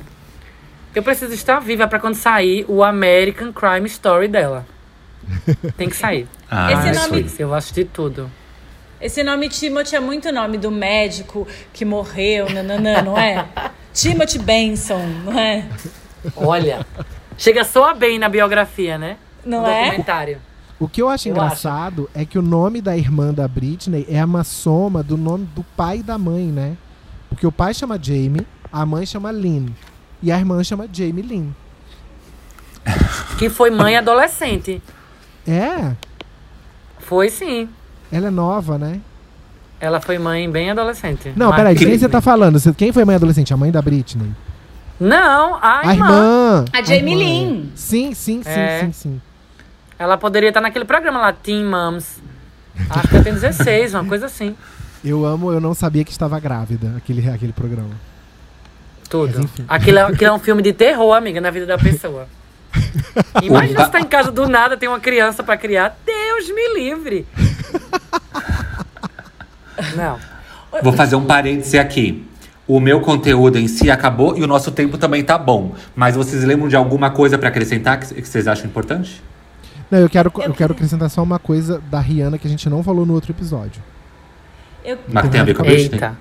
Eu 0.95 1.03
preciso 1.03 1.33
estar 1.33 1.59
viva 1.61 1.87
pra 1.87 1.99
quando 1.99 2.15
sair 2.17 2.65
o 2.69 2.83
American 2.83 3.53
Crime 3.53 3.87
Story 3.87 4.29
dela. 4.29 4.67
Tem 5.77 5.89
que 5.89 5.97
sair. 5.97 6.27
Ah, 6.51 6.73
Esse 6.73 6.91
isso 6.91 7.01
nome- 7.09 7.23
aí. 7.23 7.31
Eu 7.39 7.49
vou 7.49 7.57
assistir 7.57 7.85
tudo. 7.87 8.31
Esse 9.01 9.23
nome 9.23 9.49
Timothy 9.49 9.97
é 9.97 10.01
muito 10.01 10.31
nome 10.31 10.59
do 10.59 10.71
médico 10.71 11.47
que 11.73 11.85
morreu, 11.85 12.51
nananã, 12.51 13.01
não 13.03 13.17
é? 13.17 13.47
Timothy 13.95 14.39
Benson, 14.39 15.01
não 15.25 15.39
é? 15.39 15.65
Olha, 16.37 16.85
chega 17.39 17.65
soa 17.65 17.95
bem 17.95 18.19
na 18.19 18.29
biografia, 18.29 18.99
né? 18.99 19.17
Não 19.45 19.67
é? 19.67 19.85
documentário. 19.87 20.39
O 20.81 20.89
que 20.89 21.01
eu 21.01 21.09
acho 21.09 21.29
Eu 21.29 21.33
engraçado 21.33 22.11
é 22.15 22.25
que 22.25 22.39
o 22.39 22.43
nome 22.43 22.81
da 22.81 22.97
irmã 22.97 23.33
da 23.33 23.47
Britney 23.47 24.07
é 24.11 24.25
uma 24.25 24.43
soma 24.45 25.03
do 25.03 25.17
nome 25.17 25.49
do 25.55 25.63
pai 25.77 25.99
e 25.99 26.03
da 26.03 26.19
mãe, 26.19 26.47
né? 26.47 26.77
Porque 27.29 27.47
o 27.47 27.53
pai 27.53 27.73
chama 27.73 27.99
Jamie, 28.03 28.47
a 28.73 28.85
mãe 28.85 29.07
chama 29.07 29.31
Lynn. 29.31 29.67
E 30.23 30.31
a 30.33 30.39
irmã 30.39 30.63
chama 30.65 30.89
Jamie 30.93 31.23
Lynn. 31.23 31.51
Que 33.39 33.49
foi 33.49 33.71
mãe 33.71 33.97
adolescente. 33.97 34.83
É, 35.47 35.93
Foi 36.99 37.29
sim. 37.31 37.69
ela 38.11 38.29
é 38.29 38.31
nova, 38.31 38.79
né? 38.79 39.01
Ela 39.81 40.01
foi 40.01 40.17
mãe 40.19 40.49
bem 40.51 40.71
adolescente. 40.71 41.33
Não, 41.37 41.49
Mas- 41.49 41.57
peraí, 41.57 41.75
de 41.75 41.85
quem 41.87 41.99
você 41.99 42.09
tá 42.09 42.21
falando? 42.21 42.59
Quem 42.75 42.93
foi 42.93 43.05
mãe 43.05 43.17
adolescente? 43.17 43.53
A 43.53 43.57
mãe 43.57 43.71
da 43.73 43.83
Britney? 43.83 44.31
Não, 45.01 45.57
a, 45.57 45.81
A 45.81 45.93
irmã. 45.95 46.07
irmã! 46.07 46.65
A 46.73 46.83
Jamie 46.83 47.15
irmã. 47.15 47.25
Lynn. 47.25 47.67
Sim, 47.75 48.15
sim, 48.15 48.43
sim, 48.43 48.49
É. 48.51 48.81
sim, 48.85 48.93
sim. 48.93 49.21
Ela 50.03 50.19
poderia 50.19 50.49
estar 50.49 50.61
naquele 50.61 50.85
programa 50.85 51.21
lá, 51.21 51.33
Teen 51.33 51.65
Moms. 51.65 52.21
Acho 52.91 53.07
que 53.07 53.15
ela 53.15 53.23
tem 53.23 53.33
16, 53.33 53.95
uma 53.95 54.05
coisa 54.05 54.27
assim. 54.27 54.57
Eu 55.05 55.25
amo, 55.25 55.53
eu 55.53 55.61
não 55.61 55.75
sabia 55.75 56.05
que 56.05 56.11
estava 56.11 56.41
grávida, 56.41 56.93
aquele, 56.97 57.31
aquele 57.31 57.53
programa. 57.53 57.95
Tudo. 59.09 59.35
Mas 59.37 59.45
enfim. 59.45 59.65
Aquilo 59.69 59.99
é, 59.99 60.03
aquilo 60.03 60.31
é 60.31 60.33
um 60.33 60.41
filme 60.41 60.61
de 60.61 60.73
terror, 60.73 61.15
amiga, 61.15 61.41
na 61.41 61.53
vida 61.53 61.67
da 61.67 61.79
pessoa. 61.79 62.27
Imagina 63.41 63.79
Opa. 63.79 63.85
você 63.85 63.93
tá 63.93 64.01
em 64.01 64.09
casa 64.09 64.33
do 64.33 64.49
nada, 64.49 64.77
tem 64.77 64.89
uma 64.89 64.99
criança 64.99 65.45
pra 65.45 65.57
criar. 65.57 65.97
Deus 66.05 66.49
me 66.49 66.75
livre. 66.75 67.25
Não. 69.95 70.19
Vou 70.83 70.93
fazer 70.93 71.15
um 71.15 71.25
parêntese 71.25 71.79
aqui. 71.79 72.27
O 72.67 72.81
meu 72.81 73.01
conteúdo 73.01 73.57
em 73.57 73.69
si 73.69 73.89
acabou 73.89 74.37
e 74.37 74.43
o 74.43 74.49
nosso 74.49 74.73
tempo 74.73 74.99
também 74.99 75.23
tá 75.23 75.39
bom. 75.39 75.77
Mas 75.95 76.17
vocês 76.17 76.43
lembram 76.43 76.69
de 76.69 76.75
alguma 76.75 77.11
coisa 77.11 77.39
pra 77.39 77.51
acrescentar 77.51 78.01
que, 78.01 78.21
que 78.21 78.29
vocês 78.29 78.49
acham 78.49 78.67
importante? 78.67 79.23
Não, 79.93 79.99
eu 79.99 80.09
quero, 80.09 80.33
eu 80.43 80.55
quero 80.55 80.73
acrescentar 80.73 81.11
só 81.11 81.23
uma 81.23 81.39
coisa 81.39 81.79
da 81.91 82.01
Rihanna 82.01 82.39
que 82.39 82.47
a 82.47 82.51
gente 82.51 82.67
não 82.67 82.83
falou 82.83 83.05
no 83.05 83.13
outro 83.13 83.31
episódio. 83.31 83.83
Eu, 84.83 84.97
Mas 85.07 85.29
tem 85.29 85.39
a 85.39 85.45
ver 85.45 85.55
com 85.55 85.61
a 85.61 85.67
Britney? 85.67 85.97
Eita. 85.97 86.17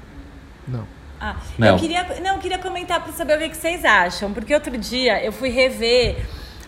Não. 0.68 0.86
ah, 1.22 1.38
Mel. 1.58 1.76
eu 1.76 1.80
queria, 1.80 2.06
não, 2.22 2.36
eu 2.36 2.40
queria 2.40 2.58
comentar 2.58 3.02
pra 3.02 3.14
saber 3.14 3.38
o 3.38 3.40
que, 3.40 3.48
que 3.48 3.56
vocês 3.56 3.86
acham. 3.86 4.34
Porque 4.34 4.54
outro 4.54 4.78
dia 4.78 5.24
eu 5.24 5.32
fui 5.32 5.48
rever 5.48 6.18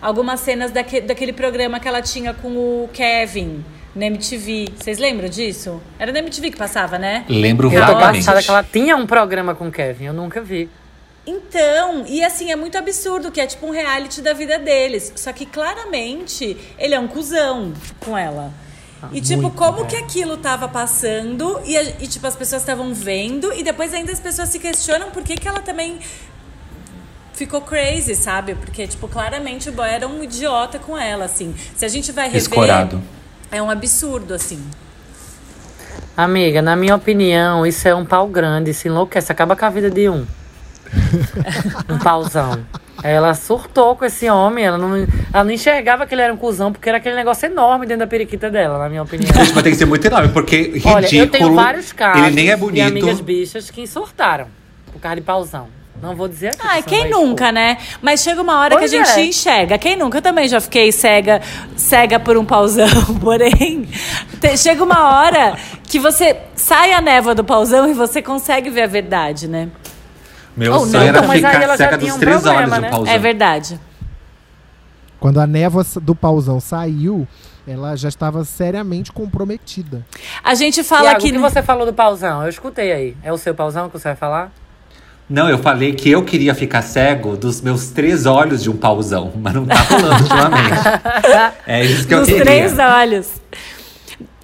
algumas 0.02 0.40
cenas 0.40 0.72
daque, 0.72 1.02
daquele 1.02 1.34
programa 1.34 1.78
que 1.78 1.90
ela 1.90 2.02
tinha 2.02 2.34
com 2.34 2.48
o 2.48 2.90
Kevin 2.94 3.66
na 3.94 4.06
MTV. 4.06 4.70
Vocês 4.74 4.98
lembram 4.98 5.28
disso? 5.28 5.82
Era 6.00 6.10
na 6.10 6.20
MTV 6.20 6.52
que 6.52 6.58
passava, 6.58 6.98
né? 6.98 7.26
Lembro 7.28 7.68
Eu 7.68 7.86
tô 7.86 7.94
vagamente. 7.96 8.26
passada 8.26 8.42
que 8.42 8.50
ela 8.50 8.64
tinha 8.64 8.96
um 8.96 9.06
programa 9.06 9.54
com 9.54 9.68
o 9.68 9.72
Kevin, 9.72 10.06
eu 10.06 10.14
nunca 10.14 10.42
vi. 10.42 10.70
Então, 11.26 12.06
e 12.06 12.24
assim, 12.24 12.52
é 12.52 12.56
muito 12.56 12.78
absurdo 12.78 13.32
que 13.32 13.40
é 13.40 13.48
tipo 13.48 13.66
um 13.66 13.72
reality 13.72 14.22
da 14.22 14.34
vida 14.34 14.60
deles. 14.60 15.14
Só 15.16 15.32
que 15.32 15.46
claramente 15.46 16.58
ele 16.78 16.94
é 16.94 17.00
um 17.00 17.08
cuzão 17.08 17.74
com 18.00 18.18
ela. 18.18 18.52
E 19.12 19.20
tipo, 19.20 19.50
como 19.52 19.86
que 19.86 19.96
aquilo 19.96 20.38
tava 20.38 20.68
passando 20.68 21.60
e, 21.66 21.76
e, 21.76 22.08
tipo, 22.08 22.26
as 22.26 22.36
pessoas 22.36 22.62
estavam 22.62 22.94
vendo 22.94 23.52
e 23.52 23.62
depois 23.62 23.94
ainda 23.94 24.12
as 24.12 24.20
pessoas 24.20 24.48
se 24.48 24.60
questionam 24.60 25.12
por 25.12 25.24
que, 25.24 25.36
que 25.36 25.48
ela 25.48 25.60
também 25.60 26.00
ficou 27.34 27.62
crazy, 27.62 28.16
sabe? 28.16 28.56
Porque, 28.56 28.88
tipo, 28.88 29.08
claramente 29.08 29.68
o 29.70 29.74
boy 29.74 29.90
era 29.90 30.08
um 30.08 30.24
idiota 30.24 30.80
com 30.80 30.98
ela, 30.98 31.26
assim. 31.26 31.54
Se 31.76 31.84
a 31.84 31.90
gente 31.90 32.12
vai 32.12 32.26
rever, 32.26 32.42
Escorado. 32.42 33.02
é 33.52 33.62
um 33.62 33.70
absurdo, 33.70 34.34
assim. 34.34 34.64
Amiga, 36.16 36.62
na 36.62 36.76
minha 36.76 36.96
opinião, 36.96 37.66
isso 37.66 37.88
é 37.88 37.94
um 37.94 38.06
pau 38.06 38.28
grande, 38.28 38.74
se 38.74 38.88
enlouquece, 38.88 39.32
acaba 39.32 39.56
com 39.56 39.66
a 39.66 39.70
vida 39.70 39.90
de 39.90 40.08
um. 40.08 40.26
Um 41.90 41.98
pauzão. 42.00 42.60
Ela 43.04 43.34
surtou 43.34 43.96
com 43.96 44.06
esse 44.06 44.30
homem, 44.30 44.64
ela 44.66 44.78
não, 44.78 44.96
ela 45.34 45.44
não 45.44 45.52
enxergava 45.52 46.06
que 46.06 46.16
ele 46.16 46.22
era 46.22 46.34
um 46.34 46.38
cuzão, 46.38 46.72
porque 46.72 46.88
era 46.88 47.00
aquele 47.00 47.16
negócio 47.16 47.46
enorme 47.48 47.86
dentro 47.86 48.00
da 48.02 48.08
periquita 48.08 48.50
dela, 48.50 48.78
na 48.80 48.88
minha 48.88 49.04
opinião. 49.04 49.28
Gente, 49.34 49.54
mas 49.54 49.64
tem 49.64 49.72
que 49.74 49.78
ser 49.78 49.86
muito 49.86 50.06
enorme, 50.06 50.30
porque 50.30 50.58
ridículo. 50.62 50.96
Olha, 50.96 51.16
eu 51.16 51.28
tenho 51.30 51.54
vários 51.54 51.92
casos 51.92 52.22
Ele 52.28 52.36
nem 52.36 52.50
é 52.52 52.56
de 52.56 52.82
amigas 52.82 53.20
bonito. 53.20 53.24
bichas 53.24 53.70
que 53.70 53.86
surtaram 53.88 54.48
por 54.92 55.02
causa 55.02 55.16
de 55.18 55.22
pauzão. 55.22 55.68
Não 56.02 56.16
vou 56.16 56.28
dizer 56.28 56.48
aqui. 56.50 56.58
Ai, 56.62 56.82
senão 56.82 56.84
quem 56.90 57.00
vai 57.00 57.10
expor. 57.10 57.26
nunca, 57.28 57.52
né? 57.52 57.78
Mas 58.02 58.22
chega 58.22 58.42
uma 58.42 58.60
hora 58.60 58.76
Pois 58.78 58.92
que 58.92 58.98
a 58.98 59.04
gente 59.06 59.20
é. 59.20 59.26
enxerga. 59.26 59.78
Quem 59.78 59.96
nunca? 59.96 60.18
Eu 60.18 60.22
também 60.22 60.48
já 60.50 60.60
fiquei 60.60 60.92
cega, 60.92 61.42
cega 61.78 62.20
por 62.20 62.36
um 62.38 62.44
pauzão. 62.44 62.88
Porém, 63.22 63.88
te- 64.42 64.58
chega 64.58 64.84
uma 64.84 65.16
hora 65.16 65.56
que 65.86 66.00
você 66.00 66.36
sai 66.56 66.92
a 66.94 67.00
névoa 67.00 67.34
do 67.34 67.44
pauzão 67.44 67.90
e 67.90 67.94
você 67.94 68.22
consegue 68.22 68.70
ver 68.70 68.82
a 68.84 68.88
verdade, 68.88 69.48
né? 69.48 69.70
Meu 70.56 70.74
Ou 70.74 70.80
sonho 70.82 70.92
não, 70.92 71.02
era 71.02 71.22
mas 71.22 71.44
aí 71.44 71.52
ficar 71.52 71.64
ela 71.64 71.78
já 71.78 71.86
cega 71.86 71.98
tinha 71.98 72.10
dos 72.12 72.18
um 72.18 72.20
três 72.20 72.42
problema, 72.42 72.60
olhos 72.62 72.74
de 72.76 72.82
né? 72.82 72.88
um 72.88 72.92
pauzão. 72.92 73.14
É 73.14 73.20
verdade. 73.20 73.80
Quando 75.20 75.40
a 75.40 75.48
névoa 75.48 75.86
do 76.02 76.14
pauzão 76.14 76.60
saiu, 76.60 77.28
ela 77.68 77.96
já 77.96 78.10
estava 78.10 78.44
seriamente 78.44 79.12
comprometida. 79.12 80.06
A 80.44 80.54
gente 80.54 80.84
fala 80.84 81.10
Tiago, 81.10 81.22
que. 81.22 81.30
o 81.30 81.32
que 81.34 81.38
você 81.40 81.64
falou 81.64 81.86
do 81.86 81.94
pauzão? 81.94 82.44
Eu 82.44 82.50
escutei 82.50 82.92
aí. 82.92 83.18
É 83.24 83.32
o 83.32 83.38
seu 83.38 83.56
pauzão 83.56 83.90
que 83.90 83.98
você 83.98 84.10
vai 84.10 84.16
falar? 84.18 84.52
Não, 85.30 85.50
eu 85.50 85.58
falei 85.58 85.94
que 85.94 86.12
eu 86.12 86.24
queria 86.26 86.54
ficar 86.54 86.82
cego 86.82 87.38
dos 87.38 87.62
meus 87.62 87.88
três 87.90 88.26
olhos 88.26 88.62
de 88.62 88.70
um 88.70 88.76
pauzão, 88.76 89.32
mas 89.42 89.54
não 89.54 89.66
tá 89.66 89.76
rolando 89.76 90.22
ultimamente. 90.24 91.54
É 91.66 91.84
isso 91.84 92.06
que 92.06 92.14
eu 92.14 92.20
Dos 92.20 92.28
queria. 92.28 92.44
três 92.44 92.78
olhos. 92.78 93.32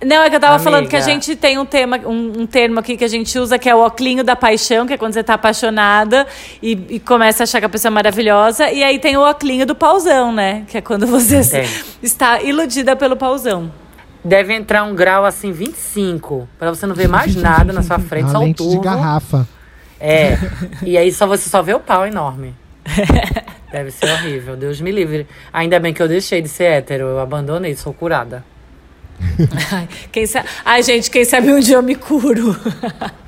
Não, 0.06 0.24
é 0.24 0.30
que 0.30 0.36
eu 0.36 0.40
tava 0.40 0.58
falando 0.60 0.88
que 0.88 0.96
a 0.96 1.00
Amiga. 1.00 1.14
gente 1.14 1.36
tem 1.36 1.58
um 1.58 1.66
tema, 1.66 1.98
um, 2.06 2.42
um 2.42 2.48
termo 2.48 2.80
aqui 2.80 2.96
que 2.96 3.04
a 3.04 3.08
gente 3.08 3.38
usa 3.38 3.60
que 3.60 3.70
é 3.70 3.76
o 3.76 3.86
oclinho 3.86 4.24
da 4.24 4.34
paixão, 4.34 4.88
que 4.88 4.94
é 4.94 4.98
quando 4.98 5.14
você 5.14 5.24
tá 5.24 5.34
apaixonada 5.34 6.26
e, 6.64 6.72
e 6.90 7.00
começa 7.02 7.44
a 7.44 7.46
achar 7.46 7.60
que 7.60 7.66
a 7.66 7.70
pessoa 7.70 7.90
é 7.90 7.94
maravilhosa. 7.94 8.72
E 8.72 8.82
aí 8.82 8.98
tem 8.98 9.18
o 9.18 9.30
oclinho 9.30 9.66
do 9.66 9.76
pauzão, 9.76 10.32
né? 10.32 10.64
Que 10.70 10.78
é 10.78 10.82
quando 10.82 11.06
você 11.06 11.42
está 12.02 12.42
iludida 12.42 12.96
pelo 12.96 13.18
pauzão. 13.18 13.72
Deve 14.24 14.54
entrar 14.54 14.84
um 14.84 14.96
grau 14.96 15.26
assim 15.26 15.52
25, 15.52 16.48
para 16.58 16.70
você 16.70 16.86
não 16.86 16.96
ver 16.96 17.10
mais 17.10 17.36
nada 17.36 17.74
na 17.74 17.84
sua 17.84 18.00
frente, 18.00 18.32
só 18.32 18.40
o 18.40 18.44
lente 18.44 18.68
de 18.68 18.80
garrafa. 18.80 19.48
É. 20.00 20.38
E 20.82 20.98
aí 20.98 21.12
só 21.12 21.28
você 21.28 21.50
só 21.50 21.62
vê 21.62 21.74
o 21.74 21.80
pau 21.80 22.08
enorme. 22.08 22.56
Deve 23.72 23.92
ser 23.92 24.10
horrível, 24.10 24.56
Deus 24.56 24.80
me 24.80 24.92
livre. 24.92 25.28
Ainda 25.54 25.80
bem 25.80 25.94
que 25.94 26.02
eu 26.02 26.08
deixei 26.08 26.42
de 26.42 26.48
ser 26.48 26.64
hétero, 26.66 27.04
eu 27.04 27.20
abandonei, 27.20 27.76
sou 27.76 27.94
curada. 27.94 28.44
Ai, 29.72 29.88
quem 30.12 30.26
sa... 30.26 30.44
Ai, 30.66 30.82
gente, 30.84 31.10
quem 31.12 31.26
sabe 31.26 31.52
um 31.52 31.60
dia 31.60 31.76
eu 31.76 31.84
me 31.84 31.96
curo. 31.96 32.56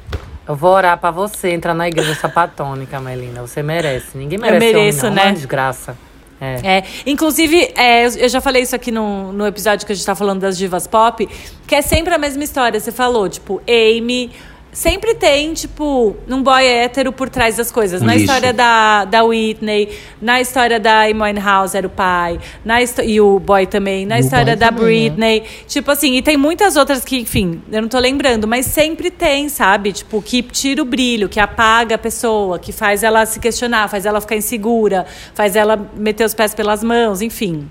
Eu 0.48 0.56
vou 0.56 0.72
orar 0.72 0.98
pra 0.98 1.12
você 1.12 1.52
entrar 1.52 1.74
na 1.74 1.88
igreja 1.88 2.14
sapatônica, 2.16 3.00
Melina. 3.00 3.42
Você 3.42 3.64
merece. 3.64 4.18
Ninguém 4.18 4.38
merece 4.38 4.60
mereço, 4.60 5.00
homem, 5.06 5.10
não. 5.12 5.24
né? 5.24 5.30
Uma 5.30 5.34
desgraça. 5.34 5.96
É. 6.42 6.78
É, 6.78 6.84
inclusive, 7.06 7.72
é, 7.76 8.06
eu- 8.06 8.18
eu 8.18 8.28
já 8.28 8.42
falei 8.42 8.64
isso 8.64 8.76
aqui 8.76 8.92
no, 8.92 9.32
no 9.32 9.46
episódio 9.48 9.86
que 9.86 9.94
a 9.94 9.96
gente 9.96 10.06
tá 10.06 10.16
falando 10.16 10.42
das 10.42 10.58
divas 10.58 10.88
pop, 10.88 11.30
que 11.68 11.76
é 11.76 11.82
sempre 11.82 12.14
a 12.14 12.18
mesma 12.18 12.44
história. 12.44 12.78
Você 12.80 12.92
falou, 12.92 13.30
tipo, 13.30 13.62
Amy. 13.70 14.32
Sempre 14.72 15.16
tem, 15.16 15.54
tipo, 15.54 16.16
um 16.30 16.42
boy 16.42 16.66
hétero 16.66 17.12
por 17.12 17.28
trás 17.28 17.58
das 17.58 17.70
coisas. 17.70 18.02
Um 18.02 18.06
na 18.06 18.14
lixo. 18.14 18.26
história 18.26 18.54
da, 18.54 19.04
da 19.04 19.22
Whitney, 19.22 19.90
na 20.22 20.40
história 20.40 20.80
da 20.80 21.02
Amy 21.02 21.22
Winehouse 21.22 21.76
era 21.76 21.86
o 21.86 21.90
pai, 21.90 22.40
na 22.64 22.82
e 22.82 23.20
o 23.20 23.38
boy 23.38 23.66
também, 23.68 24.06
na 24.06 24.18
E 24.18 24.22
o 24.22 24.24
história 24.24 24.56
da 24.56 24.72
também, 24.72 25.10
né? 25.10 25.40
Britney. 25.40 25.44
Tipo 25.68 25.92
assim, 25.92 26.16
e 26.16 26.22
tem 26.22 26.38
muitas 26.38 26.78
outras 26.78 27.04
que, 27.04 27.20
enfim, 27.20 27.62
eu 27.70 27.82
não 27.82 27.90
tô 27.90 28.00
lembrando, 28.00 28.48
mas 28.48 28.66
sempre 28.66 29.12
tem, 29.12 29.50
sabe? 29.50 29.92
Tipo, 29.92 30.22
que 30.22 30.42
tira 30.42 30.82
o 30.82 30.86
brilho, 30.86 31.28
que 31.28 31.40
apaga 31.40 31.96
a 31.96 31.98
pessoa, 31.98 32.58
que 32.58 32.72
faz 32.72 33.04
ela 33.04 33.26
se 33.26 33.42
questionar, 33.42 33.90
faz 33.90 34.06
ela 34.06 34.22
ficar 34.22 34.38
insegura, 34.38 35.06
faz 35.34 35.58
ela 35.58 35.90
meter 35.96 36.24
os 36.24 36.34
pés 36.34 36.56
pelas 36.56 36.82
mãos, 36.82 37.22
enfim. 37.22 37.70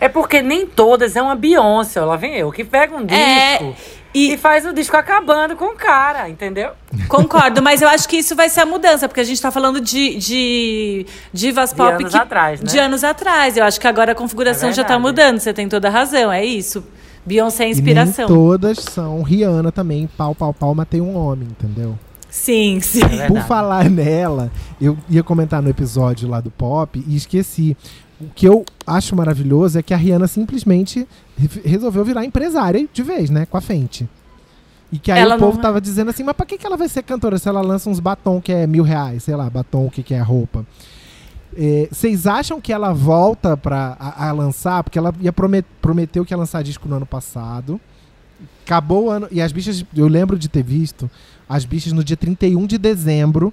É 0.00 0.08
porque 0.08 0.42
nem 0.42 0.66
todas 0.66 1.16
é 1.16 1.22
uma 1.22 1.34
Beyoncé, 1.34 2.00
lá 2.00 2.16
vem 2.16 2.34
eu, 2.34 2.52
que 2.52 2.62
pega 2.62 2.94
um 2.94 3.04
disco 3.04 3.14
É, 3.14 3.74
e... 4.16 4.32
e- 4.34 4.36
faz 4.36 4.64
o 4.66 4.72
disco 4.72 4.96
acabando 4.96 5.56
com 5.56 5.66
o 5.66 5.76
cara, 5.76 6.28
entendeu? 6.28 6.70
Concordo, 7.08 7.62
mas 7.62 7.82
eu 7.82 7.88
acho 7.88 8.08
que 8.08 8.16
isso 8.16 8.34
vai 8.34 8.48
ser 8.48 8.60
a 8.60 8.66
mudança, 8.66 9.08
porque 9.08 9.20
a 9.20 9.24
gente 9.24 9.40
tá 9.40 9.50
falando 9.50 9.80
de, 9.80 10.16
de 10.16 11.06
divas 11.32 11.70
De 11.70 11.76
pop 11.76 11.92
anos 11.92 12.12
que- 12.12 12.18
atrás, 12.18 12.60
né? 12.60 12.66
de 12.66 12.78
anos 12.78 13.04
atrás. 13.04 13.56
Eu 13.56 13.64
acho 13.64 13.80
que 13.80 13.86
agora 13.86 14.12
a 14.12 14.14
configuração 14.14 14.70
É 14.70 14.72
já 14.72 14.84
tá 14.84 14.98
mudando, 14.98 15.38
você 15.38 15.52
tem 15.52 15.68
toda 15.68 15.88
a 15.88 15.90
razão, 15.90 16.32
é 16.32 16.44
isso. 16.44 16.84
Beyoncé 17.24 17.64
é 17.64 17.66
E 17.66 17.70
nem 17.70 17.78
inspiração. 17.80 18.26
todas 18.28 18.78
são 18.78 19.22
Rihanna 19.22 19.72
também, 19.72 20.08
pau, 20.16 20.34
pau, 20.34 20.54
pau, 20.54 20.74
matei 20.74 21.00
um 21.00 21.16
homem, 21.16 21.48
entendeu? 21.50 21.98
Sim, 22.30 22.80
sim. 22.80 23.00
É. 23.18 23.26
Por 23.26 23.40
falar 23.44 23.88
nela, 23.88 24.50
eu 24.80 24.96
ia 25.08 25.22
comentar 25.22 25.62
no 25.62 25.70
episódio 25.70 26.28
lá 26.28 26.40
do 26.40 26.50
pop 26.50 27.02
e 27.06 27.16
esqueci. 27.16 27.76
O 28.20 28.28
que 28.34 28.46
eu 28.48 28.64
acho 28.86 29.14
maravilhoso 29.14 29.78
é 29.78 29.82
que 29.82 29.92
a 29.92 29.96
Rihanna 29.96 30.26
simplesmente 30.26 31.06
re- 31.36 31.60
resolveu 31.64 32.04
virar 32.04 32.24
empresária 32.24 32.88
de 32.92 33.02
vez, 33.02 33.28
né? 33.30 33.44
Com 33.46 33.56
a 33.56 33.60
Fenty. 33.60 34.08
E 34.90 34.98
que 34.98 35.10
aí 35.12 35.20
Ela 35.20 35.36
o 35.36 35.38
povo 35.38 35.54
não- 35.56 35.62
tava 35.62 35.80
dizendo 35.80 36.10
assim, 36.10 36.22
mas 36.22 36.34
pra 36.36 36.46
que, 36.46 36.56
que 36.56 36.66
ela 36.66 36.76
vai 36.76 36.88
ser 36.88 37.02
cantora 37.02 37.38
se 37.38 37.48
ela 37.48 37.60
lança 37.60 37.90
uns 37.90 38.00
batom 38.00 38.40
que 38.40 38.52
é 38.52 38.66
mil 38.66 38.84
reais? 38.84 39.24
Sei 39.24 39.34
lá, 39.36 39.50
batom, 39.50 39.86
o 39.86 39.90
que, 39.90 40.02
que 40.02 40.14
é 40.14 40.20
roupa. 40.20 40.64
É, 41.56 41.88
Vocês 41.90 42.26
acham 42.26 42.60
que 42.60 42.72
ela 42.72 42.92
volta 42.92 43.56
pra, 43.56 43.96
a, 43.98 44.28
a 44.28 44.32
lançar? 44.32 44.82
Porque 44.84 44.98
ela 44.98 45.12
ia 45.20 45.32
promet, 45.32 45.66
prometeu 45.82 46.24
que 46.24 46.32
ia 46.32 46.38
lançar 46.38 46.62
disco 46.62 46.88
no 46.88 46.96
ano 46.96 47.06
passado. 47.06 47.80
Acabou 48.64 49.04
o 49.06 49.10
ano. 49.10 49.26
E 49.30 49.40
as 49.40 49.52
bichas, 49.52 49.84
eu 49.94 50.06
lembro 50.08 50.38
de 50.38 50.48
ter 50.48 50.62
visto 50.62 51.10
as 51.48 51.64
bichas 51.64 51.92
no 51.92 52.02
dia 52.04 52.16
31 52.16 52.66
de 52.66 52.76
dezembro, 52.78 53.52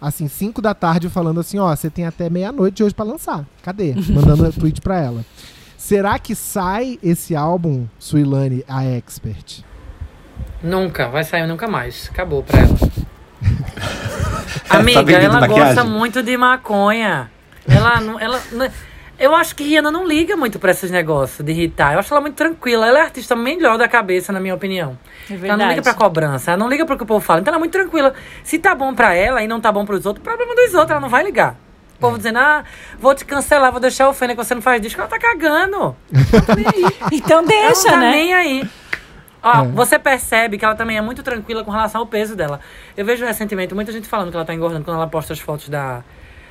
assim, 0.00 0.28
5 0.28 0.60
da 0.62 0.74
tarde, 0.74 1.08
falando 1.08 1.40
assim: 1.40 1.58
ó, 1.58 1.74
você 1.74 1.88
tem 1.90 2.06
até 2.06 2.28
meia-noite 2.30 2.76
de 2.78 2.84
hoje 2.84 2.94
pra 2.94 3.04
lançar. 3.04 3.44
Cadê? 3.62 3.94
Mandando 4.10 4.52
tweet 4.58 4.80
pra 4.80 4.98
ela. 5.00 5.24
Será 5.76 6.18
que 6.18 6.34
sai 6.34 6.98
esse 7.02 7.34
álbum, 7.36 7.86
Suilane, 7.98 8.64
a 8.68 8.84
Expert? 8.84 9.62
Nunca, 10.62 11.08
vai 11.08 11.22
sair 11.24 11.46
nunca 11.46 11.68
mais. 11.68 12.08
Acabou 12.12 12.42
pra 12.42 12.58
ela. 12.60 12.76
Amiga, 14.70 15.12
ela 15.12 15.40
maquiagem? 15.40 15.74
gosta 15.74 15.84
muito 15.84 16.22
de 16.22 16.36
maconha. 16.36 17.30
Ela 17.66 18.00
não. 18.00 18.18
Ela, 18.18 18.40
não- 18.52 18.68
eu 19.18 19.34
acho 19.34 19.54
que 19.56 19.64
Rihanna 19.64 19.90
não 19.90 20.06
liga 20.06 20.36
muito 20.36 20.58
pra 20.58 20.70
esses 20.70 20.90
negócios 20.90 21.44
de 21.44 21.52
irritar. 21.52 21.92
Eu 21.94 21.98
acho 21.98 22.12
ela 22.12 22.20
muito 22.20 22.36
tranquila. 22.36 22.86
Ela 22.86 22.98
é 22.98 23.02
artista 23.02 23.34
melhor 23.34 23.76
da 23.76 23.88
cabeça, 23.88 24.32
na 24.32 24.40
minha 24.40 24.54
opinião. 24.54 24.98
É 25.28 25.34
ela 25.34 25.40
não 25.40 25.54
liga 25.56 25.66
verdade. 25.66 25.82
pra 25.82 25.94
cobrança, 25.94 26.50
ela 26.52 26.58
não 26.58 26.68
liga 26.68 26.86
pro 26.86 26.96
que 26.96 27.02
o 27.02 27.06
povo 27.06 27.24
fala. 27.24 27.40
Então 27.40 27.50
ela 27.52 27.58
é 27.58 27.60
muito 27.60 27.72
tranquila. 27.72 28.14
Se 28.44 28.58
tá 28.58 28.74
bom 28.74 28.94
pra 28.94 29.14
ela 29.14 29.42
e 29.42 29.48
não 29.48 29.60
tá 29.60 29.72
bom 29.72 29.84
pros 29.84 30.06
outros, 30.06 30.22
problema 30.22 30.54
dos 30.54 30.72
outros, 30.74 30.90
ela 30.92 31.00
não 31.00 31.08
vai 31.08 31.24
ligar. 31.24 31.56
O 31.96 32.00
povo 32.00 32.16
dizendo, 32.16 32.38
ah, 32.38 32.62
vou 32.98 33.12
te 33.12 33.24
cancelar, 33.24 33.72
vou 33.72 33.80
deixar 33.80 34.08
o 34.08 34.14
Fênix 34.14 34.38
que 34.38 34.44
você 34.46 34.54
não 34.54 34.62
faz 34.62 34.80
disco. 34.80 35.00
Ela 35.00 35.10
tá 35.10 35.18
cagando. 35.18 35.96
Ela. 36.14 37.08
Então 37.12 37.38
Ela 37.40 37.46
deixa, 37.48 37.82
não 37.86 37.90
tá 37.90 37.96
né? 37.98 38.10
nem 38.12 38.34
aí. 38.34 38.68
Ó, 39.42 39.62
É. 39.64 39.68
você 39.68 39.98
percebe 39.98 40.58
que 40.58 40.64
ela 40.64 40.74
também 40.74 40.96
é 40.96 41.00
muito 41.00 41.22
tranquila 41.22 41.62
com 41.64 41.70
relação 41.70 42.00
ao 42.00 42.06
peso 42.06 42.34
dela. 42.36 42.60
Eu 42.96 43.04
vejo 43.04 43.24
recentemente 43.24 43.74
muita 43.74 43.92
gente 43.92 44.06
falando 44.08 44.30
que 44.30 44.36
ela 44.36 44.44
tá 44.44 44.52
engordando 44.54 44.84
quando 44.84 44.96
ela 44.96 45.06
posta 45.06 45.32
as 45.32 45.38
fotos 45.40 45.68
da, 45.68 46.02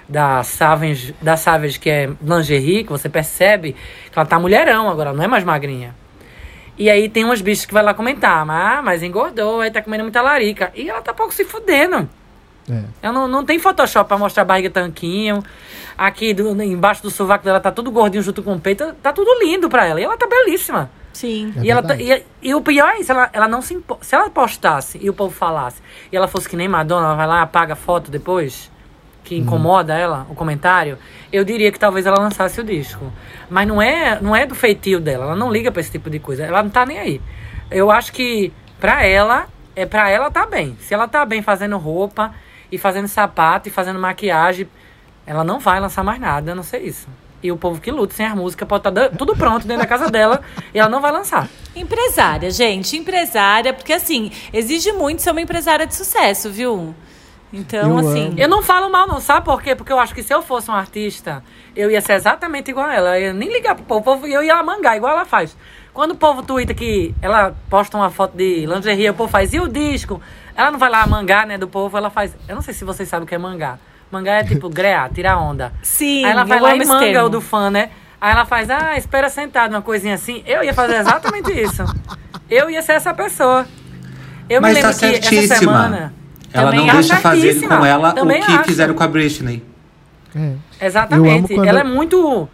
da 0.08 0.44
Savage, 0.44 1.14
da 1.22 1.36
Savage, 1.38 1.80
que 1.80 1.90
é 1.90 2.10
lingerie, 2.22 2.84
que 2.84 2.90
você 2.92 3.10
percebe 3.10 3.74
que 4.12 4.18
ela 4.18 4.26
tá 4.26 4.40
mulherão 4.40 4.90
agora, 4.90 5.12
não 5.14 5.24
é 5.24 5.28
mais 5.28 5.44
magrinha. 5.44 5.94
E 6.78 6.90
aí 6.90 7.10
tem 7.10 7.26
umas 7.26 7.42
bichas 7.42 7.66
que 7.66 7.74
vai 7.74 7.82
lá 7.84 7.94
comentar, 7.94 8.48
ah, 8.50 8.82
mas 8.84 9.02
engordou, 9.02 9.62
aí 9.62 9.72
tá 9.72 9.82
comendo 9.82 10.04
muita 10.04 10.22
larica. 10.22 10.72
E 10.76 10.90
ela 10.90 11.02
tá 11.02 11.12
pouco 11.14 11.34
se 11.34 11.44
fudendo. 11.44 12.08
É. 12.70 12.84
Ela 13.02 13.14
não, 13.14 13.28
não 13.28 13.44
tem 13.46 13.58
Photoshop 13.58 14.08
pra 14.08 14.18
mostrar 14.18 14.44
a 14.44 14.46
barriga 14.46 14.70
tanquinho. 14.70 15.44
Aqui 15.98 16.34
do- 16.34 16.62
embaixo 16.62 17.02
do 17.02 17.10
sovaco 17.10 17.44
dela 17.44 17.60
tá 17.60 17.72
tudo 17.72 17.90
gordinho 17.90 18.22
junto 18.22 18.44
com 18.44 18.54
o 18.54 18.60
peito. 18.60 18.94
Tá 19.02 19.12
tudo 19.12 19.40
lindo 19.44 19.68
pra 19.70 19.88
ela. 19.88 20.00
E 20.00 20.04
ela 20.04 20.18
tá 20.18 20.28
belíssima. 20.28 20.92
Sim. 21.14 21.52
É 21.58 21.64
e, 21.64 21.72
ela 21.72 21.82
tá- 21.82 21.96
e, 21.96 22.24
e 22.44 22.54
o 22.54 22.62
pior 22.62 22.90
é 22.90 23.00
isso, 23.00 23.12
ela, 23.12 23.28
ela 23.34 23.48
não 23.48 23.60
se 23.62 23.74
impo- 23.74 23.98
Se 24.02 24.14
ela 24.14 24.30
postasse 24.30 25.00
e 25.02 25.10
o 25.10 25.14
povo 25.14 25.34
falasse, 25.34 25.82
e 26.12 26.16
ela 26.16 26.28
fosse 26.28 26.48
que 26.48 26.56
nem 26.56 26.68
Madonna, 26.68 27.08
ela 27.08 27.16
vai 27.16 27.26
lá 27.26 27.42
apaga 27.42 27.74
a 27.74 27.76
foto 27.76 28.12
depois, 28.12 28.70
que 29.28 29.36
incomoda 29.36 29.94
ela, 29.94 30.26
o 30.30 30.36
comentário, 30.36 30.98
eu 31.34 31.44
diria 31.44 31.70
que 31.70 31.78
talvez 31.78 32.06
ela 32.06 32.18
lançasse 32.18 32.62
o 32.62 32.64
disco. 32.64 33.12
Mas 33.50 33.68
não 33.68 33.82
é, 33.82 34.22
não 34.22 34.34
é 34.34 34.46
do 34.46 34.56
feitio 34.56 35.02
dela, 35.02 35.26
ela 35.26 35.36
não 35.36 35.52
liga 35.52 35.70
pra 35.70 35.82
esse 35.82 35.92
tipo 35.92 36.10
de 36.10 36.18
coisa, 36.18 36.46
ela 36.46 36.64
não 36.64 36.70
tá 36.70 36.86
nem 36.86 36.98
aí. 36.98 37.22
Eu 37.70 37.92
acho 37.92 38.14
que 38.14 38.54
pra 38.80 39.06
ela, 39.06 39.48
é 39.76 39.86
pra 39.86 40.10
ela 40.10 40.32
tá 40.32 40.46
bem. 40.46 40.78
Se 40.80 40.94
ela 40.94 41.10
tá 41.10 41.26
bem 41.26 41.42
fazendo 41.42 41.78
roupa 41.78 42.34
e 42.72 42.78
fazendo 42.78 43.10
sapato 43.10 43.68
e 43.68 43.72
fazendo 43.72 44.00
maquiagem, 44.00 44.66
ela 45.26 45.44
não 45.44 45.60
vai 45.60 45.78
lançar 45.82 46.06
mais 46.06 46.22
nada, 46.22 46.54
a 46.54 46.56
não 46.56 46.64
ser 46.64 46.80
isso. 46.80 47.10
E 47.44 47.52
o 47.52 47.58
povo 47.58 47.82
que 47.82 47.92
luta 47.92 48.14
sem 48.16 48.26
as 48.26 48.34
músicas 48.34 48.66
pode 48.66 48.88
estar 48.88 49.10
tudo 49.10 49.36
pronto 49.36 49.68
dentro 49.68 49.84
da 49.84 49.88
casa 49.88 50.10
dela 50.10 50.42
e 50.74 50.80
ela 50.80 50.90
não 50.90 51.02
vai 51.02 51.12
lançar. 51.12 51.50
Empresária, 51.76 52.50
gente, 52.50 52.96
empresária, 52.96 53.74
porque 53.74 53.92
assim, 53.92 54.32
exige 54.54 54.94
muito 54.94 55.22
ser 55.22 55.32
uma 55.32 55.42
empresária 55.42 55.86
de 55.86 55.94
sucesso, 55.94 56.50
viu? 56.50 56.96
Então, 57.52 57.92
Eu 57.92 57.98
assim. 57.98 58.28
amo. 58.28 58.36
Eu 58.38 58.48
não 58.50 58.62
falo 58.62 58.90
mal, 58.90 59.08
não, 59.08 59.22
sabe 59.22 59.46
por 59.46 59.62
quê? 59.62 59.76
Porque 59.76 59.92
eu 59.92 60.00
acho 60.00 60.14
que 60.14 60.22
se 60.22 60.34
eu 60.34 60.42
fosse 60.42 60.70
um 60.70 60.74
artista, 60.74 61.44
eu 61.76 61.90
ia 61.90 62.02
ser 62.02 62.14
exatamente 62.14 62.72
igual 62.72 62.88
a 62.88 62.94
ela. 62.94 63.20
Eu 63.20 63.28
ia 63.28 63.34
nem 63.34 63.52
ligar 63.52 63.76
pro 63.76 63.86
povo, 63.86 64.00
o 64.00 64.04
povo, 64.04 64.28
eu 64.28 64.44
ia 64.44 64.62
mangar, 64.64 64.98
igual 64.98 65.14
ela 65.14 65.26
faz. 65.26 65.56
Quando 65.94 66.12
o 66.12 66.16
povo 66.16 66.44
twitta 66.44 66.74
que 66.74 67.16
ela 67.22 67.56
posta 67.70 67.98
uma 67.98 68.10
foto 68.10 68.36
de 68.36 68.66
lingerie, 68.66 69.10
o 69.10 69.14
povo 69.14 69.32
faz, 69.32 69.54
e 69.54 69.60
o 69.60 69.68
disco? 69.68 70.22
Ela 70.56 70.72
não 70.72 70.80
vai 70.80 70.90
lá 70.90 71.08
mangar, 71.08 71.48
né, 71.48 71.58
do 71.58 71.68
povo, 71.68 71.98
ela 71.98 72.10
faz. 72.10 72.36
Eu 72.48 72.56
não 72.56 72.62
sei 72.62 72.74
se 72.74 72.84
vocês 72.84 73.08
sabem 73.08 73.26
o 73.26 73.28
que 73.28 73.36
é 73.36 73.38
mangar. 73.38 73.80
Mangar 74.12 74.42
é 74.42 74.44
tipo 74.44 74.70
grear, 74.70 75.10
tirar 75.12 75.38
onda. 75.38 75.74
Sim, 75.82 76.24
Aí 76.24 76.32
ela 76.32 76.44
vai 76.44 76.60
lá 76.60 76.76
e 76.76 76.86
manga 76.86 77.26
o 77.26 77.30
do 77.30 77.42
fã, 77.42 77.70
né? 77.70 77.90
Aí 78.20 78.32
ela 78.32 78.46
faz, 78.46 78.70
ah, 78.70 78.98
espera 78.98 79.30
sentado, 79.30 79.72
uma 79.72 79.82
coisinha 79.82 80.16
assim. 80.16 80.44
Eu 80.46 80.64
ia 80.64 80.74
fazer 80.74 80.96
exatamente 80.96 81.52
isso. 81.52 81.84
Eu 82.50 82.70
ia 82.70 82.82
ser 82.82 82.94
essa 82.94 83.14
pessoa. 83.14 83.68
Eu 84.50 84.62
Mas 84.62 84.76
me 84.76 84.82
tá 84.82 84.90
lembro 84.90 85.20
que 85.22 85.38
essa 85.38 85.56
semana. 85.56 86.14
Ela 86.54 86.72
Também 86.72 86.86
não 86.88 86.94
deixa 86.94 87.18
fazer 87.18 87.68
com 87.68 87.86
ela 87.86 88.14
Também 88.14 88.42
o 88.42 88.46
que 88.46 88.52
acho. 88.52 88.64
fizeram 88.66 88.94
com 88.94 89.04
a 89.04 89.08
Britney. 89.08 89.64
É. 90.36 90.54
Exatamente. 90.86 91.54
quando- 91.54 91.68
Ela 91.68 91.80
é 91.82 91.84
muito. 91.84 92.48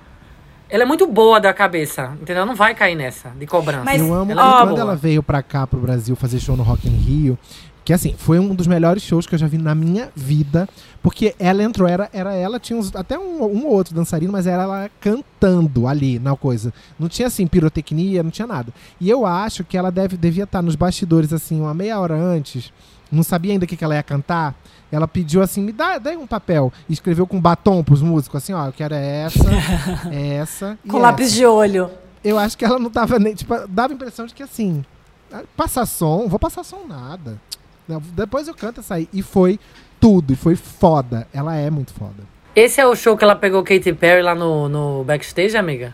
Ela 0.69 0.83
é 0.83 0.85
muito 0.85 1.05
boa 1.05 1.39
da 1.39 1.53
cabeça, 1.53 2.13
entendeu? 2.19 2.45
Não 2.45 2.55
vai 2.55 2.73
cair 2.73 2.95
nessa 2.95 3.29
de 3.29 3.45
cobrança. 3.45 3.83
Mas- 3.85 4.01
Eu 4.01 4.11
amo 4.13 4.31
ela 4.31 4.41
que 4.41 4.47
é 4.47 4.57
quando 4.61 4.69
boa. 4.69 4.81
ela 4.81 4.95
veio 4.95 5.21
pra 5.21 5.43
cá, 5.43 5.67
pro 5.67 5.79
Brasil, 5.79 6.15
fazer 6.15 6.39
show 6.39 6.57
no 6.57 6.63
Rock 6.63 6.87
in 6.87 6.95
Rio, 6.95 7.37
que 7.85 7.93
assim, 7.93 8.15
foi 8.17 8.39
um 8.39 8.55
dos 8.55 8.65
melhores 8.65 9.03
shows 9.03 9.27
que 9.27 9.35
eu 9.35 9.39
já 9.39 9.45
vi 9.45 9.59
na 9.59 9.75
minha 9.75 10.09
vida, 10.15 10.67
porque 11.03 11.35
ela 11.37 11.61
entrou, 11.61 11.87
era, 11.87 12.09
era 12.11 12.33
ela, 12.33 12.59
tinha 12.59 12.79
uns- 12.79 12.95
até 12.95 13.19
um, 13.19 13.43
um 13.43 13.65
ou 13.67 13.73
outro 13.73 13.93
dançarino, 13.93 14.31
mas 14.31 14.47
era 14.47 14.63
ela 14.63 14.89
cantando 14.99 15.85
ali 15.87 16.17
na 16.17 16.35
coisa. 16.35 16.73
Não 16.97 17.07
tinha 17.07 17.27
assim, 17.27 17.45
pirotecnia, 17.45 18.23
não 18.23 18.31
tinha 18.31 18.47
nada. 18.47 18.73
E 18.99 19.07
eu 19.07 19.27
acho 19.27 19.63
que 19.63 19.77
ela 19.77 19.91
deve, 19.91 20.17
devia 20.17 20.45
estar 20.45 20.63
nos 20.63 20.75
bastidores, 20.75 21.31
assim, 21.31 21.61
uma 21.61 21.73
meia 21.73 21.99
hora 21.99 22.15
antes, 22.15 22.73
não 23.13 23.23
sabia 23.23 23.51
ainda 23.53 23.65
o 23.65 23.67
que, 23.67 23.75
que 23.77 23.83
ela 23.83 23.95
ia 23.95 24.03
cantar. 24.03 24.55
Ela 24.91 25.07
pediu 25.07 25.41
assim, 25.41 25.61
me 25.61 25.71
dá, 25.71 25.97
dá 25.97 26.09
aí 26.11 26.17
um 26.17 26.27
papel. 26.27 26.71
E 26.89 26.93
escreveu 26.93 27.25
com 27.25 27.39
batom 27.39 27.83
pros 27.83 28.01
músicos, 28.01 28.43
assim, 28.43 28.53
ó, 28.53 28.65
eu 28.67 28.73
quero 28.73 28.93
essa, 28.95 29.39
essa. 30.11 30.77
e 30.83 30.87
Com 30.89 30.97
essa 30.97 31.07
lápis 31.07 31.31
de 31.33 31.45
olho. 31.45 31.89
eu 32.23 32.37
acho 32.37 32.57
que 32.57 32.65
ela 32.65 32.77
não 32.79 32.89
tava 32.89 33.17
nem. 33.19 33.33
Tipo, 33.33 33.67
dava 33.67 33.93
a 33.93 33.95
impressão 33.95 34.25
de 34.25 34.33
que 34.33 34.43
assim. 34.43 34.83
ah, 35.31 35.41
Passar 35.57 35.85
som, 35.85 36.27
vou 36.27 36.37
passar 36.39 36.63
som 36.63 36.85
nada. 36.87 37.39
Não, 37.87 38.01
Depois 38.13 38.47
eu 38.47 38.53
canto 38.53 38.79
essa 38.81 38.95
aí. 38.95 39.09
E 39.11 39.21
foi 39.21 39.59
tudo. 39.99 40.33
E 40.33 40.35
foi 40.35 40.55
foda. 40.55 41.27
Ela 41.33 41.55
é 41.55 41.69
muito 41.69 41.93
foda. 41.93 42.23
Esse 42.55 42.79
é 42.79 42.85
o 42.85 42.95
show 42.95 43.17
que 43.17 43.23
ela 43.23 43.35
pegou 43.35 43.63
Katy 43.63 43.93
Perry 43.93 44.21
lá 44.21 44.35
no, 44.35 44.69
no 44.69 45.03
backstage, 45.03 45.57
amiga? 45.57 45.93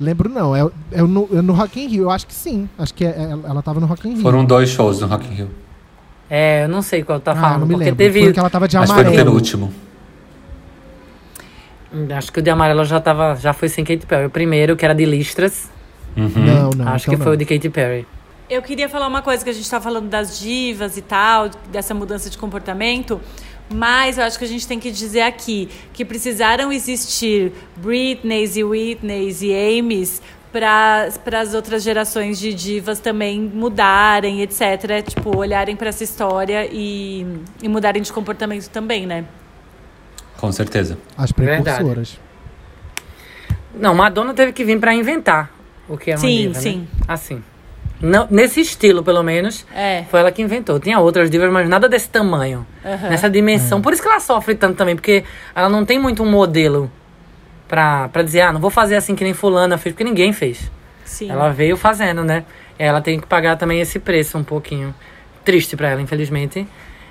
Lembro 0.00 0.28
não, 0.30 0.56
é, 0.56 0.68
é, 0.92 1.02
no, 1.02 1.28
é 1.30 1.42
no 1.42 1.52
Rock 1.52 1.78
in 1.78 1.86
Rio, 1.86 2.04
eu 2.04 2.10
acho 2.10 2.26
que 2.26 2.34
sim. 2.34 2.68
Acho 2.78 2.92
que 2.94 3.04
é, 3.04 3.10
é- 3.10 3.38
ela 3.48 3.62
tava 3.62 3.78
no 3.78 3.86
Rock 3.86 4.08
in 4.08 4.14
Rio. 4.14 4.22
Foram 4.22 4.44
dois 4.44 4.70
shows 4.70 5.00
no 5.00 5.06
Rock 5.06 5.26
in 5.28 5.34
Rio. 5.34 5.50
É, 6.30 6.62
eu 6.62 6.68
não 6.68 6.80
sei 6.80 7.02
qual 7.02 7.18
tá 7.18 7.32
ah, 7.32 7.36
falando, 7.36 7.60
não 7.60 7.66
me 7.66 7.74
porque 7.74 7.86
lembro. 7.86 7.98
teve. 7.98 8.22
Foi 8.22 8.32
que 8.32 8.38
ela 8.38 8.50
tava 8.50 8.68
de 8.68 8.76
Acho 8.76 8.86
que 8.86 8.94
foi 8.94 9.02
no 9.02 9.08
amarelo. 9.08 9.30
penúltimo. 9.30 9.74
Acho 12.16 12.32
que 12.32 12.38
o 12.38 12.42
de 12.42 12.50
amarelo 12.50 12.84
já 12.84 13.00
tava. 13.00 13.34
Já 13.34 13.52
foi 13.52 13.68
sem 13.68 13.84
Katy 13.84 14.06
Perry. 14.06 14.26
O 14.26 14.30
primeiro, 14.30 14.76
que 14.76 14.84
era 14.84 14.94
de 14.94 15.04
listras. 15.04 15.68
Uhum. 16.16 16.30
Não, 16.36 16.70
não. 16.70 16.88
acho 16.92 17.06
então 17.06 17.16
que 17.16 17.16
foi 17.16 17.26
não. 17.26 17.32
o 17.32 17.36
de 17.36 17.44
Katy 17.44 17.68
Perry. 17.68 18.06
Eu 18.48 18.62
queria 18.62 18.88
falar 18.88 19.08
uma 19.08 19.22
coisa 19.22 19.42
que 19.42 19.50
a 19.50 19.52
gente 19.52 19.68
tá 19.68 19.80
falando 19.80 20.08
das 20.08 20.38
divas 20.38 20.96
e 20.96 21.02
tal, 21.02 21.50
dessa 21.70 21.94
mudança 21.94 22.30
de 22.30 22.38
comportamento. 22.38 23.20
Mas 23.72 24.18
eu 24.18 24.24
acho 24.24 24.36
que 24.38 24.44
a 24.44 24.48
gente 24.48 24.66
tem 24.66 24.80
que 24.80 24.90
dizer 24.90 25.20
aqui 25.20 25.68
que 25.92 26.04
precisaram 26.04 26.72
existir 26.72 27.52
Britneys 27.76 28.56
e 28.56 28.64
Whitneys 28.64 29.42
e 29.42 29.52
Amy's 29.52 30.20
para 30.52 31.08
as 31.40 31.54
outras 31.54 31.82
gerações 31.82 32.38
de 32.38 32.52
divas 32.52 32.98
também 32.98 33.40
mudarem, 33.40 34.42
etc. 34.42 35.02
Tipo, 35.06 35.36
olharem 35.36 35.76
para 35.76 35.88
essa 35.88 36.02
história 36.04 36.68
e, 36.70 37.26
e 37.62 37.68
mudarem 37.68 38.02
de 38.02 38.12
comportamento 38.12 38.68
também, 38.68 39.06
né? 39.06 39.24
Com 40.38 40.50
certeza. 40.50 40.98
As 41.16 41.30
Verdade. 41.32 41.62
precursoras. 41.62 42.18
Não, 43.74 43.94
Madonna 43.94 44.34
teve 44.34 44.52
que 44.52 44.64
vir 44.64 44.78
pra 44.80 44.94
inventar 44.94 45.50
o 45.88 45.96
que 45.96 46.10
é 46.10 46.14
uma 46.14 46.20
Sim, 46.20 46.36
diva, 46.36 46.54
né? 46.54 46.60
sim. 46.60 46.88
Assim. 47.06 47.42
Não, 48.00 48.26
nesse 48.30 48.60
estilo, 48.62 49.02
pelo 49.04 49.22
menos, 49.22 49.66
É. 49.74 50.04
foi 50.10 50.20
ela 50.20 50.32
que 50.32 50.40
inventou. 50.40 50.80
Tinha 50.80 50.98
outras 50.98 51.30
divas, 51.30 51.52
mas 51.52 51.68
nada 51.68 51.86
desse 51.88 52.08
tamanho. 52.08 52.66
Nessa 52.82 53.28
dimensão. 53.28 53.82
Por 53.82 53.92
isso 53.92 54.00
que 54.02 54.08
ela 54.08 54.20
sofre 54.20 54.54
tanto 54.54 54.76
também, 54.76 54.96
porque 54.96 55.22
ela 55.54 55.68
não 55.68 55.84
tem 55.84 55.98
muito 55.98 56.22
um 56.22 56.30
modelo 56.30 56.90
pra, 57.70 58.08
pra 58.08 58.24
dizer, 58.24 58.40
ah, 58.40 58.52
não 58.52 58.60
vou 58.60 58.68
fazer 58.68 58.96
assim 58.96 59.14
que 59.14 59.22
nem 59.22 59.32
fulana 59.32 59.78
fez, 59.78 59.94
porque 59.94 60.02
ninguém 60.02 60.32
fez. 60.32 60.68
Sim. 61.04 61.30
Ela 61.30 61.50
veio 61.50 61.76
fazendo, 61.76 62.24
né? 62.24 62.44
Ela 62.76 63.00
tem 63.00 63.20
que 63.20 63.26
pagar 63.28 63.56
também 63.56 63.80
esse 63.80 64.00
preço 64.00 64.36
um 64.36 64.42
pouquinho. 64.42 64.92
Triste 65.44 65.76
pra 65.76 65.90
ela, 65.90 66.02
infelizmente. 66.02 66.66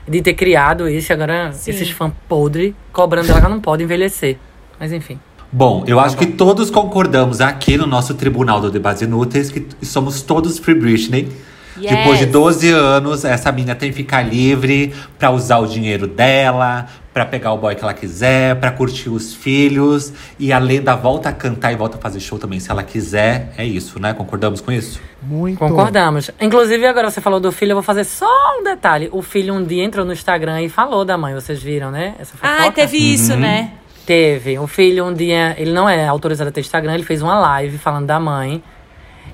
De 0.05 0.22
ter 0.22 0.34
criado 0.34 0.89
isso 0.89 1.12
e 1.12 1.14
agora 1.14 1.53
Sim. 1.53 1.72
esses 1.72 1.89
fãs 1.91 2.12
podres 2.28 2.74
cobrando 2.91 3.30
ela 3.30 3.39
que 3.39 3.45
ela 3.45 3.55
não 3.55 3.62
pode 3.62 3.84
envelhecer. 3.84 4.38
Mas 4.78 4.91
enfim. 4.91 5.18
Bom, 5.49 5.84
eu 5.88 5.97
acho 5.97 6.18
que 6.18 6.26
todos 6.26 6.70
concordamos 6.70 7.39
aqui 7.39 7.78
no 7.78 7.88
nosso 7.88 8.14
Tribunal 8.14 8.60
do 8.60 8.70
Debates 8.70 9.01
Inúteis 9.01 9.49
que 9.49 9.66
somos 9.82 10.22
todos 10.22 10.60
Free 10.60 10.76
Britney. 10.76 11.32
Yes. 11.78 11.91
Depois 11.91 12.20
de 12.20 12.26
12 12.26 12.70
anos, 12.72 13.26
essa 13.26 13.51
menina 13.51 13.76
tem 13.76 13.89
que 13.89 13.95
ficar 13.95 14.22
livre 14.22 14.93
pra 15.17 15.32
usar 15.32 15.59
o 15.59 15.67
dinheiro 15.67 16.07
dela, 16.07 16.88
pra 17.13 17.26
pegar 17.26 17.51
o 17.53 17.57
boy 17.57 17.76
que 17.76 17.84
ela 17.84 17.93
quiser, 17.93 18.55
pra 18.55 18.72
curtir 18.72 19.09
os 19.09 19.34
filhos. 19.34 20.13
E 20.38 20.51
a 20.53 20.59
lenda 20.59 20.95
volta 20.95 21.30
a 21.30 21.32
cantar 21.32 21.72
e 21.72 21.76
volta 21.76 21.97
a 21.97 22.01
fazer 22.01 22.20
show 22.20 22.38
também, 22.38 22.59
se 22.59 22.72
ela 22.72 22.84
quiser. 22.84 23.53
É 23.57 23.65
isso, 23.65 23.99
né? 23.99 24.13
Concordamos 24.13 24.61
com 24.61 24.72
isso? 24.72 24.99
Muito. 25.22 25.57
Concordamos. 25.57 26.32
Inclusive, 26.39 26.86
agora 26.86 27.09
você 27.09 27.22
falou 27.22 27.39
do 27.39 27.51
filho, 27.51 27.72
eu 27.72 27.76
vou 27.76 27.84
fazer 27.84 28.03
só 28.03 28.28
um 28.59 28.63
detalhe. 28.63 29.09
O 29.11 29.22
filho 29.22 29.53
um 29.53 29.63
dia 29.63 29.84
entrou 29.84 30.05
no 30.05 30.13
Instagram 30.13 30.61
e 30.61 30.70
falou 30.70 31.03
da 31.03 31.17
mãe, 31.17 31.34
vocês 31.34 31.61
viram, 31.61 31.91
né? 31.91 32.15
Essa 32.20 32.38
fofoca? 32.38 32.67
Ah, 32.67 32.72
teve 32.72 32.97
isso, 32.97 33.36
né? 33.36 33.72
Teve. 34.05 34.57
O 34.57 34.65
filho 34.65 35.05
um 35.05 35.13
dia, 35.13 35.55
ele 35.57 35.72
não 35.72 35.88
é 35.88 36.07
autorizado 36.07 36.49
a 36.49 36.51
ter 36.51 36.61
Instagram, 36.61 36.95
ele 36.95 37.03
fez 37.03 37.22
uma 37.22 37.38
live 37.39 37.78
falando 37.78 38.07
da 38.07 38.20
mãe. 38.20 38.63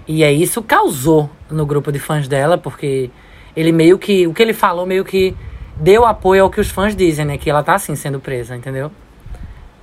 E 0.07 0.23
aí 0.23 0.41
isso 0.41 0.61
causou 0.61 1.29
no 1.49 1.65
grupo 1.65 1.91
de 1.91 1.99
fãs 1.99 2.27
dela, 2.27 2.57
porque 2.57 3.09
ele 3.55 3.71
meio 3.71 3.97
que. 3.97 4.27
O 4.27 4.33
que 4.33 4.41
ele 4.41 4.53
falou 4.53 4.85
meio 4.85 5.03
que 5.03 5.35
deu 5.77 6.05
apoio 6.05 6.43
ao 6.43 6.49
que 6.49 6.59
os 6.61 6.69
fãs 6.69 6.95
dizem, 6.95 7.25
né? 7.25 7.37
Que 7.37 7.49
ela 7.49 7.63
tá 7.63 7.73
assim 7.75 7.95
sendo 7.95 8.19
presa, 8.19 8.55
entendeu? 8.55 8.91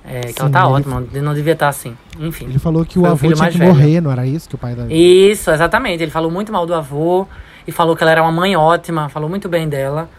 É, 0.05 0.19
que 0.33 0.41
ela 0.41 0.49
tá 0.49 0.59
ele- 0.59 0.67
ótima, 0.69 1.03
não 1.21 1.33
devia 1.33 1.53
estar 1.53 1.69
assim. 1.69 1.95
Enfim. 2.19 2.45
Ele 2.45 2.59
falou 2.59 2.83
que 2.85 2.99
o 2.99 3.05
avô 3.05 3.31
tinha 3.31 3.49
que 3.49 3.57
velho. 3.57 3.73
morrer, 3.73 4.01
não 4.01 4.11
era 4.11 4.25
isso 4.25 4.49
que 4.49 4.55
o 4.55 4.57
pai 4.57 4.75
da. 4.75 4.85
Isso, 4.89 5.49
exatamente. 5.49 6.03
Ele 6.03 6.11
falou 6.11 6.29
muito 6.29 6.51
mal 6.51 6.65
do 6.65 6.73
avô 6.73 7.25
e 7.65 7.71
falou 7.71 7.95
que 7.95 8.03
ela 8.03 8.11
era 8.11 8.21
uma 8.21 8.31
mãe 8.31 8.55
ótima, 8.55 9.07
falou 9.09 9.29
muito 9.29 9.47
bem 9.47 9.67
dela. 9.69 10.09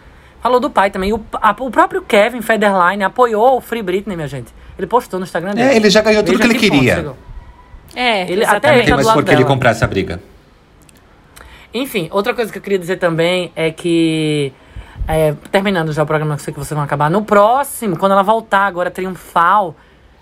Falou 0.41 0.59
do 0.59 0.69
pai 0.69 0.89
também. 0.91 1.13
O, 1.13 1.19
a- 1.33 1.55
o 1.59 1.69
próprio 1.71 2.01
Kevin 2.01 2.41
Federline 2.41 3.03
apoiou 3.03 3.57
o 3.57 3.61
Free 3.61 3.81
Britney, 3.83 4.15
minha 4.15 4.27
gente. 4.27 4.53
Ele 4.77 4.87
postou 4.87 5.19
no 5.19 5.23
Instagram 5.25 5.53
dele. 5.53 5.69
É, 5.69 5.75
ele 5.75 5.89
já 5.89 6.01
ganhou 6.01 6.23
tudo 6.23 6.37
Veja 6.37 6.49
que 6.49 6.65
ele 6.65 6.69
ponto 6.69 6.79
queria. 6.79 7.13
É, 7.95 8.23
Ele- 8.23 8.43
até 8.43 8.51
exatamente. 8.51 8.77
ele 8.79 8.85
Tem 8.85 8.95
mais 8.95 9.11
por 9.11 9.23
que 9.23 9.31
ele 9.31 9.45
comprar 9.45 9.69
essa 9.71 9.87
briga. 9.87 10.19
Enfim, 11.73 12.07
outra 12.11 12.33
coisa 12.33 12.51
que 12.51 12.57
eu 12.57 12.61
queria 12.61 12.79
dizer 12.79 12.97
também 12.97 13.51
é 13.55 13.71
que. 13.71 14.53
é, 15.07 15.33
terminando 15.51 15.91
já 15.93 16.03
o 16.03 16.05
programa, 16.05 16.35
que 16.35 16.41
eu 16.41 16.45
sei 16.45 16.53
que 16.53 16.59
vocês 16.59 16.75
vão 16.75 16.83
acabar. 16.83 17.09
No 17.09 17.23
próximo, 17.23 17.97
quando 17.97 18.13
ela 18.13 18.23
voltar 18.23 18.65
agora 18.65 18.89
triunfal, 18.89 19.75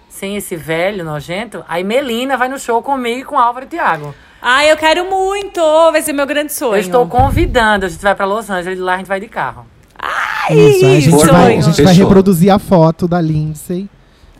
sem 0.09 0.35
esse 0.35 0.55
velho 0.55 1.03
nojento, 1.05 1.63
aí 1.67 1.83
Melina 1.83 2.35
vai 2.37 2.49
no 2.49 2.59
show 2.59 2.81
comigo 2.81 3.21
e 3.21 3.23
com 3.23 3.37
Álvaro 3.37 3.65
e 3.65 3.69
Thiago. 3.69 4.13
Ai, 4.41 4.69
eu 4.71 4.75
quero 4.75 5.09
muito! 5.09 5.61
Vai 5.91 6.01
ser 6.01 6.11
meu 6.11 6.25
grande 6.25 6.51
sonho. 6.53 6.73
Eu 6.75 6.79
estou 6.79 7.07
convidando, 7.07 7.85
a 7.85 7.89
gente 7.89 8.01
vai 8.01 8.13
pra 8.13 8.25
Los 8.25 8.49
Angeles, 8.49 8.77
de 8.77 8.83
lá 8.83 8.95
a 8.95 8.97
gente 8.97 9.07
vai 9.07 9.19
de 9.19 9.27
carro. 9.27 9.65
Ai, 9.97 10.53
Isso, 10.57 10.85
aí 10.85 10.97
a 10.97 10.99
gente, 10.99 11.19
sonho. 11.19 11.31
vai, 11.33 11.57
a 11.57 11.61
gente 11.61 11.81
vai 11.81 11.93
reproduzir 11.93 12.51
a 12.51 12.59
foto 12.59 13.07
da 13.07 13.21
Lindsay. 13.21 13.87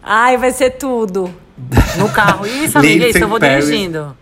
Ai, 0.01 0.35
vai 0.35 0.51
ser 0.51 0.71
tudo. 0.71 1.33
No 1.97 2.09
carro. 2.09 2.45
Isso, 2.45 2.77
amiga, 2.77 3.07
isso 3.07 3.17
eu 3.19 3.27
vou 3.27 3.39
Paris. 3.39 3.65
dirigindo. 3.65 4.15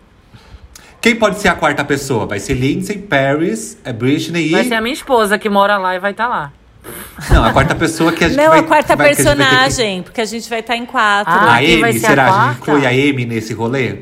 Quem 1.00 1.16
pode 1.16 1.40
ser 1.40 1.48
a 1.48 1.56
quarta 1.56 1.84
pessoa? 1.84 2.26
Vai 2.28 2.40
ser 2.40 2.54
Lindsay, 2.54 2.98
Paris, 2.98 3.78
é 3.84 3.92
Britney 3.92 4.48
e. 4.48 4.52
Vai 4.52 4.64
ser 4.66 4.76
a 4.76 4.82
minha 4.82 4.94
esposa 4.94 5.38
que 5.40 5.50
mora 5.50 5.78
lá 5.78 5.96
e 5.96 6.00
vai 6.00 6.12
estar 6.12 6.28
lá. 6.28 6.52
Não, 7.30 7.44
a 7.44 7.52
quarta 7.54 7.74
pessoa 7.76 8.12
que 8.12 8.24
a 8.24 8.28
gente 8.30 8.38
Não, 8.38 8.50
vai 8.50 8.60
a 8.60 8.64
quarta 8.64 8.96
vai- 8.96 9.08
que 9.08 9.14
a 9.14 9.16
que- 9.16 9.24
personagem, 9.24 10.04
porque 10.04 10.22
a 10.22 10.26
gente 10.26 10.50
vai 10.50 10.60
estar 10.60 10.76
em 10.76 10.86
quatro. 10.86 11.34
Ah, 11.34 11.54
A 11.54 11.58
Amy, 11.58 11.94
ser 12.00 12.06
a 12.06 12.10
será? 12.10 12.26
A, 12.26 12.48
gente 12.50 12.58
inclui 12.62 12.86
a 12.86 12.90
Amy 12.90 13.26
nesse 13.26 13.54
rolê? 13.54 13.98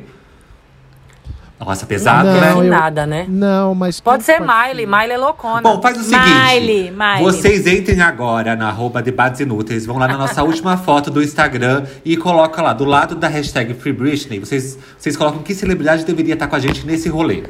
Nossa, 1.59 1.85
pesado, 1.85 2.27
Não, 2.29 2.39
né? 2.39 2.51
Não, 2.53 2.63
eu- 2.63 2.69
nada, 2.69 3.05
né? 3.05 3.25
Não, 3.27 3.75
mas. 3.75 3.99
Pode 3.99 4.23
ser 4.23 4.39
Miley. 4.39 4.85
Miley 4.85 5.11
é 5.11 5.17
loucona. 5.17 5.61
Bom, 5.61 5.81
faz 5.81 5.97
o 5.97 6.03
seguinte. 6.03 6.29
Miley, 6.29 6.91
Miley. 6.91 7.21
Vocês 7.23 7.67
entrem 7.67 7.99
agora 8.01 8.55
na 8.55 8.69
arroba 8.69 9.01
debates 9.01 9.41
inúteis, 9.41 9.85
vão 9.85 9.97
lá 9.97 10.07
na 10.07 10.17
nossa 10.17 10.41
última 10.41 10.77
foto 10.77 11.11
do 11.11 11.21
Instagram 11.21 11.83
e 12.05 12.15
colocam 12.15 12.63
lá, 12.63 12.71
do 12.71 12.85
lado 12.85 13.15
da 13.15 13.27
hashtag 13.27 13.73
Free 13.73 13.91
Britney, 13.93 14.39
vocês, 14.39 14.79
vocês 14.97 15.17
colocam 15.17 15.41
que 15.43 15.53
celebridade 15.53 16.05
deveria 16.05 16.33
estar 16.33 16.47
com 16.47 16.55
a 16.55 16.59
gente 16.59 16.85
nesse 16.85 17.09
rolê. 17.09 17.43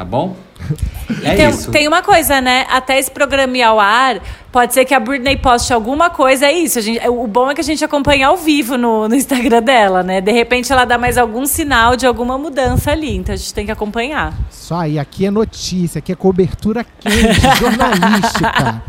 Tá 0.00 0.04
bom? 0.04 0.34
É 1.24 1.34
tem, 1.34 1.50
isso. 1.50 1.70
tem 1.72 1.88
uma 1.88 2.02
coisa, 2.02 2.40
né? 2.40 2.64
Até 2.70 2.98
esse 2.98 3.10
programa 3.10 3.56
ir 3.56 3.62
ao 3.62 3.80
ar, 3.80 4.22
pode 4.52 4.72
ser 4.72 4.84
que 4.84 4.94
a 4.94 5.00
Britney 5.00 5.36
poste 5.36 5.72
alguma 5.72 6.08
coisa, 6.08 6.46
é 6.46 6.52
isso. 6.52 6.78
A 6.78 6.82
gente, 6.82 7.06
o 7.08 7.26
bom 7.26 7.50
é 7.50 7.54
que 7.54 7.60
a 7.60 7.64
gente 7.64 7.84
acompanha 7.84 8.28
ao 8.28 8.36
vivo 8.36 8.78
no, 8.78 9.08
no 9.08 9.14
Instagram 9.14 9.60
dela, 9.60 10.02
né? 10.04 10.20
De 10.20 10.30
repente 10.30 10.72
ela 10.72 10.84
dá 10.84 10.96
mais 10.96 11.18
algum 11.18 11.44
sinal 11.44 11.96
de 11.96 12.06
alguma 12.06 12.38
mudança 12.38 12.92
ali, 12.92 13.16
então 13.16 13.34
a 13.34 13.36
gente 13.36 13.52
tem 13.52 13.66
que 13.66 13.72
acompanhar. 13.72 14.32
Só 14.50 14.76
aí, 14.76 15.00
aqui 15.00 15.26
é 15.26 15.30
notícia, 15.32 15.98
aqui 15.98 16.12
é 16.12 16.14
cobertura 16.14 16.86
quente, 17.00 17.40
jornalística. 17.58 18.82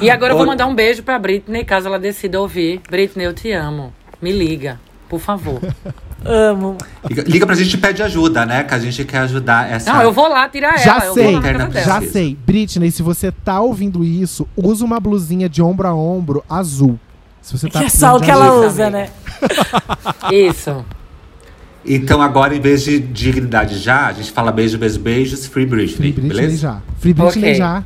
E 0.00 0.10
agora 0.10 0.32
eu 0.32 0.38
vou 0.38 0.46
mandar 0.46 0.66
um 0.66 0.74
beijo 0.74 1.02
pra 1.02 1.18
Britney, 1.18 1.62
caso 1.62 1.86
ela 1.86 1.98
decida 1.98 2.40
ouvir. 2.40 2.80
Britney, 2.90 3.26
eu 3.26 3.34
te 3.34 3.52
amo. 3.52 3.92
Me 4.20 4.32
liga, 4.32 4.80
por 5.08 5.20
favor. 5.20 5.60
Amo. 6.26 6.78
Liga, 7.08 7.22
liga 7.26 7.46
pra 7.46 7.54
gente 7.54 7.74
e 7.74 7.76
pede 7.76 8.02
ajuda, 8.02 8.46
né? 8.46 8.64
Que 8.64 8.74
a 8.74 8.78
gente 8.78 9.04
quer 9.04 9.18
ajudar 9.18 9.70
essa. 9.70 9.92
Não, 9.92 10.00
eu 10.00 10.10
vou 10.10 10.26
lá 10.28 10.48
tirar 10.48 10.78
Já 10.78 10.96
ela. 10.96 11.04
Eu 11.06 11.14
sei. 11.14 11.38
dela. 11.40 11.58
Já 11.70 11.96
Precisa. 11.96 12.12
sei. 12.12 12.38
Britney, 12.46 12.90
se 12.90 13.02
você 13.02 13.30
tá 13.30 13.60
ouvindo 13.60 14.02
isso, 14.02 14.48
usa 14.56 14.84
uma 14.84 14.98
blusinha 14.98 15.48
de 15.50 15.60
ombro 15.60 15.86
a 15.86 15.94
ombro 15.94 16.42
azul. 16.48 16.98
Se 17.42 17.58
você 17.58 17.68
tá 17.68 17.80
que 17.80 17.84
é 17.86 17.88
só 17.90 18.16
o 18.16 18.20
que 18.20 18.30
ela 18.30 18.46
ajuda. 18.48 18.66
usa, 18.68 18.88
né? 18.90 19.10
Isso. 20.32 20.84
Então 21.86 22.22
agora, 22.22 22.56
em 22.56 22.60
vez 22.60 22.82
de 22.82 22.98
dignidade 22.98 23.76
já, 23.78 24.06
a 24.06 24.12
gente 24.14 24.32
fala 24.32 24.50
beijo, 24.50 24.78
beijo, 24.78 24.98
beijos, 24.98 25.44
Free 25.46 25.66
Britney, 25.66 26.12
Free 26.12 26.12
Britney 26.12 26.28
beleza? 26.46 26.56
já. 26.56 26.78
Free 26.98 27.12
Britney 27.12 27.42
Ok. 27.50 27.54
já. 27.54 27.84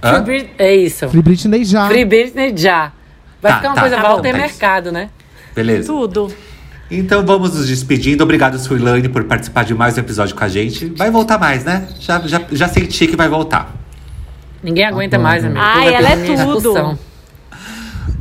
Hã? 0.00 0.12
Free 0.12 0.22
Brit- 0.22 0.50
É 0.58 0.76
isso. 0.76 1.08
Free 1.08 1.22
Britney 1.22 1.64
já. 1.64 1.88
Free 1.88 2.04
Britney 2.04 2.56
já. 2.56 2.92
Vai 3.42 3.50
Tá, 3.52 3.56
ficar 3.58 3.68
uma 3.70 3.74
tá, 3.74 3.80
coisa 3.80 3.96
tá 3.96 4.02
bom, 4.08 4.22
tá 4.22 4.32
Mercado, 4.32 4.92
né? 4.92 5.10
Beleza. 5.58 5.92
Tudo. 5.92 6.32
Então 6.90 7.24
vamos 7.24 7.54
nos 7.54 7.68
despedindo. 7.68 8.22
Obrigado, 8.22 8.58
Suilane, 8.58 9.08
por 9.08 9.24
participar 9.24 9.64
de 9.64 9.74
mais 9.74 9.96
um 9.96 10.00
episódio 10.00 10.34
com 10.34 10.42
a 10.44 10.48
gente. 10.48 10.86
Vai 10.96 11.10
voltar 11.10 11.38
mais, 11.38 11.64
né? 11.64 11.86
Já, 12.00 12.20
já, 12.20 12.40
já 12.50 12.68
senti 12.68 13.06
que 13.06 13.16
vai 13.16 13.28
voltar. 13.28 13.74
Ninguém 14.62 14.84
aguenta 14.86 15.16
Adoro. 15.16 15.22
mais, 15.22 15.44
amigo. 15.44 15.60
Ai, 15.60 15.84
vai 15.84 15.94
ela 15.94 16.08
é 16.10 16.36
tudo. 16.36 16.98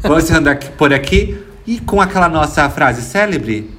Vamos 0.02 0.24
encerrando 0.24 0.50
aqui, 0.50 0.70
por 0.72 0.94
aqui. 0.94 1.38
E 1.66 1.80
com 1.80 2.02
aquela 2.02 2.30
nossa 2.30 2.70
frase 2.70 3.02
célebre. 3.02 3.70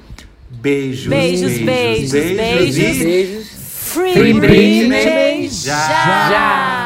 Beijos, 0.49 1.07
Beijos, 1.07 1.57
beijos, 1.59 2.11
beijos. 2.11 2.77
Beijos. 2.77 3.59
Free, 3.89 4.13
Free 4.13 4.33
Britney, 4.33 4.87
Britney 4.87 5.49
já. 5.49 5.75
já. 5.75 6.29
Já. 6.29 6.78